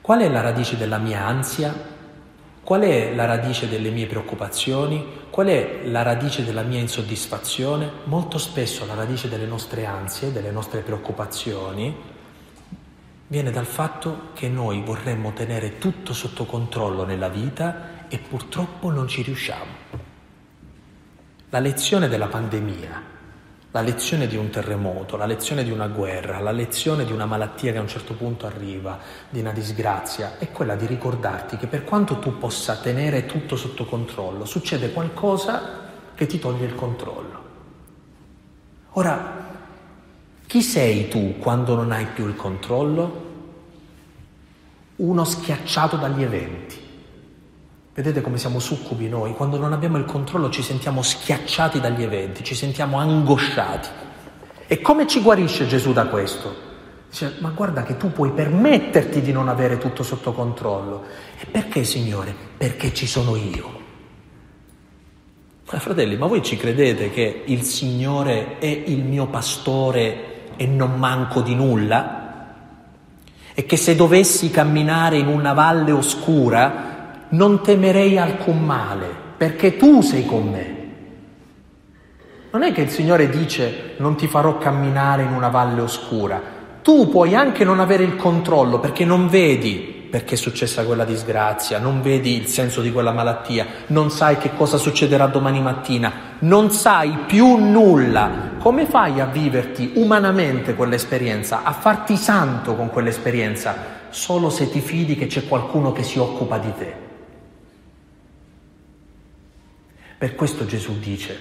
qual 0.03 0.21
è 0.21 0.29
la 0.29 0.43
radice 0.43 0.77
della 0.77 0.99
mia 0.99 1.25
ansia, 1.25 1.75
qual 2.63 2.83
è 2.83 3.15
la 3.15 3.25
radice 3.25 3.71
delle 3.71 3.89
mie 3.89 4.07
preoccupazioni, 4.07 5.27
qual 5.31 5.47
è 5.47 5.81
la 5.85 6.03
radice 6.03 6.45
della 6.45 6.63
mia 6.63 6.81
insoddisfazione, 6.81 7.91
molto 8.05 8.37
spesso 8.37 8.85
la 8.85 8.95
radice 8.95 9.31
delle 9.31 9.47
nostre 9.47 9.87
ansie, 9.87 10.31
delle 10.31 10.51
nostre 10.51 10.81
preoccupazioni, 10.83 12.17
viene 13.29 13.51
dal 13.51 13.67
fatto 13.67 14.31
che 14.33 14.49
noi 14.49 14.83
vorremmo 14.83 15.33
tenere 15.33 15.79
tutto 15.79 16.13
sotto 16.13 16.47
controllo 16.47 17.05
nella 17.05 17.29
vita 17.29 18.07
e 18.09 18.19
purtroppo 18.19 18.91
non 18.91 19.07
ci 19.07 19.23
riusciamo. 19.23 20.07
La 21.51 21.59
lezione 21.59 22.09
della 22.09 22.27
pandemia, 22.27 23.17
la 23.71 23.81
lezione 23.83 24.27
di 24.27 24.37
un 24.37 24.49
terremoto, 24.49 25.19
la 25.19 25.27
lezione 25.27 25.63
di 25.63 25.71
una 25.71 25.89
guerra, 25.89 26.41
la 26.41 26.53
lezione 26.53 27.05
di 27.05 27.13
una 27.13 27.27
malattia 27.27 27.71
che 27.73 27.79
a 27.79 27.83
un 27.83 27.89
certo 27.89 28.15
punto 28.15 28.47
arriva, 28.47 28.99
di 29.29 29.41
una 29.41 29.53
disgrazia, 29.53 30.39
è 30.39 30.51
quella 30.51 30.75
di 30.75 30.87
ricordarti 30.87 31.59
che 31.59 31.67
per 31.67 31.85
quanto 31.85 32.19
tu 32.19 32.39
possa 32.39 32.77
tenere 32.77 33.27
tutto 33.27 33.57
sotto 33.57 33.85
controllo, 33.85 34.47
succede 34.47 34.93
qualcosa 34.93 35.87
che 36.15 36.27
ti 36.27 36.39
toglie 36.39 36.65
il 36.65 36.75
controllo. 36.75 37.47
Ora, 38.93 39.38
chi 40.49 40.63
sei 40.63 41.07
tu 41.09 41.37
quando 41.39 41.77
non 41.77 41.93
hai 41.93 42.07
più 42.07 42.27
il 42.27 42.35
controllo? 42.35 43.27
Uno 44.97 45.25
schiacciato 45.25 45.95
dagli 45.95 46.25
eventi 46.25 46.87
Vedete 47.99 48.21
come 48.21 48.39
siamo 48.39 48.61
succubi 48.61 49.09
noi? 49.09 49.33
Quando 49.33 49.59
non 49.59 49.73
abbiamo 49.73 49.99
il 49.99 50.05
controllo 50.05 50.51
ci 50.51 50.63
sentiamo 50.63 51.03
schiacciati 51.03 51.81
dagli 51.81 52.05
eventi, 52.05 52.45
ci 52.45 52.55
sentiamo 52.55 52.99
angosciati. 52.99 53.89
E 54.69 54.81
come 54.81 55.09
ci 55.09 55.21
guarisce 55.21 55.67
Gesù 55.67 55.93
da 55.93 56.07
questo? 56.07 56.55
Dice, 57.11 57.35
ma 57.41 57.51
guarda 57.51 57.83
che 57.83 57.97
tu 57.97 58.13
puoi 58.13 58.31
permetterti 58.31 59.21
di 59.21 59.33
non 59.33 59.49
avere 59.49 59.79
tutto 59.79 60.05
sotto 60.05 60.33
controllo. 60.33 61.07
E 61.41 61.47
perché, 61.47 61.83
Signore? 61.83 62.33
Perché 62.57 62.95
ci 62.95 63.09
sono 63.09 63.35
io. 63.35 63.81
Ma 65.69 65.81
fratelli, 65.81 66.17
ma 66.17 66.27
voi 66.27 66.45
ci 66.45 66.57
credete 66.57 67.11
che 67.11 67.43
il 67.47 67.63
Signore 67.63 68.59
è 68.59 68.67
il 68.67 69.03
mio 69.03 69.27
pastore 69.27 70.28
e 70.59 70.67
non 70.67 70.99
manco 70.99 71.41
di 71.41 71.55
nulla? 71.55 72.27
E 73.55 73.65
che 73.65 73.77
se 73.77 73.95
dovessi 73.97 74.51
camminare 74.51 75.17
in 75.17 75.29
una 75.29 75.55
valle 75.55 75.93
oscura 75.93 77.25
non 77.31 77.63
temerei 77.63 78.19
alcun 78.19 78.65
male, 78.65 79.07
perché 79.37 79.77
tu 79.77 80.03
sei 80.03 80.27
con 80.27 80.51
me. 80.51 80.77
Non 82.51 82.63
è 82.63 82.73
che 82.73 82.83
il 82.83 82.91
Signore 82.91 83.31
dice 83.31 83.95
non 83.99 84.17
ti 84.17 84.27
farò 84.27 84.59
camminare 84.59 85.23
in 85.23 85.33
una 85.33 85.49
valle 85.49 85.81
oscura, 85.81 86.41
tu 86.83 87.09
puoi 87.09 87.35
anche 87.35 87.65
non 87.65 87.81
avere 87.81 88.03
il 88.03 88.17
controllo 88.17 88.81
perché 88.81 89.05
non 89.05 89.29
vedi 89.29 89.98
perché 90.11 90.35
è 90.35 90.39
successa 90.39 90.85
quella 90.85 91.05
disgrazia, 91.05 91.79
non 91.79 92.01
vedi 92.01 92.37
il 92.37 92.47
senso 92.47 92.81
di 92.81 92.91
quella 92.91 93.13
malattia, 93.13 93.67
non 93.89 94.11
sai 94.11 94.39
che 94.39 94.55
cosa 94.55 94.77
succederà 94.79 95.27
domani 95.27 95.61
mattina, 95.61 96.37
non 96.41 96.71
sai 96.71 97.25
più 97.27 97.57
nulla. 97.57 98.57
Come 98.59 98.87
fai 98.87 99.21
a 99.21 99.27
viverti 99.27 99.93
umanamente 99.95 100.75
quell'esperienza, 100.75 101.63
a 101.63 101.73
farti 101.73 102.17
santo 102.17 102.75
con 102.75 102.91
quell'esperienza, 102.91 103.97
solo 104.09 104.49
se 104.51 104.71
ti 104.71 104.81
fidi 104.81 105.17
che 105.17 105.27
c'è 105.27 105.47
qualcuno 105.47 105.93
che 105.93 106.03
si 106.03 106.19
occupa 106.19 106.59
di 106.59 106.73
te? 106.79 107.07
Per 110.17 110.35
questo 110.35 110.67
Gesù 110.67 110.99
dice, 110.99 111.39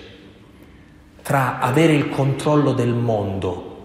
tra 1.24 1.60
avere 1.60 1.94
il 1.94 2.10
controllo 2.10 2.74
del 2.74 2.94
mondo 2.94 3.76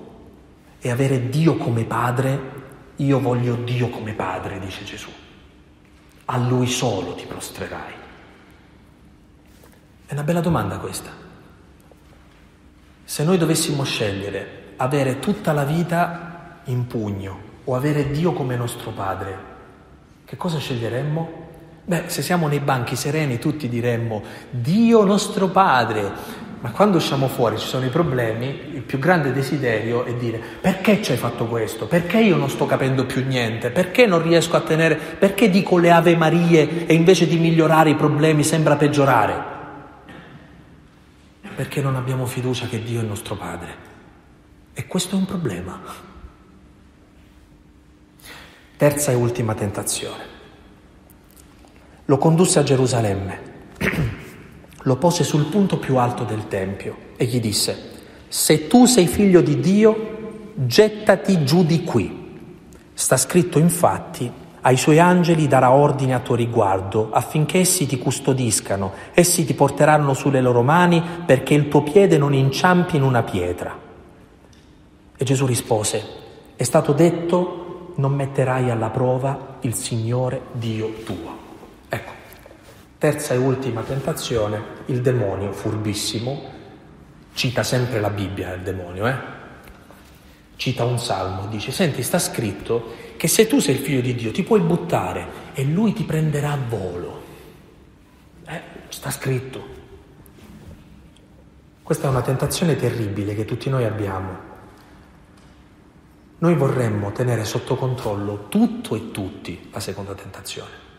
e 0.81 0.91
avere 0.91 1.29
Dio 1.29 1.57
come 1.57 1.85
padre, 1.85 2.62
io 3.05 3.21
voglio 3.21 3.57
Dio 3.57 3.89
come 3.89 4.13
padre, 4.13 4.59
dice 4.59 4.85
Gesù. 4.85 5.11
A 6.27 6.37
Lui 6.39 6.67
solo 6.67 7.15
ti 7.15 7.25
prostrerai. 7.27 7.93
È 10.07 10.13
una 10.13 10.23
bella 10.23 10.41
domanda 10.41 10.79
questa. 10.79 11.11
Se 13.05 13.25
noi 13.25 13.39
dovessimo 13.39 13.83
scegliere 13.83 14.75
avere 14.77 15.19
tutta 15.19 15.53
la 15.53 15.65
vita 15.65 16.61
in 16.65 16.87
pugno 16.87 17.51
o 17.65 17.75
avere 17.75 18.11
Dio 18.11 18.33
come 18.33 18.57
nostro 18.57 18.91
padre, 18.91 19.51
che 20.25 20.37
cosa 20.37 20.59
sceglieremmo? 20.59 21.41
Beh, 21.85 22.05
se 22.07 22.23
siamo 22.23 22.47
nei 22.47 22.61
banchi 22.61 22.95
sereni 22.95 23.39
tutti 23.39 23.69
diremmo 23.69 24.23
Dio 24.51 25.05
nostro 25.05 25.49
Padre, 25.49 26.11
ma 26.63 26.71
quando 26.71 26.99
usciamo 26.99 27.27
fuori 27.27 27.59
ci 27.59 27.67
sono 27.67 27.85
i 27.85 27.89
problemi, 27.89 28.75
il 28.75 28.83
più 28.83 29.01
grande 29.01 29.33
desiderio 29.33 30.05
è 30.05 30.15
dire 30.15 30.41
perché 30.61 31.03
ci 31.03 31.11
hai 31.11 31.19
fatto 31.19 31.47
questo? 31.47 31.89
Perché 31.89 32.21
io 32.21 32.37
non 32.37 32.49
sto 32.49 32.67
capendo 32.67 33.05
più 33.05 33.27
niente? 33.27 33.71
Perché 33.71 34.07
non 34.07 34.23
riesco 34.23 34.55
a 34.55 34.61
tenere, 34.61 34.95
perché 34.95 35.51
dico 35.51 35.77
le 35.77 35.91
Ave 35.91 36.15
Marie 36.15 36.87
e 36.87 36.95
invece 36.95 37.27
di 37.27 37.37
migliorare 37.37 37.91
i 37.91 37.97
problemi 37.97 38.45
sembra 38.45 38.77
peggiorare? 38.77 39.51
Perché 41.57 41.83
non 41.83 41.97
abbiamo 41.97 42.27
fiducia 42.27 42.69
che 42.69 42.81
Dio 42.81 43.01
è 43.01 43.03
nostro 43.03 43.35
Padre. 43.35 43.91
E 44.73 44.87
questo 44.87 45.17
è 45.17 45.19
un 45.19 45.25
problema. 45.25 45.81
Terza 48.77 49.11
e 49.11 49.15
ultima 49.17 49.55
tentazione. 49.55 50.25
Lo 52.05 52.19
condusse 52.19 52.61
a 52.61 52.63
Gerusalemme, 52.63 53.41
lo 54.83 54.97
pose 54.97 55.25
sul 55.25 55.47
punto 55.47 55.79
più 55.79 55.97
alto 55.97 56.25
del 56.25 56.49
Tempio 56.49 56.97
e 57.17 57.25
gli 57.25 57.41
disse, 57.41 57.91
se 58.29 58.67
tu 58.67 58.87
sei 58.87 59.07
figlio 59.07 59.41
di 59.41 59.61
Dio, 59.61 60.53
gettati 60.55 61.45
giù 61.45 61.65
di 61.65 61.85
qui. 61.85 62.21
Sta 62.95 63.17
scritto 63.17 63.59
infatti, 63.59 64.31
ai 64.63 64.77
suoi 64.77 64.99
angeli 64.99 65.49
darà 65.49 65.73
ordine 65.73 66.15
a 66.15 66.21
tuo 66.21 66.37
riguardo 66.37 67.11
affinché 67.11 67.59
essi 67.59 67.87
ti 67.87 67.99
custodiscano, 67.99 68.93
essi 69.13 69.45
ti 69.45 69.55
porteranno 69.55 70.15
sulle 70.15 70.41
loro 70.41 70.63
mani 70.63 71.03
perché 71.27 71.55
il 71.55 71.69
tuo 71.69 71.83
piede 71.83 72.17
non 72.17 72.33
inciampi 72.33 72.97
in 72.97 73.03
una 73.03 73.23
pietra. 73.23 73.77
E 75.17 75.25
Gesù 75.25 75.47
rispose, 75.47 76.03
è 76.57 76.63
stato 76.63 76.93
detto, 76.93 77.93
non 77.97 78.15
metterai 78.15 78.71
alla 78.71 78.91
prova 78.91 79.59
il 79.61 79.75
Signore 79.75 80.43
Dio 80.53 80.93
tuo. 81.05 81.42
Terza 83.03 83.35
e 83.35 83.37
ultima 83.37 83.83
tentazione, 83.83 84.63
il 84.87 85.01
demonio, 85.01 85.51
furbissimo, 85.53 86.41
cita 87.35 87.65
sempre 87.65 87.99
la 87.99 88.11
Bibbia 88.11 88.55
il 88.55 88.61
demonio, 88.61 89.09
eh? 89.09 89.17
Cita 90.55 90.85
un 90.85 91.01
salmo, 91.01 91.49
dice, 91.49 91.73
senti, 91.73 92.01
sta 92.05 92.21
scritto 92.21 92.95
che 93.17 93.27
se 93.27 93.49
tu 93.49 93.59
sei 93.59 93.75
il 93.75 93.81
figlio 93.81 94.01
di 94.03 94.15
Dio 94.15 94.31
ti 94.31 94.45
puoi 94.45 94.61
buttare 94.61 95.27
e 95.53 95.65
lui 95.65 95.93
ti 95.93 96.05
prenderà 96.05 96.53
a 96.53 96.59
volo. 96.69 97.23
Eh, 98.47 98.61
sta 98.91 99.11
scritto. 99.11 99.65
Questa 101.83 102.07
è 102.07 102.09
una 102.09 102.23
tentazione 102.23 102.77
terribile 102.77 103.35
che 103.35 103.45
tutti 103.45 103.69
noi 103.69 103.85
abbiamo. 103.85 104.39
Noi 106.39 106.55
vorremmo 106.55 107.11
tenere 107.11 107.45
sotto 107.45 107.75
controllo 107.75 108.47
tutto 108.49 108.95
e 108.95 109.11
tutti, 109.11 109.71
la 109.73 109.81
seconda 109.81 110.15
tentazione. 110.15 110.92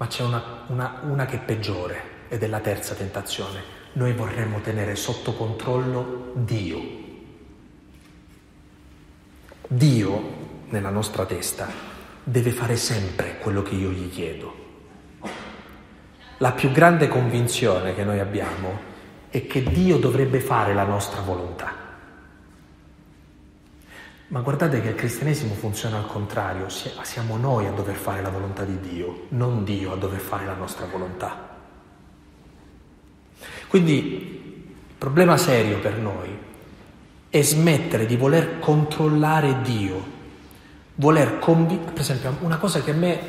Ma 0.00 0.06
c'è 0.06 0.22
una, 0.22 0.42
una, 0.68 1.00
una 1.02 1.26
che 1.26 1.36
è 1.36 1.40
peggiore 1.40 2.02
ed 2.30 2.42
è 2.42 2.46
la 2.46 2.60
terza 2.60 2.94
tentazione. 2.94 3.60
Noi 3.92 4.14
vorremmo 4.14 4.62
tenere 4.62 4.96
sotto 4.96 5.34
controllo 5.34 6.32
Dio. 6.36 6.80
Dio, 9.68 10.22
nella 10.70 10.88
nostra 10.88 11.26
testa, 11.26 11.68
deve 12.24 12.50
fare 12.50 12.76
sempre 12.76 13.36
quello 13.40 13.60
che 13.60 13.74
io 13.74 13.90
gli 13.90 14.08
chiedo. 14.08 14.54
La 16.38 16.52
più 16.52 16.70
grande 16.72 17.06
convinzione 17.06 17.94
che 17.94 18.02
noi 18.02 18.20
abbiamo 18.20 18.78
è 19.28 19.46
che 19.46 19.62
Dio 19.62 19.98
dovrebbe 19.98 20.40
fare 20.40 20.72
la 20.72 20.84
nostra 20.84 21.20
volontà. 21.20 21.74
Ma 24.30 24.42
guardate 24.42 24.80
che 24.80 24.90
il 24.90 24.94
cristianesimo 24.94 25.54
funziona 25.54 25.96
al 25.96 26.06
contrario, 26.06 26.68
siamo 26.68 27.36
noi 27.36 27.66
a 27.66 27.72
dover 27.72 27.96
fare 27.96 28.22
la 28.22 28.30
volontà 28.30 28.64
di 28.64 28.78
Dio, 28.78 29.26
non 29.30 29.64
Dio 29.64 29.92
a 29.92 29.96
dover 29.96 30.20
fare 30.20 30.44
la 30.44 30.54
nostra 30.54 30.86
volontà. 30.86 31.48
Quindi 33.66 33.92
il 33.92 34.94
problema 34.96 35.36
serio 35.36 35.80
per 35.80 35.96
noi 35.96 36.28
è 37.28 37.42
smettere 37.42 38.06
di 38.06 38.14
voler 38.14 38.60
controllare 38.60 39.62
Dio, 39.62 40.00
voler 40.94 41.40
convincere, 41.40 41.90
per 41.90 42.00
esempio 42.00 42.36
una 42.42 42.58
cosa 42.58 42.82
che 42.82 42.92
a 42.92 42.94
me, 42.94 43.20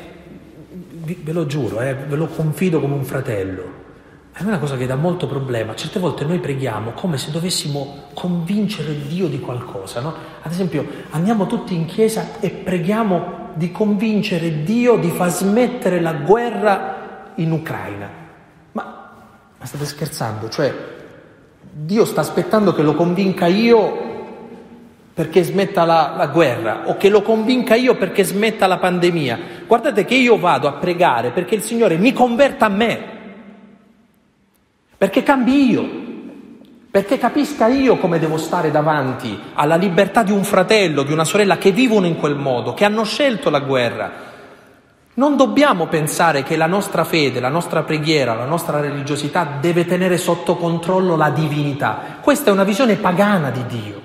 ve 1.01 1.31
lo 1.31 1.47
giuro, 1.47 1.81
eh, 1.81 1.95
ve 1.95 2.15
lo 2.15 2.27
confido 2.27 2.79
come 2.79 2.93
un 2.93 3.05
fratello, 3.05 3.63
è 4.33 4.43
una 4.43 4.59
cosa 4.59 4.77
che 4.77 4.85
dà 4.85 4.95
molto 4.95 5.27
problema. 5.27 5.75
Certe 5.75 5.99
volte 5.99 6.23
noi 6.23 6.39
preghiamo 6.39 6.91
come 6.91 7.17
se 7.17 7.31
dovessimo 7.31 8.05
convincere 8.13 8.95
Dio 9.07 9.27
di 9.27 9.39
qualcosa. 9.39 9.99
No? 9.99 10.13
Ad 10.41 10.51
esempio, 10.51 10.85
andiamo 11.09 11.47
tutti 11.47 11.75
in 11.75 11.85
chiesa 11.85 12.39
e 12.39 12.49
preghiamo 12.49 13.49
di 13.53 13.71
convincere 13.71 14.63
Dio 14.63 14.95
di 14.95 15.09
far 15.09 15.29
smettere 15.29 15.99
la 15.99 16.13
guerra 16.13 17.33
in 17.35 17.51
Ucraina. 17.51 18.09
Ma, 18.71 19.11
ma 19.57 19.65
state 19.65 19.85
scherzando? 19.85 20.47
Cioè, 20.47 20.73
Dio 21.73 22.05
sta 22.05 22.21
aspettando 22.21 22.73
che 22.73 22.83
lo 22.83 22.95
convinca 22.95 23.47
io 23.47 24.09
perché 25.13 25.43
smetta 25.43 25.83
la, 25.83 26.13
la, 26.15 26.27
guerra 26.27 26.83
o 26.85 26.95
che 26.95 27.09
lo 27.09 27.21
convinca 27.21 27.75
io 27.75 27.95
perché 27.95 28.23
smetta 28.23 28.65
la 28.65 28.77
pandemia. 28.77 29.39
Guardate 29.67 30.05
che 30.05 30.15
io 30.15 30.39
vado 30.39 30.69
a 30.69 30.73
pregare 30.73 31.31
perché 31.31 31.55
il 31.55 31.61
Signore 31.61 31.97
mi 31.97 32.13
converta 32.13 32.67
a 32.67 32.69
me 32.69 33.19
perché 35.01 35.23
cambi 35.23 35.71
io, 35.71 35.89
perché 36.91 37.17
capisca 37.17 37.65
io 37.65 37.97
come 37.97 38.19
devo 38.19 38.37
stare 38.37 38.69
davanti 38.69 39.35
alla 39.55 39.75
libertà 39.75 40.21
di 40.21 40.31
un 40.31 40.43
fratello, 40.43 41.01
di 41.01 41.11
una 41.11 41.23
sorella 41.23 41.57
che 41.57 41.71
vivono 41.71 42.05
in 42.05 42.17
quel 42.17 42.35
modo, 42.35 42.75
che 42.75 42.85
hanno 42.85 43.03
scelto 43.03 43.49
la 43.49 43.61
guerra. 43.61 44.11
Non 45.15 45.37
dobbiamo 45.37 45.87
pensare 45.87 46.43
che 46.43 46.55
la 46.55 46.67
nostra 46.67 47.03
fede, 47.03 47.39
la 47.39 47.49
nostra 47.49 47.81
preghiera, 47.81 48.35
la 48.35 48.45
nostra 48.45 48.79
religiosità 48.79 49.57
deve 49.59 49.87
tenere 49.87 50.19
sotto 50.19 50.55
controllo 50.55 51.15
la 51.15 51.31
divinità. 51.31 52.17
Questa 52.21 52.51
è 52.51 52.53
una 52.53 52.63
visione 52.63 52.95
pagana 52.97 53.49
di 53.49 53.65
Dio. 53.65 54.01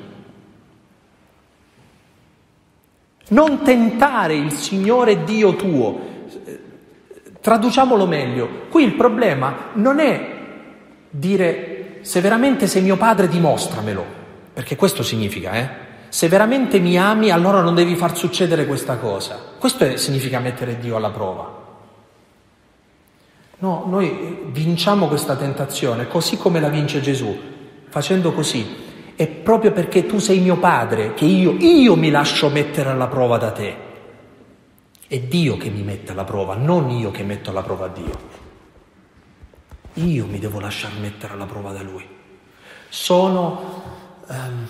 Non 3.29 3.61
tentare 3.63 4.35
il 4.35 4.51
Signore 4.53 5.25
Dio 5.25 5.57
tuo. 5.57 6.01
Traduciamolo 7.39 8.07
meglio. 8.07 8.49
Qui 8.71 8.83
il 8.83 8.95
problema 8.95 9.73
non 9.75 10.01
è 10.01 10.36
dire 11.11 11.99
se 12.03 12.21
veramente 12.21 12.67
sei 12.67 12.83
mio 12.83 12.97
padre 12.97 13.29
dimostramelo, 13.29 14.05
perché 14.53 14.77
questo 14.77 15.03
significa, 15.03 15.53
eh? 15.53 15.85
Se 16.09 16.29
veramente 16.29 16.79
mi 16.79 16.97
ami 16.99 17.31
allora 17.31 17.61
non 17.61 17.75
devi 17.75 17.97
far 17.97 18.17
succedere 18.17 18.65
questa 18.65 18.97
cosa. 18.97 19.39
Questo 19.59 19.85
è, 19.85 19.97
significa 19.97 20.39
mettere 20.39 20.79
Dio 20.79 20.97
alla 20.97 21.11
prova. 21.11 21.65
No, 23.59 23.85
noi 23.87 24.45
vinciamo 24.47 25.09
questa 25.09 25.35
tentazione 25.35 26.07
così 26.07 26.37
come 26.37 26.61
la 26.61 26.69
vince 26.69 27.01
Gesù, 27.01 27.37
facendo 27.89 28.33
così. 28.33 28.85
È 29.15 29.27
proprio 29.27 29.73
perché 29.73 30.07
tu 30.07 30.19
sei 30.19 30.41
mio 30.41 30.59
padre 30.59 31.15
che 31.15 31.25
io, 31.25 31.57
io 31.59 31.97
mi 31.97 32.11
lascio 32.11 32.51
mettere 32.51 32.91
alla 32.91 33.09
prova 33.09 33.39
da 33.39 33.51
te. 33.51 33.77
È 35.09 35.19
Dio 35.21 35.57
che 35.57 35.71
mi 35.71 35.83
mette 35.83 36.13
alla 36.13 36.25
prova, 36.25 36.55
non 36.55 36.91
io 36.91 37.11
che 37.11 37.23
metto 37.23 37.51
alla 37.51 37.63
prova 37.63 37.89
Dio. 37.89 38.46
Io 39.97 40.27
mi 40.27 40.39
devo 40.39 40.61
lasciar 40.61 40.93
mettere 40.99 41.33
alla 41.33 41.47
prova 41.47 41.73
da 41.73 41.83
Lui. 41.83 42.07
Sono, 42.89 43.83
ehm, 44.29 44.67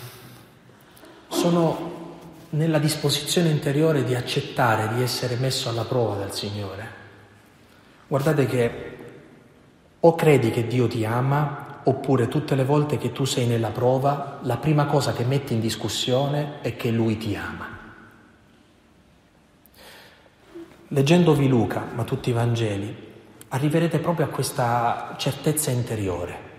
sono 1.28 1.94
nella 2.50 2.78
disposizione 2.78 3.50
interiore 3.50 4.04
di 4.04 4.14
accettare 4.14 4.94
di 4.94 5.02
essere 5.02 5.34
messo 5.36 5.68
alla 5.68 5.84
prova 5.84 6.16
dal 6.16 6.32
Signore. 6.32 7.04
Guardate 8.06 8.46
che 8.46 8.96
o 9.98 10.14
credi 10.14 10.50
che 10.50 10.68
Dio 10.68 10.86
ti 10.86 11.04
ama, 11.04 11.80
oppure 11.82 12.28
tutte 12.28 12.54
le 12.54 12.64
volte 12.64 12.96
che 12.96 13.10
tu 13.10 13.24
sei 13.24 13.46
nella 13.46 13.70
prova, 13.70 14.38
la 14.42 14.58
prima 14.58 14.86
cosa 14.86 15.12
che 15.12 15.24
metti 15.24 15.54
in 15.54 15.60
discussione 15.60 16.60
è 16.60 16.76
che 16.76 16.90
Lui 16.90 17.16
ti 17.16 17.34
ama. 17.34 17.74
Leggendovi 20.88 21.48
Luca, 21.48 21.84
ma 21.92 22.04
tutti 22.04 22.30
i 22.30 22.32
Vangeli, 22.32 23.05
arriverete 23.56 23.98
proprio 23.98 24.26
a 24.26 24.28
questa 24.28 25.14
certezza 25.16 25.70
interiore. 25.70 26.54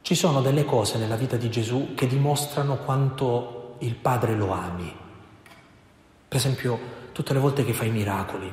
Ci 0.00 0.14
sono 0.14 0.40
delle 0.40 0.64
cose 0.64 0.96
nella 0.96 1.16
vita 1.16 1.36
di 1.36 1.50
Gesù 1.50 1.94
che 1.94 2.06
dimostrano 2.06 2.78
quanto 2.78 3.74
il 3.80 3.94
Padre 3.96 4.34
lo 4.34 4.52
ami. 4.52 4.94
Per 6.28 6.38
esempio, 6.38 6.78
tutte 7.12 7.32
le 7.32 7.40
volte 7.40 7.64
che 7.64 7.72
fa 7.72 7.84
i 7.84 7.90
miracoli, 7.90 8.50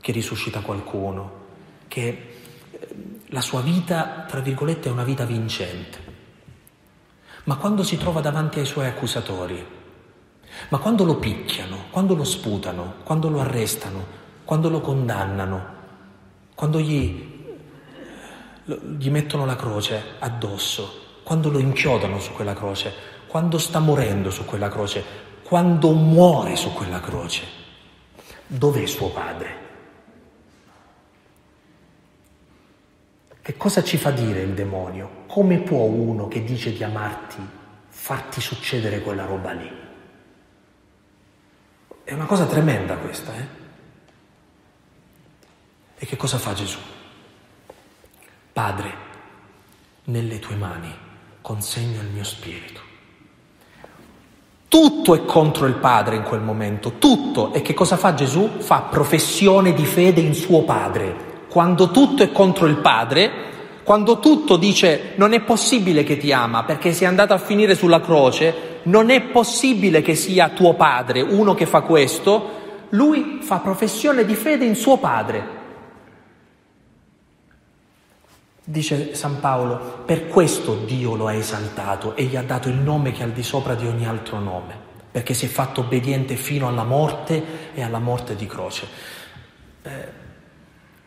che 0.00 0.12
risuscita 0.12 0.60
qualcuno, 0.60 1.42
che 1.88 2.36
eh, 2.70 2.88
la 3.28 3.40
sua 3.40 3.62
vita, 3.62 4.26
tra 4.28 4.40
virgolette, 4.40 4.88
è 4.90 4.92
una 4.92 5.04
vita 5.04 5.24
vincente. 5.24 6.12
Ma 7.44 7.56
quando 7.56 7.82
si 7.82 7.96
trova 7.96 8.20
davanti 8.20 8.58
ai 8.58 8.66
suoi 8.66 8.86
accusatori, 8.86 9.66
ma 10.68 10.78
quando 10.78 11.04
lo 11.04 11.16
picchiano, 11.16 11.86
quando 11.90 12.14
lo 12.14 12.24
sputano, 12.24 12.96
quando 13.02 13.30
lo 13.30 13.40
arrestano, 13.40 14.04
quando 14.44 14.68
lo 14.68 14.80
condannano, 14.80 15.73
quando 16.54 16.78
gli, 16.80 17.52
gli 18.64 19.10
mettono 19.10 19.44
la 19.44 19.56
croce 19.56 20.02
addosso, 20.18 21.02
quando 21.24 21.50
lo 21.50 21.58
inchiodano 21.58 22.20
su 22.20 22.32
quella 22.32 22.54
croce, 22.54 22.92
quando 23.26 23.58
sta 23.58 23.80
morendo 23.80 24.30
su 24.30 24.44
quella 24.44 24.68
croce, 24.68 25.02
quando 25.42 25.92
muore 25.92 26.56
su 26.56 26.72
quella 26.72 27.00
croce, 27.00 27.42
dov'è 28.46 28.86
suo 28.86 29.10
padre? 29.10 29.62
Che 33.42 33.56
cosa 33.56 33.82
ci 33.82 33.98
fa 33.98 34.10
dire 34.10 34.40
il 34.40 34.54
demonio? 34.54 35.24
Come 35.26 35.58
può 35.58 35.82
uno 35.82 36.28
che 36.28 36.44
dice 36.44 36.72
di 36.72 36.82
amarti 36.82 37.46
farti 37.88 38.40
succedere 38.40 39.00
quella 39.00 39.26
roba 39.26 39.52
lì? 39.52 39.70
È 42.04 42.12
una 42.12 42.26
cosa 42.26 42.46
tremenda 42.46 42.96
questa, 42.96 43.34
eh? 43.34 43.63
E 45.96 46.06
che 46.06 46.16
cosa 46.16 46.38
fa 46.38 46.52
Gesù? 46.52 46.78
Padre, 48.52 48.94
nelle 50.04 50.38
tue 50.38 50.56
mani 50.56 50.92
consegno 51.40 52.00
il 52.00 52.08
mio 52.08 52.24
spirito. 52.24 52.80
Tutto 54.68 55.14
è 55.14 55.24
contro 55.24 55.66
il 55.66 55.74
Padre 55.74 56.16
in 56.16 56.22
quel 56.22 56.40
momento, 56.40 56.94
tutto. 56.98 57.52
E 57.52 57.62
che 57.62 57.74
cosa 57.74 57.96
fa 57.96 58.14
Gesù? 58.14 58.58
Fa 58.58 58.88
professione 58.90 59.72
di 59.72 59.84
fede 59.84 60.20
in 60.20 60.34
suo 60.34 60.62
Padre. 60.62 61.42
Quando 61.48 61.90
tutto 61.90 62.22
è 62.22 62.32
contro 62.32 62.66
il 62.66 62.78
Padre, 62.78 63.30
quando 63.84 64.18
tutto 64.18 64.56
dice 64.56 65.12
non 65.16 65.32
è 65.32 65.40
possibile 65.42 66.02
che 66.02 66.16
ti 66.16 66.32
ama 66.32 66.64
perché 66.64 66.92
sei 66.92 67.06
andato 67.06 67.34
a 67.34 67.38
finire 67.38 67.76
sulla 67.76 68.00
croce, 68.00 68.80
non 68.84 69.10
è 69.10 69.20
possibile 69.20 70.02
che 70.02 70.14
sia 70.14 70.48
tuo 70.48 70.74
Padre 70.74 71.20
uno 71.20 71.54
che 71.54 71.66
fa 71.66 71.82
questo, 71.82 72.86
lui 72.90 73.38
fa 73.42 73.58
professione 73.58 74.24
di 74.24 74.34
fede 74.34 74.64
in 74.64 74.74
suo 74.74 74.96
Padre. 74.96 75.53
Dice 78.66 79.14
San 79.14 79.40
Paolo, 79.40 80.04
per 80.06 80.26
questo 80.28 80.74
Dio 80.74 81.16
lo 81.16 81.26
ha 81.26 81.34
esaltato 81.34 82.16
e 82.16 82.24
gli 82.24 82.34
ha 82.34 82.42
dato 82.42 82.70
il 82.70 82.76
nome 82.76 83.12
che 83.12 83.20
è 83.20 83.24
al 83.24 83.32
di 83.32 83.42
sopra 83.42 83.74
di 83.74 83.86
ogni 83.86 84.06
altro 84.06 84.38
nome, 84.38 84.74
perché 85.10 85.34
si 85.34 85.44
è 85.44 85.48
fatto 85.48 85.82
obbediente 85.82 86.34
fino 86.36 86.66
alla 86.66 86.82
morte 86.82 87.74
e 87.74 87.82
alla 87.82 87.98
morte 87.98 88.34
di 88.34 88.46
croce. 88.46 88.86
Eh, 89.82 90.08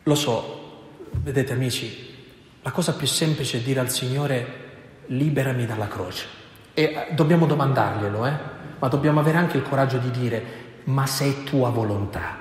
lo 0.03 0.13
so, 0.13 0.89
vedete 1.13 1.53
amici, 1.53 2.15
la 2.61 2.69
cosa 2.69 2.93
più 2.93 3.07
semplice 3.07 3.57
è 3.57 3.61
dire 3.61 3.79
al 3.79 3.89
Signore 3.89 4.65
liberami 5.07 5.65
dalla 5.65 5.87
croce. 5.87 6.27
E 6.75 6.83
eh, 6.83 7.07
dobbiamo 7.15 7.47
domandarglielo, 7.47 8.25
eh? 8.27 8.33
ma 8.77 8.87
dobbiamo 8.87 9.19
avere 9.19 9.39
anche 9.39 9.57
il 9.57 9.63
coraggio 9.63 9.97
di 9.97 10.11
dire, 10.11 10.45
ma 10.83 11.07
se 11.07 11.25
è 11.25 11.43
tua 11.43 11.71
volontà, 11.71 12.37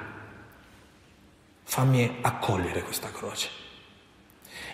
fammi 1.62 2.18
accogliere 2.20 2.82
questa 2.82 3.10
croce 3.10 3.64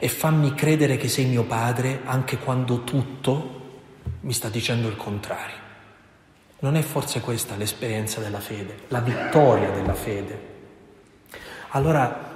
e 0.02 0.08
fammi 0.08 0.52
credere 0.54 0.96
che 0.96 1.06
sei 1.06 1.26
mio 1.26 1.44
padre 1.44 2.00
anche 2.02 2.36
quando 2.38 2.82
tutto 2.82 3.60
mi 4.22 4.32
sta 4.32 4.48
dicendo 4.48 4.88
il 4.88 4.96
contrario. 4.96 5.54
Non 6.58 6.74
è 6.74 6.82
forse 6.82 7.20
questa 7.20 7.54
l'esperienza 7.54 8.18
della 8.18 8.40
fede, 8.40 8.78
la 8.88 8.98
vittoria 8.98 9.70
della 9.70 9.94
fede? 9.94 10.40
Allora 11.68 12.34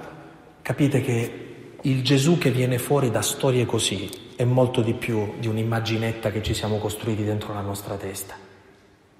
capite 0.61 1.01
che 1.01 1.71
il 1.81 2.03
Gesù 2.03 2.37
che 2.37 2.51
viene 2.51 2.77
fuori 2.77 3.11
da 3.11 3.21
storie 3.21 3.65
così 3.65 4.09
è 4.37 4.45
molto 4.45 4.79
di 4.79 4.93
più 4.93 5.33
di 5.37 5.49
un'immaginetta 5.49 6.31
che 6.31 6.41
ci 6.41 6.53
siamo 6.53 6.77
costruiti 6.77 7.25
dentro 7.25 7.53
la 7.53 7.59
nostra 7.59 7.95
testa 7.95 8.35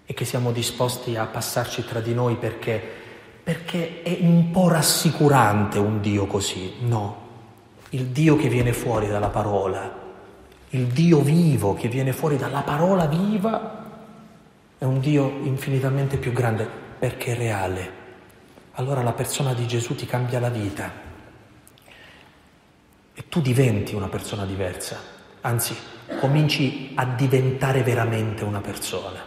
e 0.05 0.13
che 0.13 0.23
siamo 0.23 0.53
disposti 0.53 1.17
a 1.17 1.25
passarci 1.25 1.83
tra 1.83 1.99
di 1.99 2.13
noi 2.13 2.37
perché, 2.37 2.81
perché 3.43 4.03
è 4.03 4.19
un 4.21 4.51
po' 4.51 4.69
rassicurante 4.69 5.79
un 5.79 5.99
Dio 5.99 6.27
così. 6.27 6.75
No, 6.79 7.26
il 7.89 8.07
Dio 8.07 8.35
che 8.35 8.49
viene 8.49 8.73
fuori 8.73 9.07
dalla 9.07 9.29
parola, 9.29 10.05
il 10.69 10.87
Dio 10.87 11.21
vivo 11.21 11.73
che 11.73 11.87
viene 11.87 12.11
fuori 12.11 12.37
dalla 12.37 12.61
parola 12.61 13.05
viva, 13.05 13.85
è 14.77 14.83
un 14.83 14.99
Dio 14.99 15.27
infinitamente 15.43 16.17
più 16.17 16.33
grande 16.33 16.67
perché 16.99 17.33
è 17.33 17.37
reale. 17.37 18.05
Allora 18.73 19.01
la 19.01 19.13
persona 19.13 19.53
di 19.53 19.65
Gesù 19.65 19.95
ti 19.95 20.05
cambia 20.05 20.39
la 20.39 20.49
vita 20.49 20.91
e 23.13 23.27
tu 23.27 23.41
diventi 23.41 23.95
una 23.95 24.07
persona 24.07 24.45
diversa. 24.45 25.15
anzi 25.41 25.75
cominci 26.19 26.91
a 26.95 27.05
diventare 27.05 27.83
veramente 27.83 28.43
una 28.43 28.61
persona, 28.61 29.19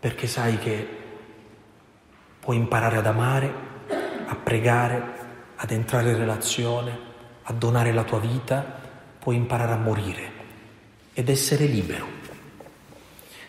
perché 0.00 0.26
sai 0.26 0.58
che 0.58 0.88
puoi 2.40 2.56
imparare 2.56 2.98
ad 2.98 3.06
amare, 3.06 3.52
a 4.26 4.34
pregare, 4.34 5.02
ad 5.56 5.70
entrare 5.70 6.10
in 6.10 6.16
relazione, 6.16 7.12
a 7.44 7.52
donare 7.52 7.92
la 7.92 8.04
tua 8.04 8.18
vita, 8.18 8.80
puoi 9.18 9.36
imparare 9.36 9.72
a 9.72 9.78
morire 9.78 10.32
ed 11.14 11.28
essere 11.28 11.66
libero. 11.66 12.06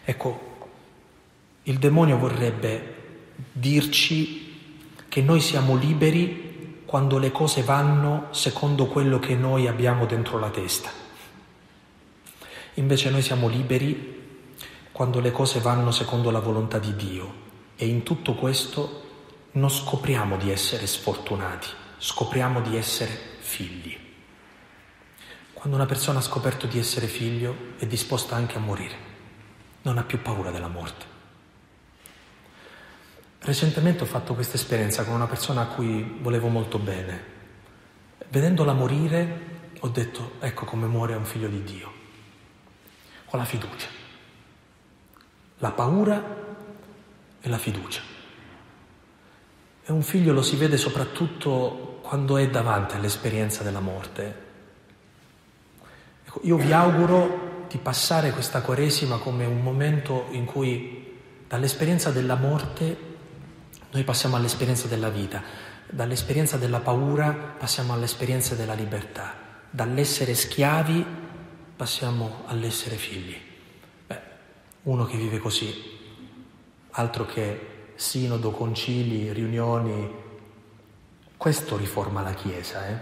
Ecco, 0.03 0.53
il 1.63 1.79
demonio 1.79 2.17
vorrebbe 2.17 2.93
dirci 3.51 4.53
che 5.09 5.21
noi 5.21 5.41
siamo 5.41 5.75
liberi 5.75 6.83
quando 6.85 7.17
le 7.17 7.31
cose 7.31 7.63
vanno 7.63 8.27
secondo 8.31 8.85
quello 8.85 9.19
che 9.19 9.35
noi 9.35 9.67
abbiamo 9.67 10.05
dentro 10.05 10.37
la 10.37 10.49
testa. 10.49 10.89
Invece 12.75 13.09
noi 13.09 13.21
siamo 13.21 13.47
liberi 13.47 14.13
quando 14.91 15.19
le 15.19 15.31
cose 15.31 15.59
vanno 15.59 15.91
secondo 15.91 16.29
la 16.31 16.39
volontà 16.39 16.77
di 16.77 16.95
Dio 16.95 17.33
e 17.75 17.87
in 17.87 18.03
tutto 18.03 18.35
questo 18.35 19.03
non 19.53 19.69
scopriamo 19.69 20.37
di 20.37 20.51
essere 20.51 20.85
sfortunati, 20.85 21.67
scopriamo 21.97 22.61
di 22.61 22.77
essere 22.77 23.33
figli. 23.45 23.97
Quando 25.53 25.75
una 25.77 25.85
persona 25.85 26.19
ha 26.19 26.23
scoperto 26.23 26.67
di 26.67 26.79
essere 26.79 27.07
figlio 27.07 27.73
è 27.77 27.85
disposta 27.85 28.35
anche 28.35 28.57
a 28.57 28.59
morire, 28.59 28.97
non 29.83 29.97
ha 29.97 30.03
più 30.03 30.21
paura 30.21 30.51
della 30.51 30.67
morte. 30.67 31.13
Recentemente 33.39 34.03
ho 34.03 34.07
fatto 34.07 34.33
questa 34.33 34.55
esperienza 34.55 35.05
con 35.05 35.13
una 35.13 35.27
persona 35.27 35.61
a 35.61 35.67
cui 35.67 36.17
volevo 36.19 36.47
molto 36.47 36.79
bene. 36.79 37.33
Vedendola 38.27 38.73
morire 38.73 39.53
ho 39.79 39.87
detto, 39.89 40.33
ecco 40.39 40.65
come 40.65 40.87
muore 40.87 41.13
un 41.13 41.25
figlio 41.25 41.47
di 41.47 41.63
Dio. 41.63 41.91
Ho 43.27 43.37
la 43.37 43.45
fiducia. 43.45 43.87
La 45.59 45.71
paura 45.71 46.23
e 47.39 47.49
la 47.49 47.57
fiducia. 47.59 48.01
E 49.85 49.91
un 49.91 50.01
figlio 50.01 50.33
lo 50.33 50.41
si 50.41 50.55
vede 50.55 50.77
soprattutto 50.77 51.94
quando 52.05 52.37
è 52.37 52.47
davanti 52.47 52.95
all'esperienza 52.95 53.63
della 53.63 53.79
morte. 53.79 54.43
Ecco, 56.23 56.39
io 56.43 56.55
vi 56.55 56.71
auguro 56.71 57.65
di 57.67 57.79
passare 57.79 58.29
questa 58.29 58.61
Quaresima 58.61 59.17
come 59.17 59.45
un 59.45 59.63
momento 59.63 60.27
in 60.29 60.45
cui 60.45 61.17
dall'esperienza 61.47 62.11
della 62.11 62.35
morte 62.35 63.13
noi 63.89 64.03
passiamo 64.03 64.35
all'esperienza 64.35 64.87
della 64.87 65.09
vita, 65.09 65.41
dall'esperienza 65.89 66.57
della 66.57 66.79
paura 66.79 67.31
passiamo 67.31 67.93
all'esperienza 67.93 68.53
della 68.53 68.75
libertà, 68.75 69.33
dall'essere 69.71 70.35
schiavi 70.35 71.03
passiamo 71.75 72.43
all'essere 72.45 72.97
figli. 72.97 73.35
Beh, 74.05 74.21
uno 74.83 75.05
che 75.05 75.17
vive 75.17 75.39
così, 75.39 75.73
altro 76.91 77.25
che 77.25 77.89
sinodo, 77.95 78.51
concili, 78.51 79.31
riunioni, 79.33 80.23
questo 81.45 81.77
riforma 81.77 82.23
la 82.23 82.33
Chiesa. 82.33 82.87
Eh? 82.87 82.97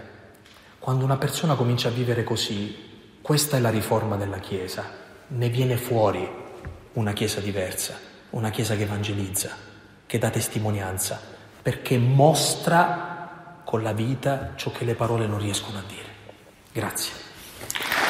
Quando 0.78 1.02
una 1.02 1.16
persona 1.16 1.54
comincia 1.54 1.88
a 1.88 1.92
vivere 1.92 2.24
così, 2.24 3.16
questa 3.22 3.56
è 3.56 3.60
la 3.60 3.70
riforma 3.70 4.16
della 4.16 4.36
Chiesa, 4.36 4.84
ne 5.28 5.48
viene 5.48 5.78
fuori 5.78 6.30
una 6.92 7.14
Chiesa 7.14 7.40
diversa, 7.40 7.98
una 8.30 8.50
Chiesa 8.50 8.76
che 8.76 8.82
evangelizza 8.82 9.56
che 10.04 10.18
dà 10.18 10.28
testimonianza, 10.28 11.18
perché 11.62 11.96
mostra 11.96 13.62
con 13.64 13.82
la 13.82 13.94
vita 13.94 14.52
ciò 14.56 14.70
che 14.72 14.84
le 14.84 14.94
parole 14.94 15.26
non 15.26 15.38
riescono 15.38 15.78
a 15.78 15.82
dire. 15.88 16.08
Grazie. 16.70 18.03